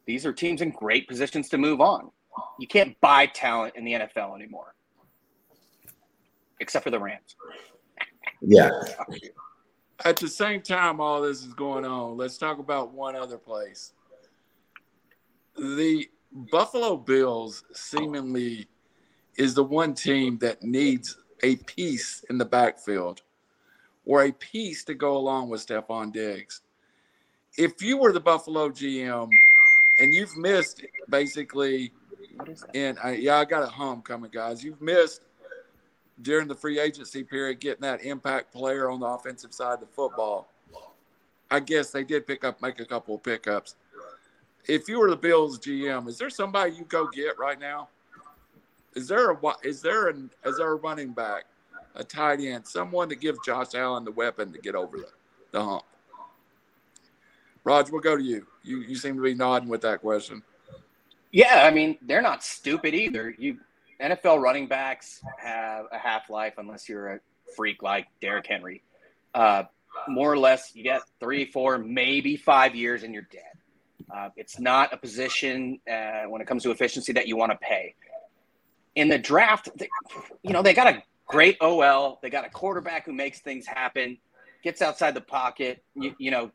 [0.06, 2.10] these are teams in great positions to move on.
[2.58, 4.74] You can't buy talent in the NFL anymore
[6.60, 7.36] except for the Rams.
[8.40, 8.70] Yeah.
[10.02, 12.16] At the same time, all this is going on.
[12.16, 13.92] Let's talk about one other place.
[15.56, 16.08] the
[16.50, 18.66] Buffalo Bills seemingly
[19.36, 23.22] is the one team that needs a piece in the backfield
[24.04, 26.62] or a piece to go along with Stefon Diggs.
[27.56, 29.30] If you were the Buffalo GM
[30.00, 31.92] and you've missed basically
[32.74, 34.64] and I, yeah, I got a hum coming, guys.
[34.64, 35.22] You've missed
[36.22, 39.86] during the free agency period getting that impact player on the offensive side of the
[39.86, 40.48] football.
[41.50, 43.76] I guess they did pick up, make a couple of pickups.
[44.66, 47.88] If you were the Bills GM, is there somebody you go get right now?
[48.94, 51.44] Is there a is there an is there a running back,
[51.94, 55.08] a tight end, someone to give Josh Allen the weapon to get over the,
[55.50, 55.82] the hump?
[57.64, 58.46] Roger, we'll go to you.
[58.62, 60.42] You you seem to be nodding with that question.
[61.32, 63.34] Yeah, I mean they're not stupid either.
[63.36, 63.58] You
[64.00, 67.20] NFL running backs have a half life unless you're a
[67.56, 68.82] freak like Derrick Henry.
[69.34, 69.64] Uh,
[70.08, 73.42] more or less, you get three, four, maybe five years, and you're dead.
[74.14, 77.58] Uh, it's not a position uh, when it comes to efficiency that you want to
[77.58, 77.94] pay.
[78.94, 79.88] In the draft, they,
[80.42, 82.18] you know they got a great OL.
[82.22, 84.18] They got a quarterback who makes things happen,
[84.62, 85.82] gets outside the pocket.
[85.94, 86.50] You, you know,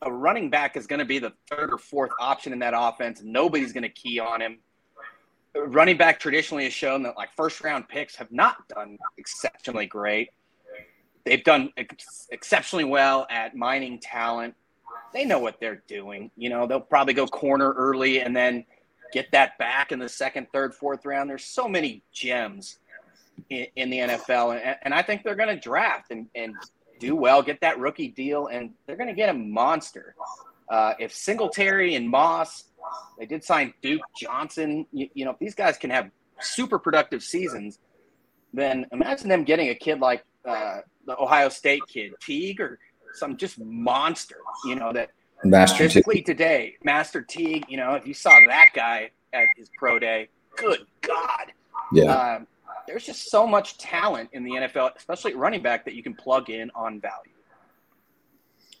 [0.00, 3.20] a running back is going to be the third or fourth option in that offense.
[3.22, 4.58] Nobody's going to key on him.
[5.56, 10.30] Running back traditionally has shown that like first round picks have not done exceptionally great.
[11.24, 14.54] They've done ex- exceptionally well at mining talent.
[15.12, 16.30] They know what they're doing.
[16.36, 18.64] You know, they'll probably go corner early and then
[19.12, 21.30] get that back in the second, third, fourth round.
[21.30, 22.78] There's so many gems
[23.48, 26.54] in, in the NFL, and, and I think they're going to draft and, and
[26.98, 30.14] do well, get that rookie deal, and they're going to get a monster.
[30.68, 32.64] Uh, if Singletary and Moss,
[33.18, 34.86] they did sign Duke Johnson.
[34.92, 36.10] You, you know, if these guys can have
[36.40, 37.78] super productive seasons,
[38.52, 42.78] then imagine them getting a kid like uh, the Ohio State kid, Teague, or
[43.14, 44.36] some just monster.
[44.64, 45.10] You know that
[45.44, 46.26] Master physically Teague.
[46.26, 47.64] today, Master Teague.
[47.68, 51.52] You know, if you saw that guy at his pro day, good God.
[51.92, 52.04] Yeah.
[52.04, 52.46] Um,
[52.86, 56.50] there's just so much talent in the NFL, especially running back, that you can plug
[56.50, 57.33] in on value.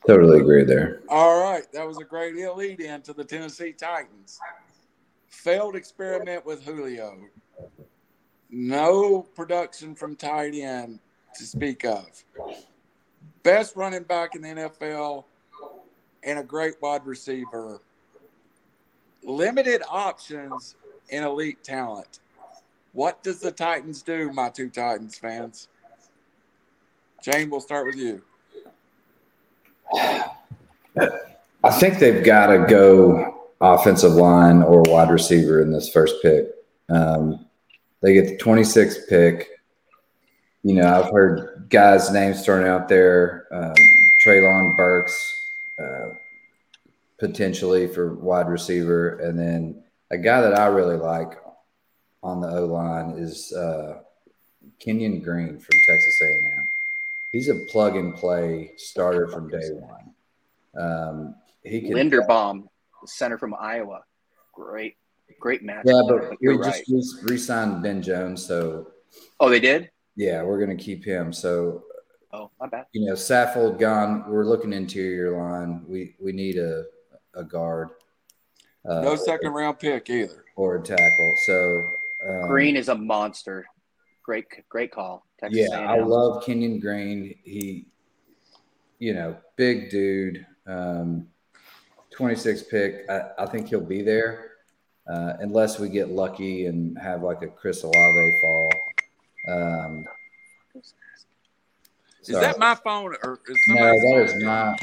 [0.06, 1.00] Totally agree there.
[1.08, 1.70] All right.
[1.72, 4.38] That was a great lead in to the Tennessee Titans.
[5.28, 7.18] Failed experiment with Julio.
[8.50, 11.00] No production from tight end
[11.34, 12.06] to speak of.
[13.42, 15.24] Best running back in the NFL
[16.22, 17.80] and a great wide receiver.
[19.22, 20.76] Limited options
[21.10, 22.20] and elite talent.
[22.92, 25.68] What does the Titans do, my two Titans fans?
[27.22, 28.22] Jane, we'll start with you.
[29.92, 36.48] I think they've got to go offensive line or wide receiver in this first pick.
[36.88, 37.46] Um,
[38.02, 39.48] they get the 26th pick.
[40.62, 43.74] You know, I've heard guys' names thrown out there um,
[44.24, 45.18] Treylon Burks,
[45.78, 46.10] uh,
[47.18, 49.18] potentially for wide receiver.
[49.20, 51.38] And then a guy that I really like
[52.22, 54.00] on the O line is uh,
[54.78, 56.63] Kenyon Green from Texas A&M.
[57.34, 60.14] He's a plug and play starter from day one.
[60.80, 61.34] Um,
[61.64, 62.68] he can Linderbaum,
[63.06, 64.04] center from Iowa,
[64.52, 64.94] great,
[65.40, 65.82] great match.
[65.84, 66.84] Yeah, but, but we right.
[66.88, 68.92] just re-signed Ben Jones, so.
[69.40, 69.90] Oh, they did.
[70.14, 71.32] Yeah, we're gonna keep him.
[71.32, 71.82] So.
[72.32, 72.86] Oh, my bad.
[72.92, 74.30] You know, Saffold gone.
[74.30, 75.82] We're looking interior line.
[75.88, 76.84] We we need a
[77.34, 77.88] a guard.
[78.88, 80.44] Uh, no second round pick either.
[80.54, 81.34] Or a tackle.
[81.46, 81.82] So
[82.28, 83.66] um, Green is a monster.
[84.22, 85.26] Great, great call.
[85.44, 85.88] Texas yeah, A&M.
[85.88, 87.34] I love Kenyon Green.
[87.44, 87.86] He,
[88.98, 90.46] you know, big dude.
[90.66, 91.28] Um,
[92.12, 93.10] 26 pick.
[93.10, 94.52] I, I, think he'll be there
[95.08, 98.70] uh, unless we get lucky and have like a Chris Olave fall.
[99.48, 100.04] Um,
[102.22, 103.84] is that my phone or is no?
[103.84, 104.78] That is not.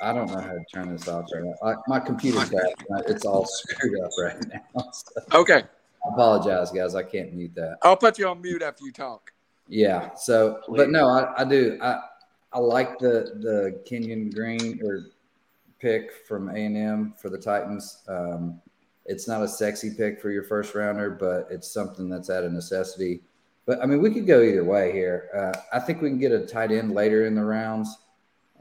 [0.00, 1.54] I don't know how to turn this off right now.
[1.62, 2.72] I, my computer's bad.
[3.06, 4.90] It's all screwed up right now.
[4.92, 5.40] So.
[5.40, 5.64] Okay.
[6.06, 6.94] I apologize, guys.
[6.94, 7.78] I can't mute that.
[7.82, 9.32] I'll put you on mute after you talk.
[9.68, 10.14] Yeah.
[10.14, 10.76] So, Please.
[10.78, 11.78] but no, I, I do.
[11.80, 12.00] I
[12.52, 15.06] I like the the Kenyon Green or
[15.78, 18.02] pick from A and M for the Titans.
[18.08, 18.60] Um,
[19.04, 22.52] it's not a sexy pick for your first rounder, but it's something that's out of
[22.52, 23.22] necessity.
[23.66, 25.28] But I mean, we could go either way here.
[25.34, 27.96] Uh, I think we can get a tight end later in the rounds.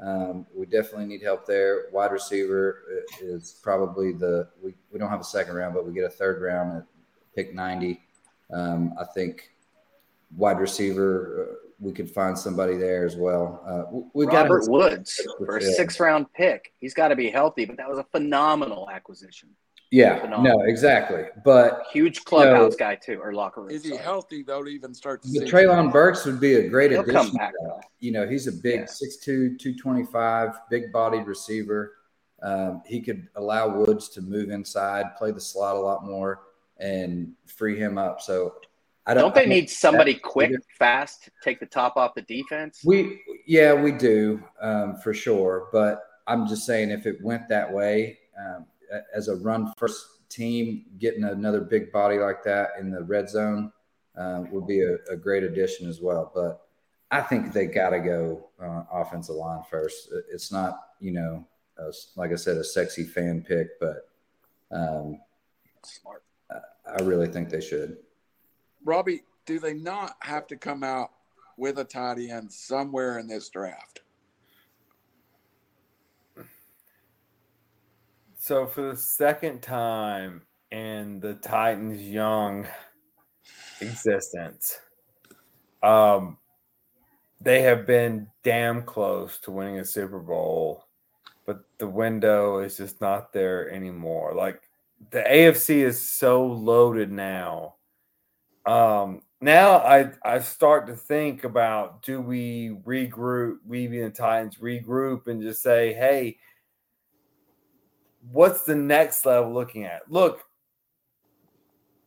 [0.03, 1.85] Um, we definitely need help there.
[1.91, 2.84] Wide receiver
[3.21, 6.41] is probably the we, we don't have a second round, but we get a third
[6.41, 6.84] round at
[7.35, 8.01] pick 90.
[8.53, 9.51] Um, I think
[10.35, 13.61] wide receiver, uh, we could find somebody there as well.
[13.65, 16.73] Uh, we Robert got Woods for a six round pick.
[16.79, 19.49] He's got to be healthy, but that was a phenomenal acquisition.
[19.91, 20.59] Yeah, phenomenal.
[20.59, 21.25] no, exactly.
[21.45, 23.69] But huge clubhouse you know, guy too, or locker room.
[23.69, 24.03] Is he sorry.
[24.03, 27.31] healthy though to even start to the Treylon Burks would be a great He'll addition.
[27.35, 27.53] Back,
[27.99, 28.85] you know, he's a big yeah.
[28.85, 31.93] 6'2", 225, big bodied receiver.
[32.43, 36.41] um, he could allow Woods to move inside, play the slot a lot more,
[36.79, 38.21] and free him up.
[38.21, 38.55] So
[39.07, 39.23] I don't.
[39.23, 40.61] Don't they need somebody quick, either.
[40.77, 42.81] fast, take the top off the defense?
[42.84, 45.69] We yeah, we do um, for sure.
[45.71, 48.65] But I'm just saying, if it went that way, um,
[49.15, 53.71] as a run first team, getting another big body like that in the red zone
[54.17, 56.31] uh, would be a, a, great addition as well.
[56.35, 56.61] But
[57.09, 60.09] I think they got to go uh, offensive line first.
[60.31, 61.47] It's not, you know,
[61.77, 64.09] a, like I said, a sexy fan pick, but
[64.71, 65.21] um,
[65.84, 66.23] smart.
[66.51, 67.97] I really think they should.
[68.88, 71.11] Robbie, do they not have to come out
[71.57, 74.01] with a tight end somewhere in this draft?
[78.38, 82.65] So for the second time in the Titans' young
[83.81, 84.80] existence,
[85.84, 86.38] um,
[87.41, 90.85] they have been damn close to winning a Super Bowl,
[91.45, 94.34] but the window is just not there anymore.
[94.34, 94.61] Like
[95.11, 97.73] the AFC is so loaded now.
[98.68, 105.27] Um, now I I start to think about do we regroup, we the Titans regroup
[105.27, 106.38] and just say, hey,
[108.31, 110.11] what's the next level looking at?
[110.11, 110.44] Look,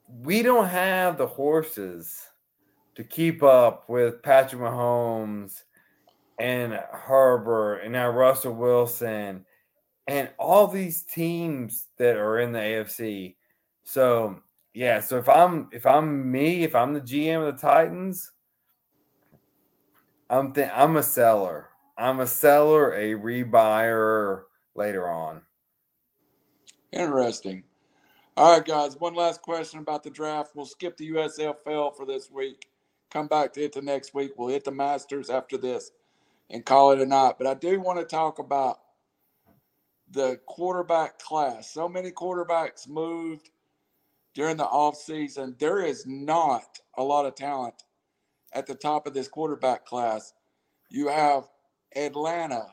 [0.07, 2.21] we don't have the horses
[2.97, 5.63] to keep up with Patrick Mahomes
[6.39, 9.47] and Herbert and now Russell Wilson
[10.07, 13.37] and all these teams that are in the AFC.
[13.85, 14.43] So
[14.75, 18.31] yeah, so if I'm if I'm me, if I'm the GM of the Titans,
[20.29, 21.71] I'm th- I'm a seller.
[21.99, 24.43] I'm a seller, a rebuyer
[24.75, 25.43] later on.
[26.93, 27.65] Interesting.
[28.37, 28.97] All right, guys.
[28.99, 30.53] One last question about the draft.
[30.55, 32.67] We'll skip the USFL for this week.
[33.11, 34.33] Come back to it the next week.
[34.37, 35.91] We'll hit the Masters after this
[36.49, 37.35] and call it a night.
[37.39, 38.79] But I do want to talk about
[40.11, 41.73] the quarterback class.
[41.73, 43.51] So many quarterbacks moved
[44.35, 45.59] during the offseason.
[45.59, 47.85] There is not a lot of talent
[48.53, 50.35] at the top of this quarterback class.
[50.89, 51.49] You have
[51.95, 52.67] Atlanta,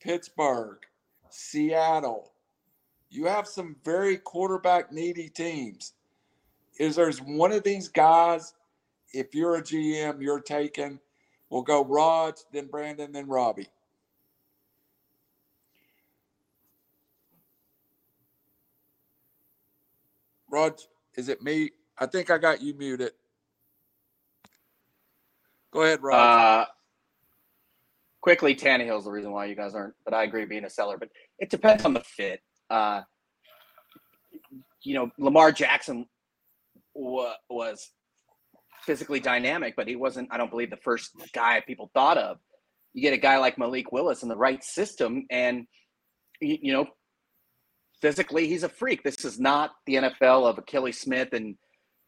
[0.00, 0.78] Pittsburgh,
[1.30, 2.32] Seattle,
[3.12, 5.92] you have some very quarterback needy teams.
[6.78, 8.54] Is there's one of these guys,
[9.12, 10.98] if you're a GM, you're taking,
[11.50, 13.68] we'll go Rod, then Brandon, then Robbie.
[20.52, 20.74] Rod,
[21.16, 21.70] is it me?
[21.98, 23.12] I think I got you muted.
[25.72, 26.16] Go ahead, Rod.
[26.18, 26.66] Uh,
[28.20, 30.98] quickly, Tannehill's the reason why you guys aren't, but I agree being a seller.
[30.98, 31.08] But
[31.38, 32.40] it depends on the fit.
[32.68, 33.00] Uh,
[34.82, 36.06] you know, Lamar Jackson
[36.94, 37.90] wa- was
[38.82, 42.36] physically dynamic, but he wasn't, I don't believe, the first guy people thought of.
[42.92, 45.66] You get a guy like Malik Willis in the right system, and,
[46.42, 46.86] you, you know,
[48.02, 49.02] physically, he's a freak.
[49.02, 51.56] This is not the NFL of Akili Smith and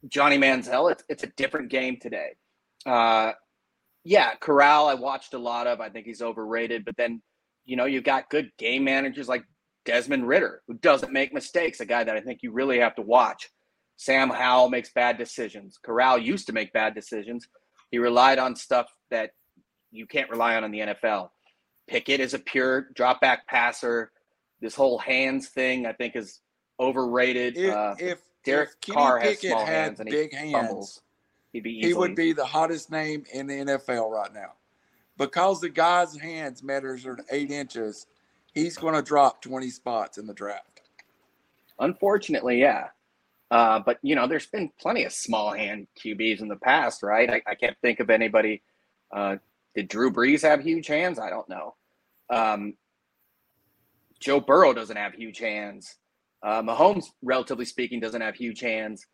[0.08, 0.90] Johnny Manziel.
[0.92, 2.32] It's, it's a different game today.
[2.84, 3.32] Uh,
[4.04, 5.80] yeah, Corral, I watched a lot of.
[5.80, 7.22] I think he's overrated, but then,
[7.64, 9.44] you know, you've got good game managers like
[9.86, 13.02] Desmond Ridder, who doesn't make mistakes, a guy that I think you really have to
[13.02, 13.48] watch.
[13.96, 15.78] Sam Howell makes bad decisions.
[15.82, 17.48] Corral used to make bad decisions.
[17.90, 19.30] He relied on stuff that
[19.92, 21.28] you can't rely on in the NFL.
[21.86, 24.10] Pickett is a pure drop back passer.
[24.60, 26.40] This whole hands thing, I think, is
[26.80, 27.56] overrated.
[27.56, 31.02] If, uh, if Derek if Carr has small hands and big he hands,
[31.52, 34.52] he'd be easily, he would be the hottest name in the NFL right now
[35.18, 38.06] because the guy's hands measures are eight inches
[38.54, 40.82] he's going to drop 20 spots in the draft.
[41.78, 42.88] Unfortunately, yeah.
[43.50, 47.28] Uh, but, you know, there's been plenty of small hand QBs in the past, right?
[47.28, 48.62] I, I can't think of anybody.
[49.12, 49.36] Uh,
[49.74, 51.18] did Drew Brees have huge hands?
[51.18, 51.74] I don't know.
[52.30, 52.74] Um,
[54.24, 55.96] Joe Burrow doesn't have huge hands.
[56.44, 59.06] Uh, Mahomes, relatively speaking, doesn't have huge hands,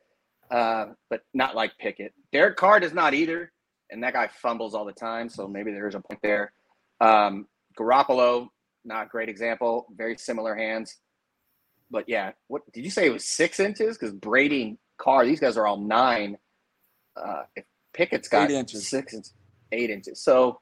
[0.51, 2.13] uh, but not like Pickett.
[2.33, 3.53] Derek Carr does not either,
[3.91, 6.53] and that guy fumbles all the time, so maybe there is a point there.
[7.01, 7.47] Um,
[7.79, 8.49] Garoppolo
[8.85, 9.87] not a great example.
[9.97, 10.97] Very similar hands.
[11.91, 13.99] But yeah, what did you say it was six inches?
[13.99, 16.39] Because Brady and Carr, these guys are all nine.
[17.17, 18.89] Uh, if Pickett's got eight inches.
[18.89, 19.35] six inches,
[19.73, 20.23] eight inches.
[20.23, 20.61] So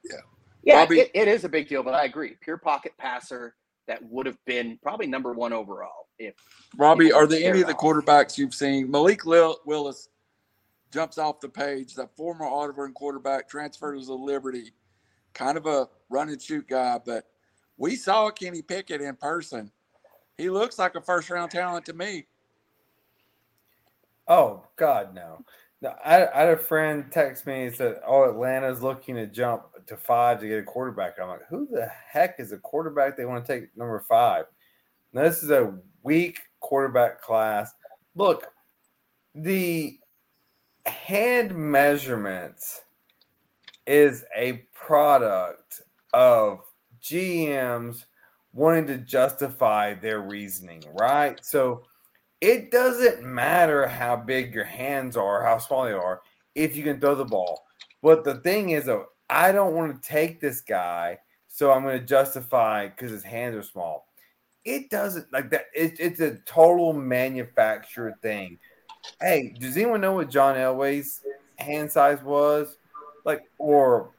[0.65, 1.83] yeah, yeah, it, it is a big deal.
[1.83, 3.55] But I agree, pure pocket passer
[3.89, 6.07] that would have been probably number one overall.
[6.19, 6.35] If
[6.77, 8.91] Robbie, are there any of the quarterbacks you've seen?
[8.91, 10.09] Malik Willis
[10.93, 11.95] jumps off the page.
[11.95, 14.73] The former Auburn quarterback transferred to Liberty,
[15.33, 17.25] kind of a run and shoot guy, but
[17.77, 19.71] we saw Kenny Pickett in person.
[20.37, 22.27] He looks like a first round talent to me.
[24.27, 25.45] Oh God, no.
[25.81, 29.63] No, I, I had a friend text me and said, "Oh, Atlanta's looking to jump
[29.89, 33.25] to five to get a quarterback." I'm like, "Who the heck is a quarterback they
[33.25, 34.47] want to take number five?
[35.13, 37.75] Now, this is a weak quarterback class.
[38.15, 38.53] Look,
[39.35, 39.99] the
[40.87, 42.83] hand measurements
[43.87, 45.83] is a product
[46.13, 46.61] of
[47.01, 48.05] GMs
[48.53, 51.43] wanting to justify their reasoning, right?
[51.45, 51.85] So
[52.41, 56.23] it doesn't matter how big your hands are, how small they are,
[56.55, 57.65] if you can throw the ball.
[58.03, 61.19] But the thing is, though, I don't want to take this guy,
[61.49, 64.07] so I'm going to justify because his hands are small.
[64.65, 65.67] It doesn't like that.
[65.75, 68.59] It, it's a total manufactured thing.
[69.21, 71.23] Hey, does anyone know what John Elway's
[71.57, 72.77] hand size was?
[73.25, 74.11] Like, or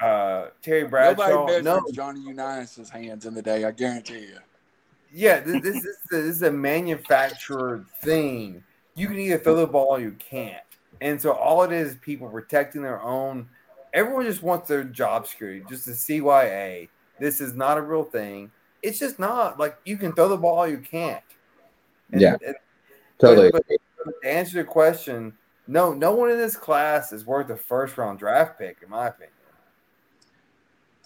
[0.00, 1.46] uh, Terry Bradshaw?
[1.46, 1.82] Nobody no.
[1.92, 3.64] Johnny Unitas's hands in the day.
[3.64, 4.38] I guarantee you.
[5.12, 8.62] Yeah, this, this, is a, this is a manufactured thing.
[8.94, 10.62] You can either throw the ball or you can't.
[11.00, 13.48] And so all it is, is people protecting their own.
[13.92, 16.88] Everyone just wants their job security, just the CYA.
[17.18, 18.50] This is not a real thing.
[18.82, 21.22] It's just not like you can throw the ball, you can't.
[22.12, 22.54] And, yeah, and,
[23.18, 23.50] totally.
[23.50, 23.64] But,
[24.04, 25.34] but to answer your question,
[25.66, 29.08] no, no one in this class is worth a first round draft pick, in my
[29.08, 29.32] opinion.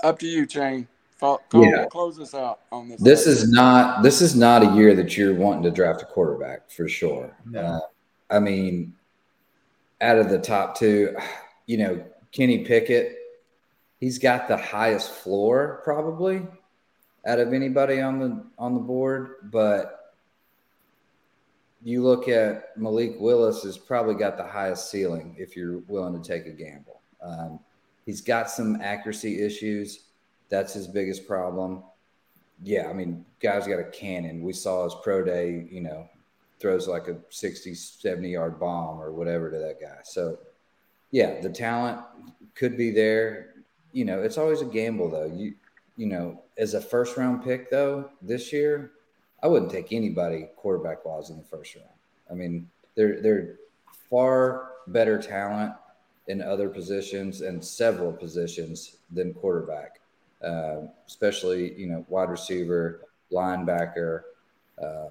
[0.03, 0.87] Up to you, Chain.
[1.21, 1.87] Call, call, yeah.
[1.87, 3.01] close us out on this.
[3.01, 6.71] This is not this is not a year that you're wanting to draft a quarterback
[6.71, 7.35] for sure.
[7.47, 7.61] No.
[7.61, 7.81] Uh,
[8.31, 8.95] I mean,
[10.01, 11.17] out of the top two,
[11.67, 12.05] you know,
[12.35, 13.17] Kenny Pickett,
[14.01, 16.43] he's got the highest floor probably
[17.27, 20.15] out of anybody on the on the board, but
[21.83, 26.27] you look at Malik Willis has probably got the highest ceiling if you're willing to
[26.27, 27.01] take a gamble.
[27.23, 27.61] Um,
[28.07, 30.05] he's got some accuracy issues.
[30.49, 31.83] That's his biggest problem.
[32.63, 34.43] Yeah, I mean, guy's got a cannon.
[34.43, 36.09] We saw his pro day, you know,
[36.59, 39.99] throws like a 60, 70 yard bomb or whatever to that guy.
[40.05, 40.39] So,
[41.15, 42.01] yeah, the talent
[42.57, 43.55] could be there.
[43.93, 45.33] You know, it's always a gamble though.
[45.33, 45.55] You
[45.97, 48.91] you know, as a first round pick though, this year,
[49.41, 51.87] I wouldn't take anybody quarterback wise in the first round.
[52.29, 53.55] I mean, they're they're
[54.11, 55.73] far better talent
[56.27, 60.01] in other positions and several positions than quarterback,
[60.45, 64.23] uh, especially you know wide receiver, linebacker,
[64.83, 65.11] uh,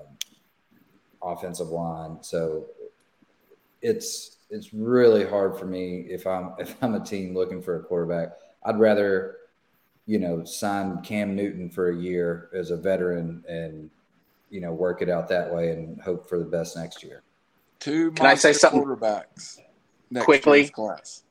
[1.21, 2.17] offensive line.
[2.19, 2.65] So
[3.81, 7.83] it's it's really hard for me if I'm if I'm a team looking for a
[7.83, 8.33] quarterback.
[8.63, 9.37] I'd rather
[10.05, 13.89] you know sign Cam Newton for a year as a veteran and
[14.49, 17.23] you know work it out that way and hope for the best next year.
[17.79, 19.59] Two can I say something quarterbacks
[20.21, 20.69] quickly?
[20.69, 21.23] Class.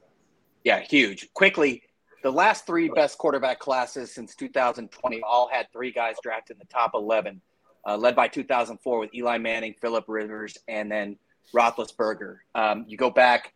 [0.65, 1.33] Yeah, huge.
[1.33, 1.83] Quickly,
[2.23, 6.67] the last three best quarterback classes since 2020 all had three guys drafted in the
[6.67, 7.41] top 11
[7.87, 11.17] uh, led by 2004 with Eli Manning, Philip Rivers, and then
[11.55, 12.39] Roethlisberger.
[12.55, 13.53] Um, you go back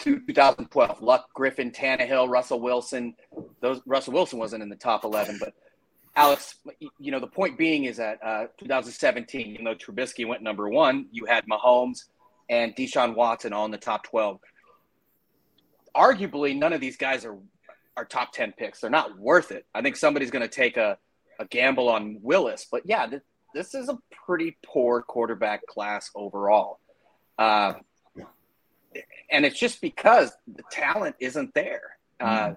[0.00, 3.14] to 2012, Luck, Griffin, Tannehill, Russell Wilson.
[3.60, 5.54] Those Russell Wilson wasn't in the top 11, but
[6.16, 6.56] Alex,
[6.98, 11.06] you know the point being is that uh, 2017, even though Trubisky went number one,
[11.12, 12.04] you had Mahomes
[12.48, 14.40] and Deshaun Watson all in the top 12.
[15.94, 17.36] Arguably, none of these guys are
[17.96, 18.80] are top 10 picks.
[18.80, 19.66] They're not worth it.
[19.74, 20.98] I think somebody's going to take a
[21.38, 23.06] a gamble on Willis, but yeah,
[23.54, 26.78] this is a pretty poor quarterback class overall.
[27.40, 27.72] Uh,
[29.30, 31.96] and it's just because the talent isn't there.
[32.20, 32.54] Uh, mm-hmm.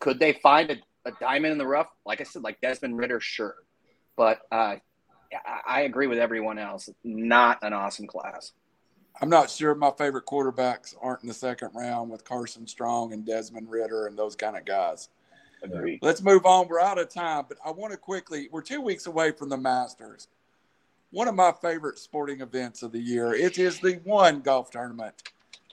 [0.00, 0.76] could they find a,
[1.08, 1.86] a, diamond in the rough?
[2.04, 3.54] Like I said, like Desmond Ridder, sure.
[4.16, 4.76] But uh,
[5.66, 6.88] I agree with everyone else.
[7.04, 8.52] Not an awesome class.
[9.20, 13.24] I'm not sure my favorite quarterbacks aren't in the second round with Carson Strong and
[13.24, 15.10] Desmond Ridder and those kind of guys.
[15.62, 16.00] Agreed.
[16.02, 16.68] Let's move on.
[16.68, 18.48] We're out of time, but I want to quickly.
[18.50, 20.28] We're two weeks away from the Masters.
[21.10, 23.32] One of my favorite sporting events of the year.
[23.32, 25.14] It is the one golf tournament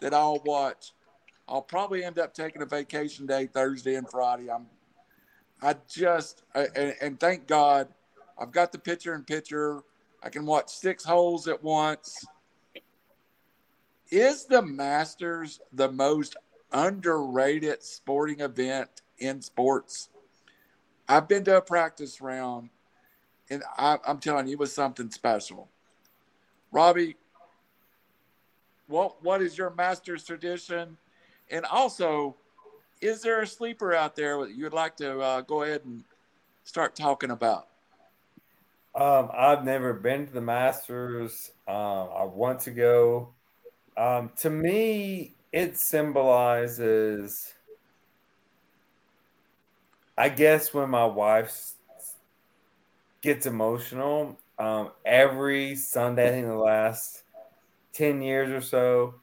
[0.01, 0.93] that I'll watch.
[1.47, 4.49] I'll probably end up taking a vacation day Thursday and Friday.
[4.49, 4.67] I'm.
[5.61, 7.87] I just and, and thank God,
[8.37, 9.81] I've got the pitcher and pitcher.
[10.23, 12.25] I can watch six holes at once.
[14.11, 16.35] Is the Masters the most
[16.71, 20.09] underrated sporting event in sports.
[21.07, 22.69] I've been to a practice round,
[23.49, 25.69] and I, am telling you, it was something special.
[26.71, 27.15] Robbie,
[28.87, 30.97] what what is your master's tradition?
[31.49, 32.35] And also,
[33.01, 36.03] is there a sleeper out there that you'd like to uh, go ahead and
[36.63, 37.67] start talking about?
[38.95, 41.51] Um, I've never been to the Masters.
[41.67, 43.29] Um, I want to go.
[43.97, 47.53] Um, to me, it symbolizes
[50.17, 51.73] I guess when my wife
[53.25, 57.23] gets emotional, um, every Sunday, I think the last
[57.93, 59.15] 10 years or so,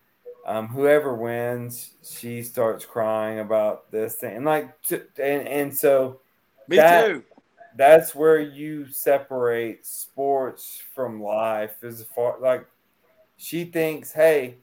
[0.45, 4.37] um, whoever wins, she starts crying about this thing.
[4.37, 6.21] And like, and, and so,
[6.67, 7.23] me that, too.
[7.77, 12.67] that's where you separate sports from life as far like
[13.37, 14.57] she thinks, hey,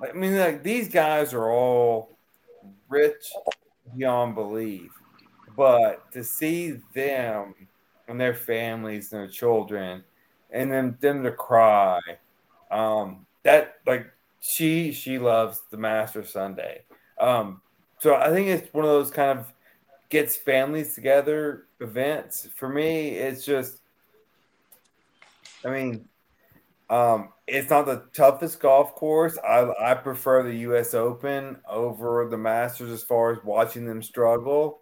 [0.00, 2.18] I mean, like these guys are all
[2.88, 3.32] rich
[3.96, 4.92] beyond belief,
[5.56, 7.54] but to see them
[8.08, 10.02] and their families and their children,
[10.50, 12.00] and then them to cry,
[12.70, 14.06] um, that like
[14.40, 16.82] she she loves the Master Sunday.
[17.20, 17.60] Um,
[17.98, 19.52] so I think it's one of those kind of
[20.08, 22.48] gets families together events.
[22.56, 23.80] For me, it's just,
[25.64, 26.08] I mean,
[26.88, 29.36] um, it's not the toughest golf course.
[29.38, 30.94] I, I prefer the U.S.
[30.94, 34.80] Open over the Masters as far as watching them struggle.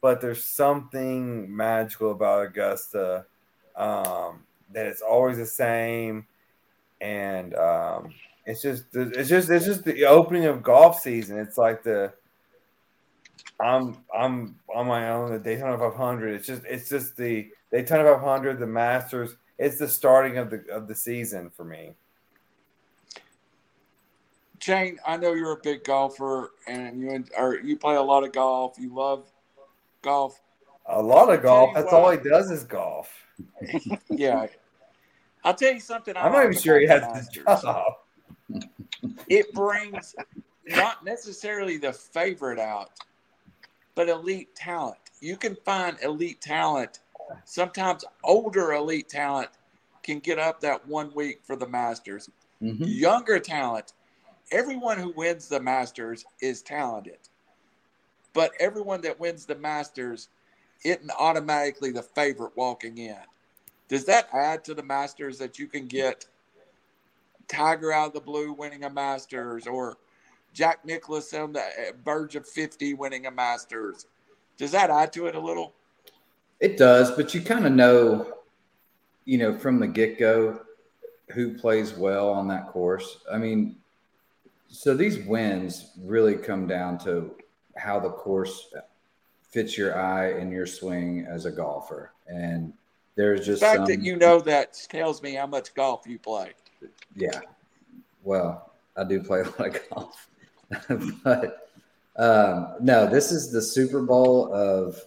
[0.00, 3.26] But there's something magical about Augusta
[3.74, 6.26] um, that it's always the same,
[7.00, 8.14] and um,
[8.46, 11.38] it's just it's just it's just the opening of golf season.
[11.38, 12.12] It's like the
[13.60, 15.32] I'm I'm on my own.
[15.32, 16.34] The Daytona 500.
[16.34, 19.36] It's just it's just the Daytona 500, the Masters.
[19.58, 21.94] It's the starting of the of the season for me.
[24.60, 28.32] Shane, I know you're a big golfer, and you or you play a lot of
[28.32, 28.76] golf.
[28.78, 29.24] You love
[30.02, 30.40] golf.
[30.86, 31.74] A lot of golf.
[31.74, 33.12] That's what, all he does is golf.
[34.10, 34.46] yeah,
[35.44, 36.16] I'll tell you something.
[36.16, 37.84] I am not even sure he has the job.
[39.28, 40.14] It brings
[40.66, 42.90] not necessarily the favorite out,
[43.94, 44.98] but elite talent.
[45.20, 47.00] You can find elite talent.
[47.44, 49.50] Sometimes older elite talent
[50.02, 52.30] can get up that one week for the Masters.
[52.62, 52.84] Mm-hmm.
[52.84, 53.92] Younger talent,
[54.50, 57.18] everyone who wins the Masters is talented.
[58.38, 60.28] But everyone that wins the Masters
[60.84, 63.16] isn't automatically the favorite walking in.
[63.88, 66.24] Does that add to the Masters that you can get
[67.48, 69.96] Tiger out of the blue winning a Masters or
[70.54, 74.06] Jack Nicklaus on the uh, verge of 50 winning a Masters.
[74.56, 75.72] Does that add to it a little?
[76.60, 78.34] It does, but you kind of know,
[79.24, 80.60] you know, from the get go
[81.32, 83.18] who plays well on that course.
[83.32, 83.78] I mean,
[84.68, 87.34] so these wins really come down to
[87.78, 88.68] how the course
[89.50, 92.12] fits your eye and your swing as a golfer.
[92.26, 92.72] And
[93.16, 96.18] there's just the fact some, that you know that tells me how much golf you
[96.18, 96.52] play.
[97.16, 97.40] Yeah.
[98.22, 100.28] Well, I do play a lot of golf.
[101.24, 101.68] but
[102.16, 105.00] um, no, this is the Super Bowl of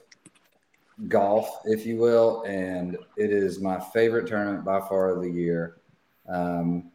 [1.07, 5.77] golf, if you will, and it is my favorite tournament by far of the year.
[6.27, 6.91] Um,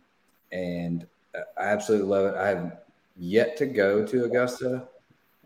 [0.53, 2.37] and I absolutely love it.
[2.37, 2.79] I have
[3.17, 4.89] yet to go to Augusta,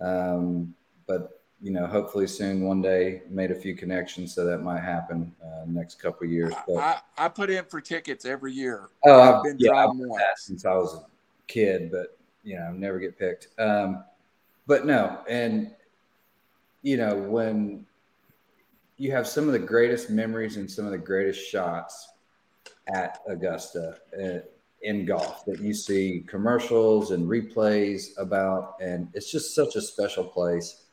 [0.00, 0.74] um,
[1.06, 5.34] but you know, hopefully soon, one day, made a few connections, so that might happen
[5.44, 6.54] uh, next couple years.
[6.66, 8.88] But I, I, put in for tickets every year.
[9.04, 11.04] Oh, I've, been yeah, driving since I was a
[11.48, 13.48] kid, but you know, never get picked.
[13.58, 14.04] Um,
[14.66, 15.70] but no, and
[16.82, 17.84] you know, when
[18.96, 22.10] you have some of the greatest memories and some of the greatest shots
[22.94, 24.38] at Augusta uh,
[24.82, 30.24] in golf that you see commercials and replays about, and it's just such a special
[30.24, 30.84] place.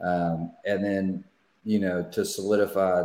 [0.00, 1.24] Um, and then,
[1.64, 3.04] you know, to solidify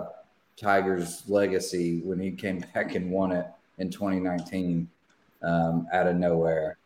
[0.56, 3.48] Tiger's legacy when he came back and won it
[3.78, 4.88] in 2019
[5.44, 6.78] um, out of nowhere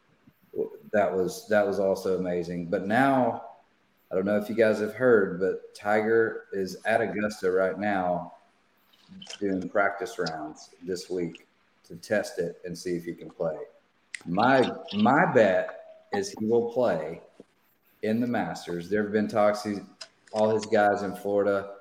[0.91, 2.67] that was that was also amazing.
[2.67, 3.43] But now,
[4.11, 8.33] I don't know if you guys have heard, but Tiger is at Augusta right now
[9.39, 11.47] doing practice rounds this week
[11.83, 13.57] to test it and see if he can play.
[14.25, 15.81] My my bet
[16.13, 17.21] is he will play
[18.03, 18.89] in the Masters.
[18.89, 19.63] There have been talks.
[19.63, 19.79] He's
[20.31, 21.71] all his guys in Florida.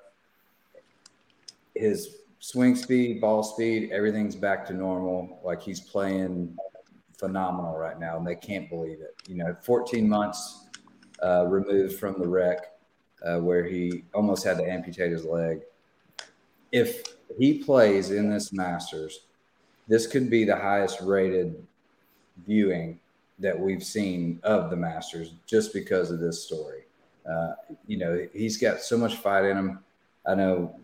[1.74, 5.40] His swing speed, ball speed, everything's back to normal.
[5.44, 6.56] Like he's playing
[7.18, 9.14] phenomenal right now, and they can't believe it.
[9.28, 10.66] You know, 14 months
[11.22, 12.72] uh, removed from the wreck
[13.24, 15.60] uh, where he almost had to amputate his leg.
[16.72, 17.02] If
[17.38, 19.26] he plays in this Masters,
[19.90, 21.60] this could be the highest rated
[22.46, 22.98] viewing
[23.40, 26.82] that we've seen of the Masters just because of this story.
[27.28, 27.54] Uh,
[27.88, 29.80] you know, he's got so much fight in him.
[30.24, 30.76] I know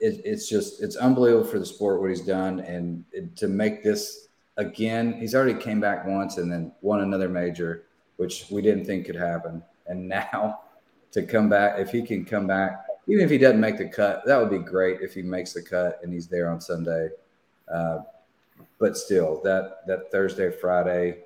[0.00, 3.84] it, it's just it's unbelievable for the sport what he's done, and it, to make
[3.84, 5.12] this again.
[5.12, 7.84] He's already came back once and then won another major,
[8.16, 9.62] which we didn't think could happen.
[9.86, 10.60] And now
[11.12, 14.24] to come back, if he can come back, even if he doesn't make the cut,
[14.24, 17.10] that would be great if he makes the cut and he's there on Sunday.
[17.72, 18.00] Uh,
[18.78, 21.18] but still, that that Thursday, Friday,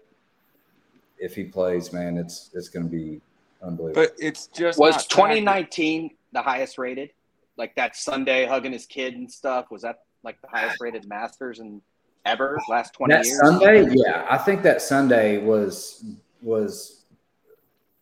[1.18, 3.20] if he plays, man, it's it's going to be
[3.62, 4.02] unbelievable.
[4.02, 7.10] But it's just was 2019 the highest rated,
[7.56, 9.66] like that Sunday hugging his kid and stuff.
[9.70, 11.80] Was that like the highest rated Masters and
[12.24, 13.38] ever last 20 that years?
[13.38, 14.26] Sunday, yeah.
[14.28, 16.04] I think that Sunday was
[16.42, 17.04] was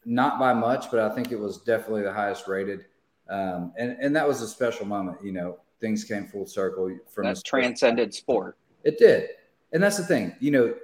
[0.05, 2.85] not by much, but I think it was definitely the highest rated.
[3.29, 5.19] Um, and and that was a special moment.
[5.23, 8.57] You know, things came full circle from that transcended sport.
[8.85, 9.31] It did,
[9.73, 10.35] and that's the thing.
[10.41, 10.75] You know,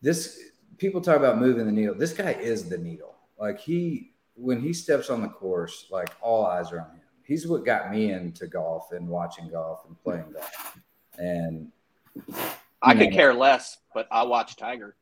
[0.00, 0.40] this
[0.78, 1.94] people talk about moving the needle.
[1.94, 3.14] This guy is the needle.
[3.38, 7.00] Like he, when he steps on the course, like all eyes are on him.
[7.24, 10.78] He's what got me into golf and watching golf and playing golf.
[11.18, 11.70] And
[12.82, 14.96] I could know, care less, but I watch Tiger.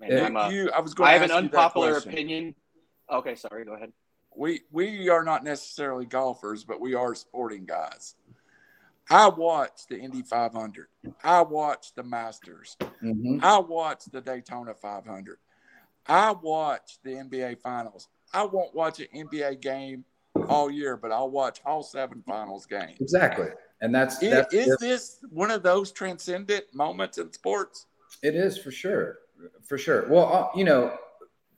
[0.00, 1.08] Man, a, you, I was going.
[1.08, 2.54] I have an unpopular opinion.
[3.10, 3.64] Okay, sorry.
[3.64, 3.92] Go ahead.
[4.36, 8.14] We we are not necessarily golfers, but we are sporting guys.
[9.10, 10.86] I watched the Indy 500.
[11.24, 12.76] I watched the Masters.
[13.02, 13.38] Mm-hmm.
[13.42, 15.38] I watched the Daytona 500.
[16.06, 18.08] I watched the NBA Finals.
[18.32, 20.04] I won't watch an NBA game
[20.48, 22.98] all year, but I'll watch all seven Finals games.
[23.00, 23.48] Exactly,
[23.80, 27.86] and that's, that's is, is this one of those transcendent moments in sports?
[28.22, 29.18] It is for sure,
[29.64, 30.08] for sure.
[30.08, 30.96] Well, uh, you know,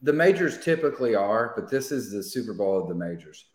[0.01, 3.47] the majors typically are, but this is the Super Bowl of the majors.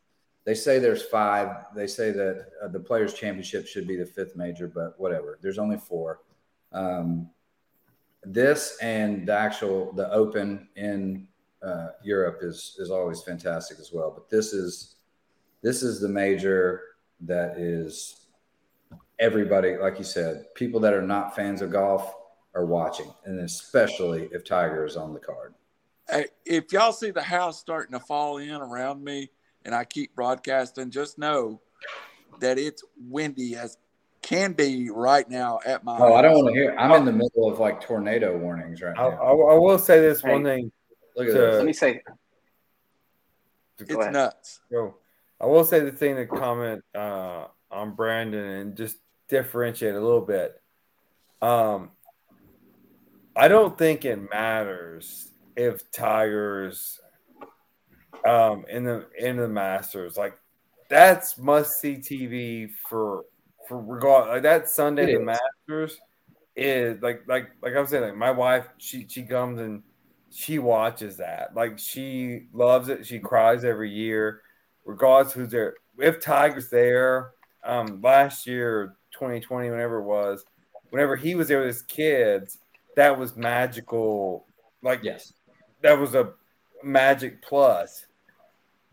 [0.47, 1.65] They say there's five.
[1.75, 5.37] They say that uh, the Players Championship should be the fifth major, but whatever.
[5.41, 6.21] There's only four.
[6.71, 7.29] Um,
[8.23, 11.27] this and the actual the Open in
[11.61, 14.09] uh, Europe is is always fantastic as well.
[14.09, 14.95] But this is
[15.63, 16.81] this is the major
[17.19, 18.27] that is
[19.19, 22.15] everybody, like you said, people that are not fans of golf
[22.55, 25.55] are watching, and especially if Tiger is on the card.
[26.09, 29.29] Hey, if y'all see the house starting to fall in around me,
[29.67, 31.61] and I keep broadcasting, just know
[32.39, 33.77] that it's windy as
[34.21, 35.97] can be right now at my.
[35.97, 36.13] Oh, house.
[36.13, 36.75] I don't want to hear.
[36.75, 39.09] I'm in the middle of like tornado warnings right now.
[39.09, 40.71] I, I will say this hey, one thing.
[41.15, 41.55] Look at to, this.
[41.57, 42.01] Let me say.
[43.79, 44.13] It's ahead.
[44.13, 44.61] nuts.
[44.71, 44.95] Yo,
[45.39, 50.21] I will say the thing to comment uh, on Brandon and just differentiate a little
[50.21, 50.59] bit.
[51.41, 51.91] Um,
[53.35, 56.99] I don't think it matters if Tigers
[58.25, 60.17] um, in the in the Masters.
[60.17, 60.37] Like
[60.89, 63.25] that's must see TV for
[63.67, 65.99] for regard like that Sunday the Masters
[66.55, 69.83] is like like like I was saying like my wife she she comes and
[70.31, 71.55] she watches that.
[71.55, 73.05] Like she loves it.
[73.05, 74.41] She cries every year
[74.85, 75.75] regardless who's there.
[75.97, 77.31] If Tiger's there
[77.63, 80.45] um last year 2020 whenever it was
[80.89, 82.59] whenever he was there with his kids
[82.95, 84.45] that was magical
[84.81, 85.33] like yes.
[85.81, 86.31] that was a
[86.83, 88.06] magic plus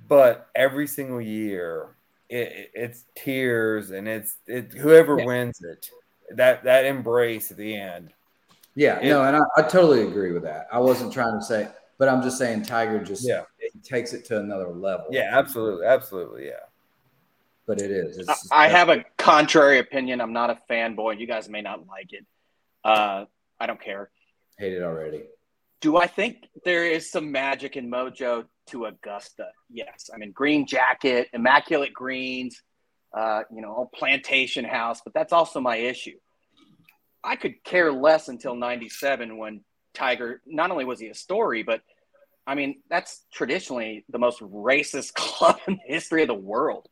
[0.09, 1.95] but every single year
[2.29, 5.25] it, it's tears and it's it whoever yeah.
[5.25, 5.89] wins it
[6.37, 8.13] that that embrace at the end.
[8.75, 10.67] Yeah it, no and I, I, totally agree with that.
[10.73, 11.69] I wasn't trying to say
[11.99, 13.43] but i'm just saying tiger just yeah.
[13.83, 15.07] takes it to another level.
[15.11, 16.65] Yeah absolutely absolutely yeah.
[17.67, 20.21] But it is it's, i have a contrary opinion.
[20.21, 21.19] I'm not a fanboy.
[21.19, 22.27] You guys may not like it.
[22.85, 23.27] Uh,
[23.61, 24.11] i don't care.
[24.59, 25.25] Hate it already.
[25.81, 29.49] Do i think there is some magic in mojo to Augusta.
[29.71, 32.63] Yes, I mean green jacket, immaculate greens,
[33.17, 36.19] uh, you know, plantation house, but that's also my issue.
[37.23, 39.63] I could care less until 97 when
[39.95, 41.81] Tiger not only was he a story, but
[42.47, 46.89] I mean, that's traditionally the most racist club in the history of the world.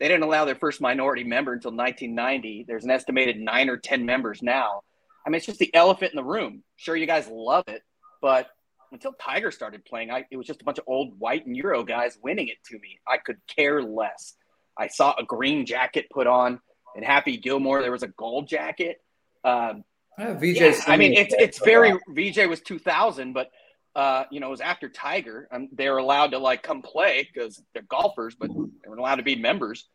[0.00, 2.64] They didn't allow their first minority member until 1990.
[2.66, 4.82] There's an estimated nine or 10 members now.
[5.26, 6.62] I mean, it's just the elephant in the room.
[6.76, 7.82] Sure, you guys love it,
[8.20, 8.48] but
[8.94, 11.82] until Tiger started playing, I, it was just a bunch of old white and Euro
[11.82, 13.00] guys winning it to me.
[13.06, 14.34] I could care less.
[14.78, 16.60] I saw a green jacket put on,
[16.96, 19.02] and Happy Gilmore there was a gold jacket.
[19.42, 19.84] Um,
[20.18, 20.60] VJ.
[20.60, 23.50] Yeah, I mean, it's it's very VJ was 2000, but
[23.96, 27.28] uh, you know, it was after Tiger, and they were allowed to like come play
[27.32, 29.88] because they're golfers, but they weren't allowed to be members.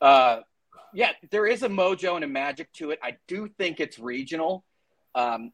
[0.00, 0.40] Uh,
[0.92, 3.00] yeah, there is a mojo and a magic to it.
[3.02, 4.64] I do think it's regional.
[5.16, 5.50] Um,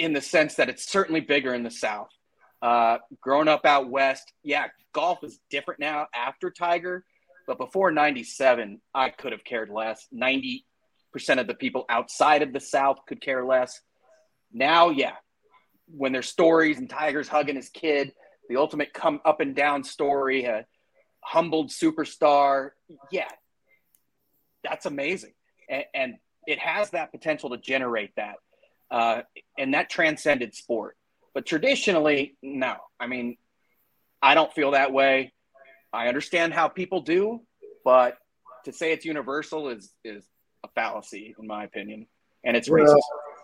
[0.00, 2.08] in the sense that it's certainly bigger in the South.
[2.62, 7.04] Uh, growing up out west, yeah, golf is different now after Tiger,
[7.46, 10.08] but before 97, I could have cared less.
[10.14, 10.62] 90%
[11.36, 13.78] of the people outside of the South could care less.
[14.50, 15.16] Now, yeah,
[15.86, 18.14] when there's stories and Tiger's hugging his kid,
[18.48, 20.64] the ultimate come up and down story, a
[21.20, 22.70] humbled superstar,
[23.12, 23.28] yeah,
[24.64, 25.34] that's amazing.
[25.68, 26.14] And, and
[26.46, 28.36] it has that potential to generate that
[28.90, 29.22] uh,
[29.58, 30.96] and that transcended sport.
[31.34, 32.76] But traditionally, no.
[32.98, 33.36] I mean,
[34.20, 35.32] I don't feel that way.
[35.92, 37.40] I understand how people do,
[37.84, 38.16] but
[38.64, 40.24] to say it's universal is is
[40.64, 42.06] a fallacy, in my opinion,
[42.44, 42.98] and it's well, racist.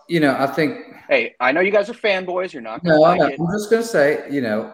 [0.07, 0.77] You know, I think.
[1.09, 2.53] Hey, I know you guys are fanboys.
[2.53, 2.83] You're not.
[2.83, 4.73] No, like I'm just going to say, you know,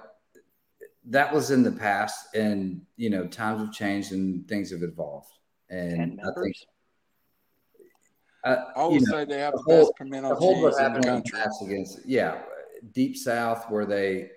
[1.05, 5.31] that was in the past, and you know, times have changed and things have evolved,
[5.69, 6.55] and I think
[8.43, 11.01] uh, I would know, say they have the, the best pimento the cheese in the
[11.01, 11.39] country.
[11.65, 12.41] Against, yeah,
[12.93, 14.29] deep south where they.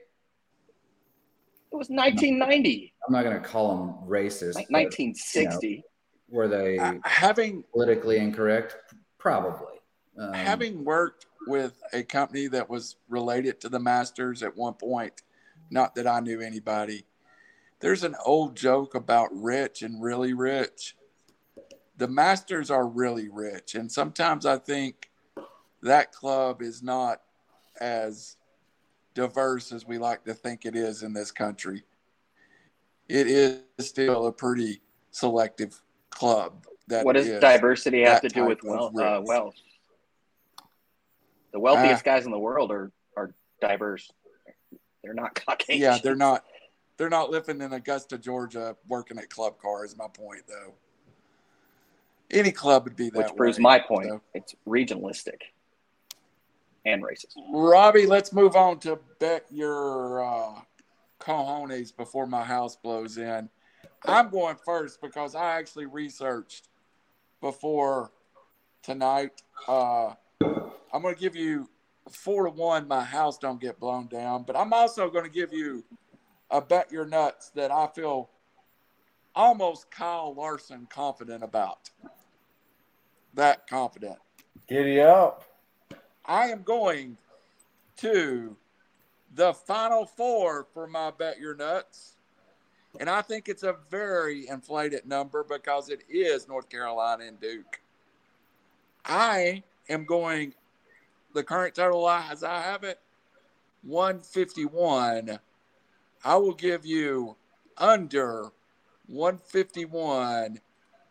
[1.73, 2.95] It was 1990.
[3.07, 4.55] I'm not going to call them racist.
[4.55, 5.69] Like 1960.
[5.69, 5.83] you know,
[6.28, 8.77] were they Uh, having politically incorrect?
[9.19, 9.81] Probably.
[10.19, 15.23] Um, having worked with a company that was related to the Masters at one point,
[15.70, 17.05] not that I knew anybody,
[17.81, 20.97] there's an old joke about rich and really rich.
[21.98, 25.10] The Masters are really rich, and sometimes I think
[25.82, 27.23] that club is not
[27.81, 28.36] as
[29.14, 31.85] diverse as we like to think it is in this country.
[33.09, 36.66] It is still a pretty selective club.
[36.89, 38.97] That what does is diversity have to do with wealth?
[38.97, 39.56] Uh, wealth.
[41.52, 42.12] The wealthiest Ah.
[42.12, 44.10] guys in the world are are diverse.
[45.02, 45.81] They're not Caucasian.
[45.81, 46.44] Yeah, they're not.
[46.98, 49.85] They're not living in Augusta, Georgia, working at Club Car.
[49.85, 50.74] Is my point, though.
[52.31, 53.19] Any club would be that.
[53.19, 54.09] which proves my point.
[54.09, 54.20] so.
[54.35, 55.40] It's regionalistic
[56.85, 57.36] and racist.
[57.53, 60.61] Robbie, let's move on to bet your uh,
[61.20, 63.48] cojones before my house blows in.
[64.05, 66.69] I'm going first because I actually researched
[67.40, 68.12] before
[68.82, 69.43] tonight.
[69.66, 71.69] Uh, I'm going to give you
[72.11, 72.86] four to one.
[72.86, 75.85] My house don't get blown down, but I'm also going to give you
[76.51, 78.31] a bet your nuts that I feel
[79.35, 81.90] almost Kyle Larson confident about.
[83.37, 84.17] That confident.
[84.67, 85.45] Giddy up.
[86.25, 87.19] I am going
[87.99, 88.57] to
[89.35, 92.17] the final four for my bet your nuts.
[92.99, 97.83] And I think it's a very inflated number because it is North Carolina and Duke.
[99.05, 100.55] I am going
[101.35, 102.99] the current total as I have it
[103.83, 105.39] 151.
[106.25, 107.37] I will give you
[107.77, 108.51] under
[109.09, 110.59] 151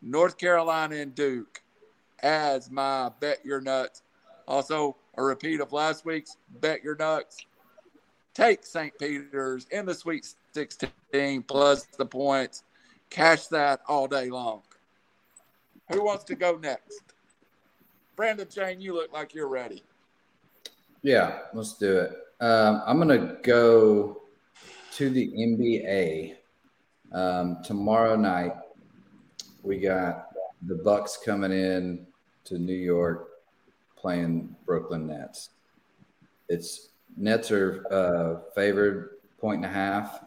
[0.02, 1.62] North Carolina and Duke
[2.26, 4.02] as my bet your nuts.
[4.48, 7.46] Also, a repeat of last week's bet your nuts.
[8.34, 8.92] Take St.
[9.00, 12.64] Peter's in the Sweet 16 plus the points.
[13.10, 14.64] Cash that all day long.
[15.92, 17.02] Who wants to go next?
[18.16, 19.84] Brandon Jane, you look like you're ready.
[21.04, 22.12] Yeah, let's do it.
[22.42, 24.24] Um, I'm going to go
[24.94, 26.36] to the NBA
[27.14, 28.54] um, tomorrow night.
[29.62, 30.30] We got
[30.66, 32.05] the Bucks coming in
[32.46, 33.30] to New York
[33.98, 35.50] playing Brooklyn Nets.
[36.48, 40.24] It's Nets are uh, favored point and a half.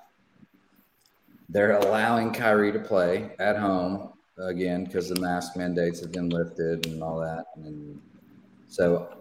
[1.49, 6.87] They're allowing Kyrie to play at home again because the mask mandates have been lifted
[6.87, 7.47] and all that.
[7.57, 8.01] And
[8.69, 9.19] so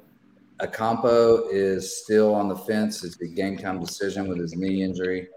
[0.60, 3.04] Acampo is still on the fence.
[3.04, 5.28] It's a game time decision with his knee injury.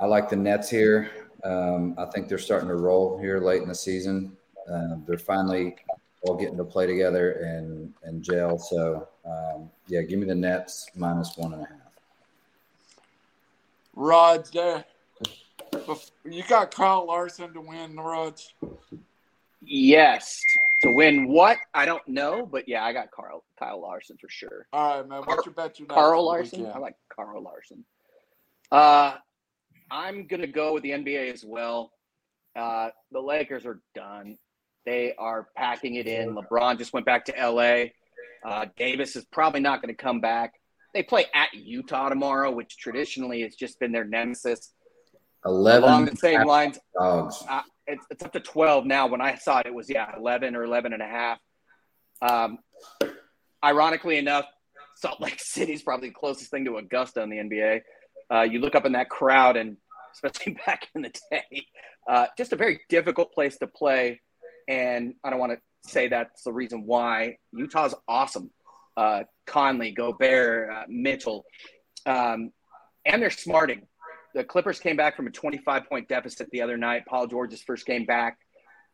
[0.00, 1.10] I like the Nets here.
[1.44, 4.36] Um, I think they're starting to roll here late in the season.
[4.70, 5.76] Uh, they're finally
[6.22, 8.58] all getting to play together in and gel.
[8.58, 11.78] So um, yeah, give me the Nets minus one and a half.
[13.94, 14.84] Rod, there.
[16.24, 18.54] you got Kyle Larson to win the Rods.
[19.60, 20.40] Yes.
[20.82, 21.58] To win what?
[21.74, 24.66] I don't know, but yeah, I got Carl Kyle Larson for sure.
[24.72, 25.22] All right, man.
[25.24, 25.78] What's your bet?
[25.78, 26.66] Your nuts Carl Larson.
[26.66, 27.84] I like Carl Larson.
[28.70, 29.16] Uh,
[29.90, 31.92] I'm gonna go with the NBA as well.
[32.54, 34.38] Uh, the Lakers are done.
[34.88, 36.34] They are packing it in.
[36.34, 37.88] LeBron just went back to LA.
[38.42, 40.54] Uh, Davis is probably not going to come back.
[40.94, 44.72] They play at Utah tomorrow, which traditionally has just been their nemesis.
[45.44, 47.44] Eleven Along the same lines, dogs.
[47.50, 49.08] uh, it's, it's up to 12 now.
[49.08, 51.38] When I saw it, it was, yeah, 11 or 11 and a half.
[52.22, 52.58] Um,
[53.62, 54.46] ironically enough,
[54.96, 57.82] Salt Lake City is probably the closest thing to Augusta in the NBA.
[58.32, 59.76] Uh, you look up in that crowd, and
[60.14, 61.66] especially back in the day,
[62.08, 64.22] uh, just a very difficult place to play.
[64.68, 67.38] And I don't want to say that's the reason why.
[67.52, 68.50] Utah's awesome.
[68.96, 71.44] Uh, Conley, Gobert, uh, Mitchell,
[72.04, 72.52] um,
[73.06, 73.86] and they're smarting.
[74.34, 77.04] The Clippers came back from a 25 point deficit the other night.
[77.06, 78.38] Paul George's first game back.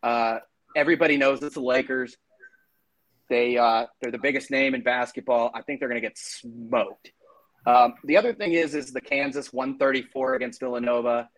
[0.03, 0.39] Uh,
[0.77, 2.17] everybody knows it's the Lakers.
[3.31, 5.51] They uh, they're the biggest name in basketball.
[5.55, 7.11] I think they're going to get smoked.
[7.67, 11.29] Um, the other thing is is the Kansas 134 against Villanova.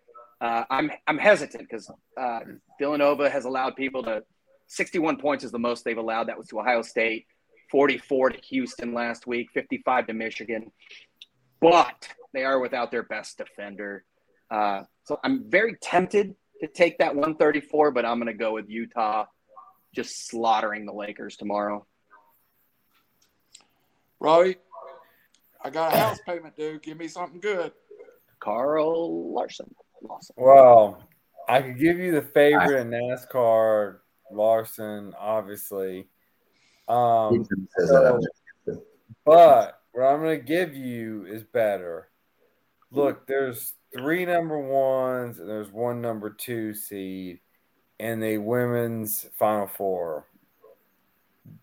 [0.41, 2.41] Uh, I'm I'm hesitant because uh,
[2.79, 4.23] Villanova has allowed people to
[4.69, 6.29] 61 points is the most they've allowed.
[6.29, 7.27] That was to Ohio State.
[7.71, 9.49] 44 to Houston last week.
[9.53, 10.71] 55 to Michigan.
[11.61, 14.05] But they are without their best defender.
[14.51, 18.69] Uh, so I'm very tempted to take that 134, but I'm going to go with
[18.69, 19.25] Utah
[19.95, 21.87] just slaughtering the Lakers tomorrow.
[24.21, 24.57] Robbie,
[25.63, 26.79] I got a house payment due.
[26.79, 27.73] Give me something good.
[28.41, 29.75] Carl Larson.
[30.09, 30.35] Lawson.
[30.39, 31.03] Well,
[31.49, 33.99] I could give you the favorite in NASCAR,
[34.31, 36.09] Larson, obviously.
[36.89, 37.47] Um,
[37.77, 38.83] that.
[39.25, 42.09] but what I'm going to give you is better.
[42.91, 47.41] look, there's three number ones and there's one number two seed
[47.99, 50.27] in the women's final four.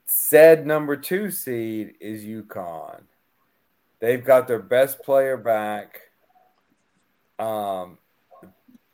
[0.06, 3.03] Said number two seed is UConn.
[3.99, 5.99] They've got their best player back.
[7.40, 7.98] Um,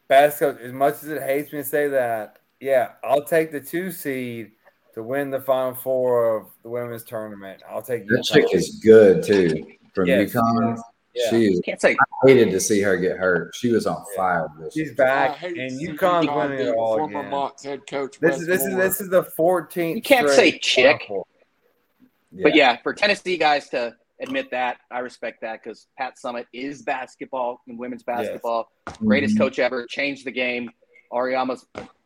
[0.10, 3.61] best coach, as much as it hates me to say that, yeah, I'll take the
[3.61, 4.52] two seed
[4.94, 7.61] to win the final four of the women's tournament.
[7.69, 8.23] I'll take that UConn.
[8.26, 10.77] chick is good too from yes, UConn.
[11.15, 11.30] Yeah.
[11.30, 13.56] She is, can't say I hated to see her get hurt.
[13.56, 14.48] She was on fire.
[14.73, 17.31] She's back, and UConn's winning it all former again.
[17.31, 18.19] Mocs head coach.
[18.19, 19.95] This is this is this is the 14th.
[19.95, 22.44] You can't say chick, yeah.
[22.44, 26.82] but yeah, for Tennessee guys to admit that, I respect that because Pat Summitt is
[26.82, 28.98] basketball and women's basketball, yes.
[28.98, 29.44] greatest mm-hmm.
[29.44, 30.70] coach ever, changed the game.
[31.12, 31.66] Auriemma's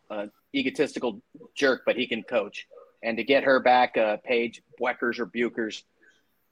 [0.10, 1.22] an egotistical
[1.56, 2.68] jerk, but he can coach.
[3.03, 5.84] And to get her back, uh, Paige Bueckers or Buchers,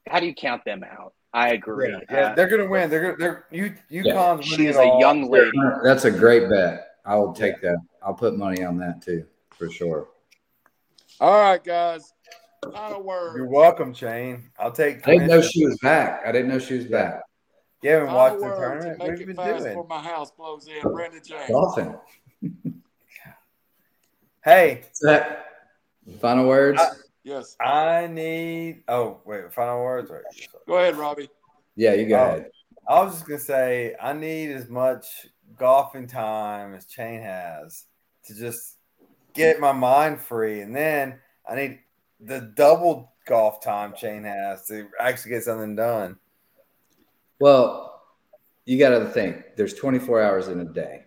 [0.08, 1.14] how do you count them out?
[1.34, 1.90] I agree.
[1.90, 2.90] Yeah, yeah uh, they're going to win.
[2.90, 4.70] They're they're you UConn's yeah.
[4.70, 5.52] is a young lady.
[5.84, 6.98] That's a great bet.
[7.06, 7.72] I will take yeah.
[7.72, 7.78] that.
[8.04, 9.26] I'll put money on that too
[9.58, 10.08] for sure.
[11.22, 12.14] All right, guys.
[12.70, 13.38] Final word.
[13.38, 14.52] You're welcome, Shane.
[14.60, 15.08] I'll take.
[15.08, 16.22] I didn't know she was back.
[16.26, 17.22] I didn't know she was back.
[17.82, 19.00] You haven't watched the tournament.
[19.00, 19.64] What have you been doing?
[19.64, 21.50] Before my house blows in, oh, Brandon James.
[21.50, 21.96] Dolphin.
[24.46, 24.84] hey.
[25.02, 25.46] That
[26.20, 26.80] final words.
[26.80, 26.90] I,
[27.24, 27.56] yes.
[27.60, 28.84] I need.
[28.88, 30.12] Oh wait, final words.
[30.12, 30.22] Right.
[30.68, 31.30] Go ahead, Robbie.
[31.76, 32.52] Yeah, you go oh, ahead.
[32.88, 35.08] I was just gonna say I need as much
[35.58, 37.86] golfing time as Chain has
[38.26, 38.78] to just
[39.34, 41.20] get my mind free, and then
[41.50, 41.80] I need
[42.24, 46.18] the double golf time Chain has to actually get something done.
[47.40, 48.04] Well,
[48.66, 51.06] you got to think there's 24 hours in a day.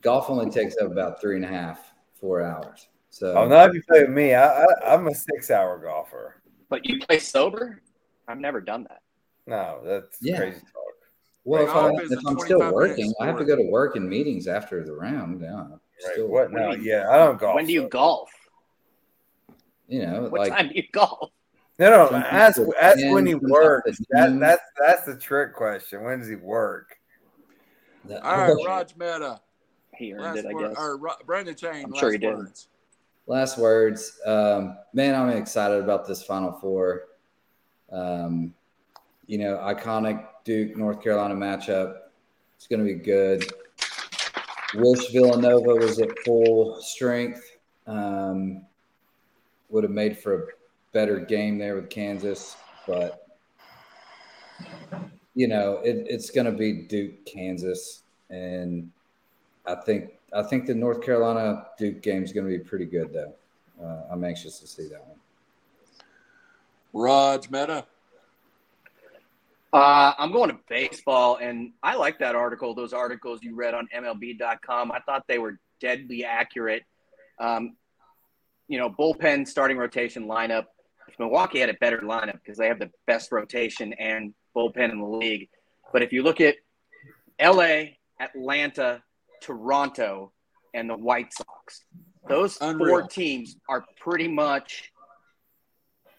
[0.00, 2.88] Golf only takes up about three and a half, four hours.
[3.10, 4.34] So, oh, not if you play with me.
[4.34, 6.42] I, I, am a six hour golfer.
[6.68, 7.80] But you play sober?
[8.26, 9.02] I've never done that.
[9.46, 10.36] No, that's yeah.
[10.36, 10.82] crazy talk.
[11.44, 14.48] Well, if, I, if I'm still working, I have to go to work and meetings
[14.48, 15.42] after the round.
[15.42, 15.68] Yeah,
[16.08, 16.28] right.
[16.28, 16.72] what now?
[16.72, 17.54] Yeah, I don't golf.
[17.54, 18.30] When do you golf?
[19.88, 21.30] You know, what like time do you golf?
[21.78, 22.16] No, no.
[22.16, 23.98] Ask ask when he works.
[24.10, 26.02] That, that's that's the trick question.
[26.04, 26.96] When does he work?
[28.22, 29.40] All right, Raj Mehta.
[29.96, 30.78] He earned last it, I word, guess.
[30.78, 31.84] Or Brandon Chain.
[31.84, 32.36] I'm sure he did.
[33.26, 35.14] Last words, um, man.
[35.14, 37.04] I'm excited about this Final Four.
[37.90, 38.54] Um,
[39.26, 41.96] you know, iconic Duke North Carolina matchup.
[42.56, 43.44] It's going to be good.
[44.74, 47.42] Wish Villanova was at full strength.
[47.86, 48.66] Um,
[49.74, 50.46] would have made for a
[50.92, 52.56] better game there with Kansas,
[52.86, 53.26] but
[55.34, 58.90] you know it, it's going to be Duke Kansas, and
[59.66, 63.12] I think I think the North Carolina Duke game is going to be pretty good
[63.12, 63.34] though.
[63.84, 65.18] Uh, I'm anxious to see that one.
[66.92, 67.84] Raj Mehta.
[69.72, 72.76] Uh, I'm going to baseball, and I like that article.
[72.76, 76.84] Those articles you read on MLB.com, I thought they were deadly accurate.
[77.40, 77.74] Um,
[78.68, 80.64] you know, bullpen starting rotation lineup.
[81.08, 85.00] If Milwaukee had a better lineup because they have the best rotation and bullpen in
[85.00, 85.48] the league.
[85.92, 86.56] But if you look at
[87.40, 89.02] LA, Atlanta,
[89.42, 90.32] Toronto,
[90.72, 91.84] and the White Sox,
[92.28, 92.88] those Unreal.
[92.88, 94.90] four teams are pretty much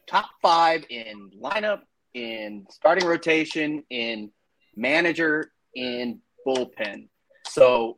[0.07, 1.81] top five in lineup,
[2.13, 4.31] in starting rotation, in
[4.75, 7.07] manager, in bullpen.
[7.47, 7.97] So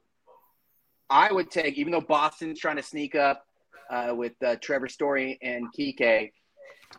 [1.10, 3.47] I would take, even though Boston's trying to sneak up,
[3.90, 6.32] uh, with uh, Trevor Story and Kike.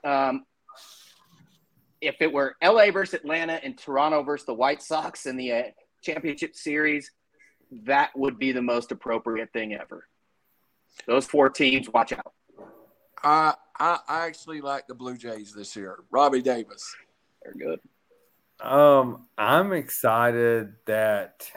[0.04, 0.44] Um,
[2.00, 5.62] if it were LA versus Atlanta and Toronto versus the White Sox in the uh,
[6.02, 7.10] championship series,
[7.84, 10.06] that would be the most appropriate thing ever.
[11.06, 12.32] Those four teams, watch out.
[13.22, 16.00] I I, I actually like the Blue Jays this year.
[16.10, 16.94] Robbie Davis.
[17.42, 17.80] They're good.
[18.60, 21.48] Um, I'm excited that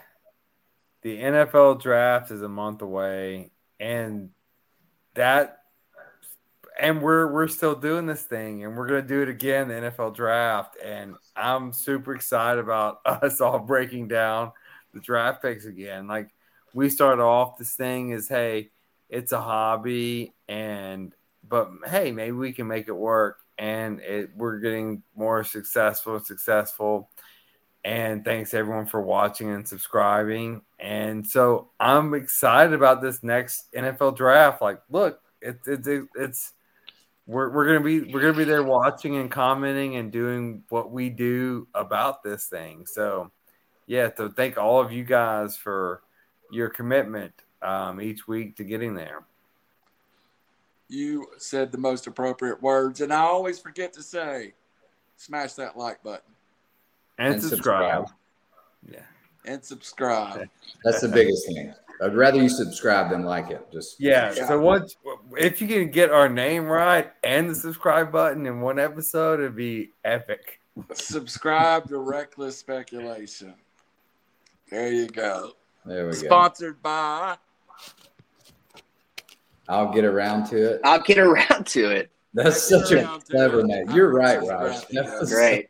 [1.02, 4.30] the NFL draft is a month away, and
[5.16, 5.58] that
[6.80, 9.74] and we're we're still doing this thing and we're going to do it again the
[9.74, 14.52] NFL draft and I'm super excited about us all breaking down
[14.94, 16.34] the draft picks again like
[16.74, 18.72] we started off this thing as hey
[19.10, 21.14] it's a hobby and
[21.48, 26.26] but hey maybe we can make it work and it we're getting more successful and
[26.26, 27.10] successful
[27.84, 30.62] and thanks everyone for watching and subscribing.
[30.82, 34.62] And so I'm excited about this next NFL draft.
[34.62, 36.54] Like, look, it's it's it's
[37.28, 41.10] we're we're gonna be we're gonna be there watching and commenting and doing what we
[41.10, 42.88] do about this thing.
[42.88, 43.32] So
[43.86, 46.02] yeah, so thank all of you guys for
[46.52, 49.24] your commitment um, each week to getting there.
[50.90, 54.54] You said the most appropriate words, and I always forget to say,
[55.16, 56.34] smash that like button
[57.20, 58.08] and, and subscribe.
[58.08, 58.20] subscribe.
[58.92, 59.11] Yeah.
[59.46, 60.48] And subscribe.
[60.84, 61.74] That's the biggest thing.
[62.02, 63.72] I'd rather you subscribe than like it.
[63.72, 64.34] Just Yeah.
[64.34, 64.96] So once
[65.38, 69.56] if you can get our name right and the subscribe button in one episode, it'd
[69.56, 70.60] be epic.
[70.94, 73.54] subscribe to Reckless Speculation.
[74.70, 75.52] There you go.
[75.86, 76.18] There we go.
[76.18, 77.38] Sponsored by.
[79.70, 80.82] I'll get around to it.
[80.84, 82.10] I'll get around to it.
[82.34, 83.90] That's I'll such a around clever name.
[83.92, 84.62] You're right, I'll Raj.
[84.62, 84.94] around to it.
[85.06, 85.70] That's- Great.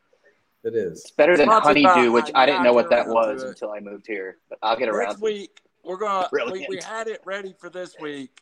[0.64, 1.02] It is.
[1.02, 3.34] It's better than Sponsored by honeydew, which I didn't know what that I'll get around
[3.36, 4.38] was until I moved here.
[4.50, 5.10] But I'll get around.
[5.10, 8.42] Next week we're gonna we, we had it ready for this week.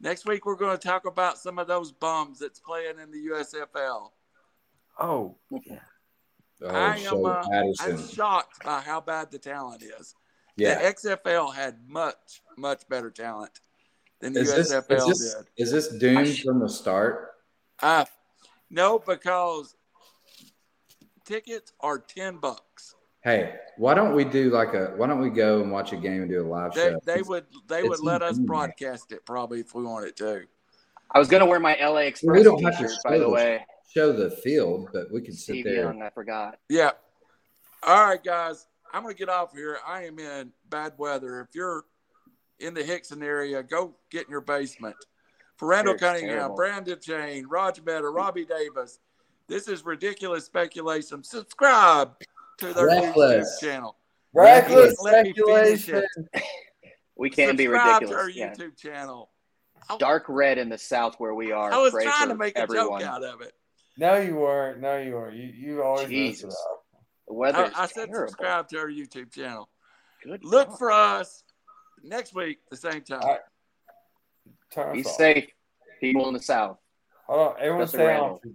[0.00, 4.10] Next week we're gonna talk about some of those bums that's playing in the USFL.
[5.00, 5.36] Oh,
[6.62, 7.42] Oh, I am uh,
[7.80, 10.14] I'm shocked by how bad the talent is.
[10.56, 10.78] Yeah.
[10.78, 13.60] The XFL had much much better talent
[14.20, 15.46] than the Is this, USFL is this did.
[15.56, 17.30] is this doomed from the start?
[17.82, 18.04] Uh,
[18.68, 19.74] no, because
[21.30, 22.96] tickets are ten bucks.
[23.22, 24.92] Hey, why don't we do like a?
[24.96, 27.00] Why don't we go and watch a game and do a live They, show?
[27.04, 30.44] they would they would let us broadcast it probably if we wanted to.
[31.12, 33.64] I was gonna wear my LA Express We don't have to t-shirt, by the way.
[33.92, 35.84] show the field, but we can sit Steve there.
[35.84, 36.58] Young, I forgot.
[36.68, 36.90] Yeah.
[37.82, 38.66] All right, guys.
[38.92, 39.78] I'm going to get off here.
[39.86, 41.40] I am in bad weather.
[41.40, 41.84] If you're
[42.58, 44.96] in the Hixson area, go get in your basement.
[45.56, 46.56] For Randall It's Cunningham, terrible.
[46.56, 48.98] Brandon Chain, Roger Meta, Robbie Davis,
[49.50, 51.22] this is ridiculous speculation.
[51.24, 52.12] Subscribe
[52.58, 53.58] to their Reckless.
[53.60, 53.96] YouTube channel.
[54.32, 56.02] reckless Let me speculation.
[56.32, 56.42] it.
[57.16, 58.10] We can be Subscribe ridiculous.
[58.16, 58.54] to our Yeah.
[58.54, 59.30] YouTube channel.
[59.98, 61.72] Dark red in the south where we are.
[61.72, 63.00] I was Pray trying to make a everyone.
[63.00, 63.52] joke out of it.
[63.98, 64.80] No, you weren't.
[64.80, 65.36] No, you weren't.
[65.36, 66.56] You you always mess Jesus.
[67.26, 68.28] The weather I, I said terrible.
[68.28, 69.68] subscribe to our YouTube channel.
[70.22, 70.78] Good Look God.
[70.78, 71.42] for us
[72.04, 73.20] next week, the same time.
[73.22, 73.40] All right.
[74.72, 75.12] Turn Be off.
[75.16, 75.48] safe,
[76.00, 76.78] people in the south.
[77.26, 78.30] Hold on, everyone Justin stay Randall.
[78.34, 78.48] on for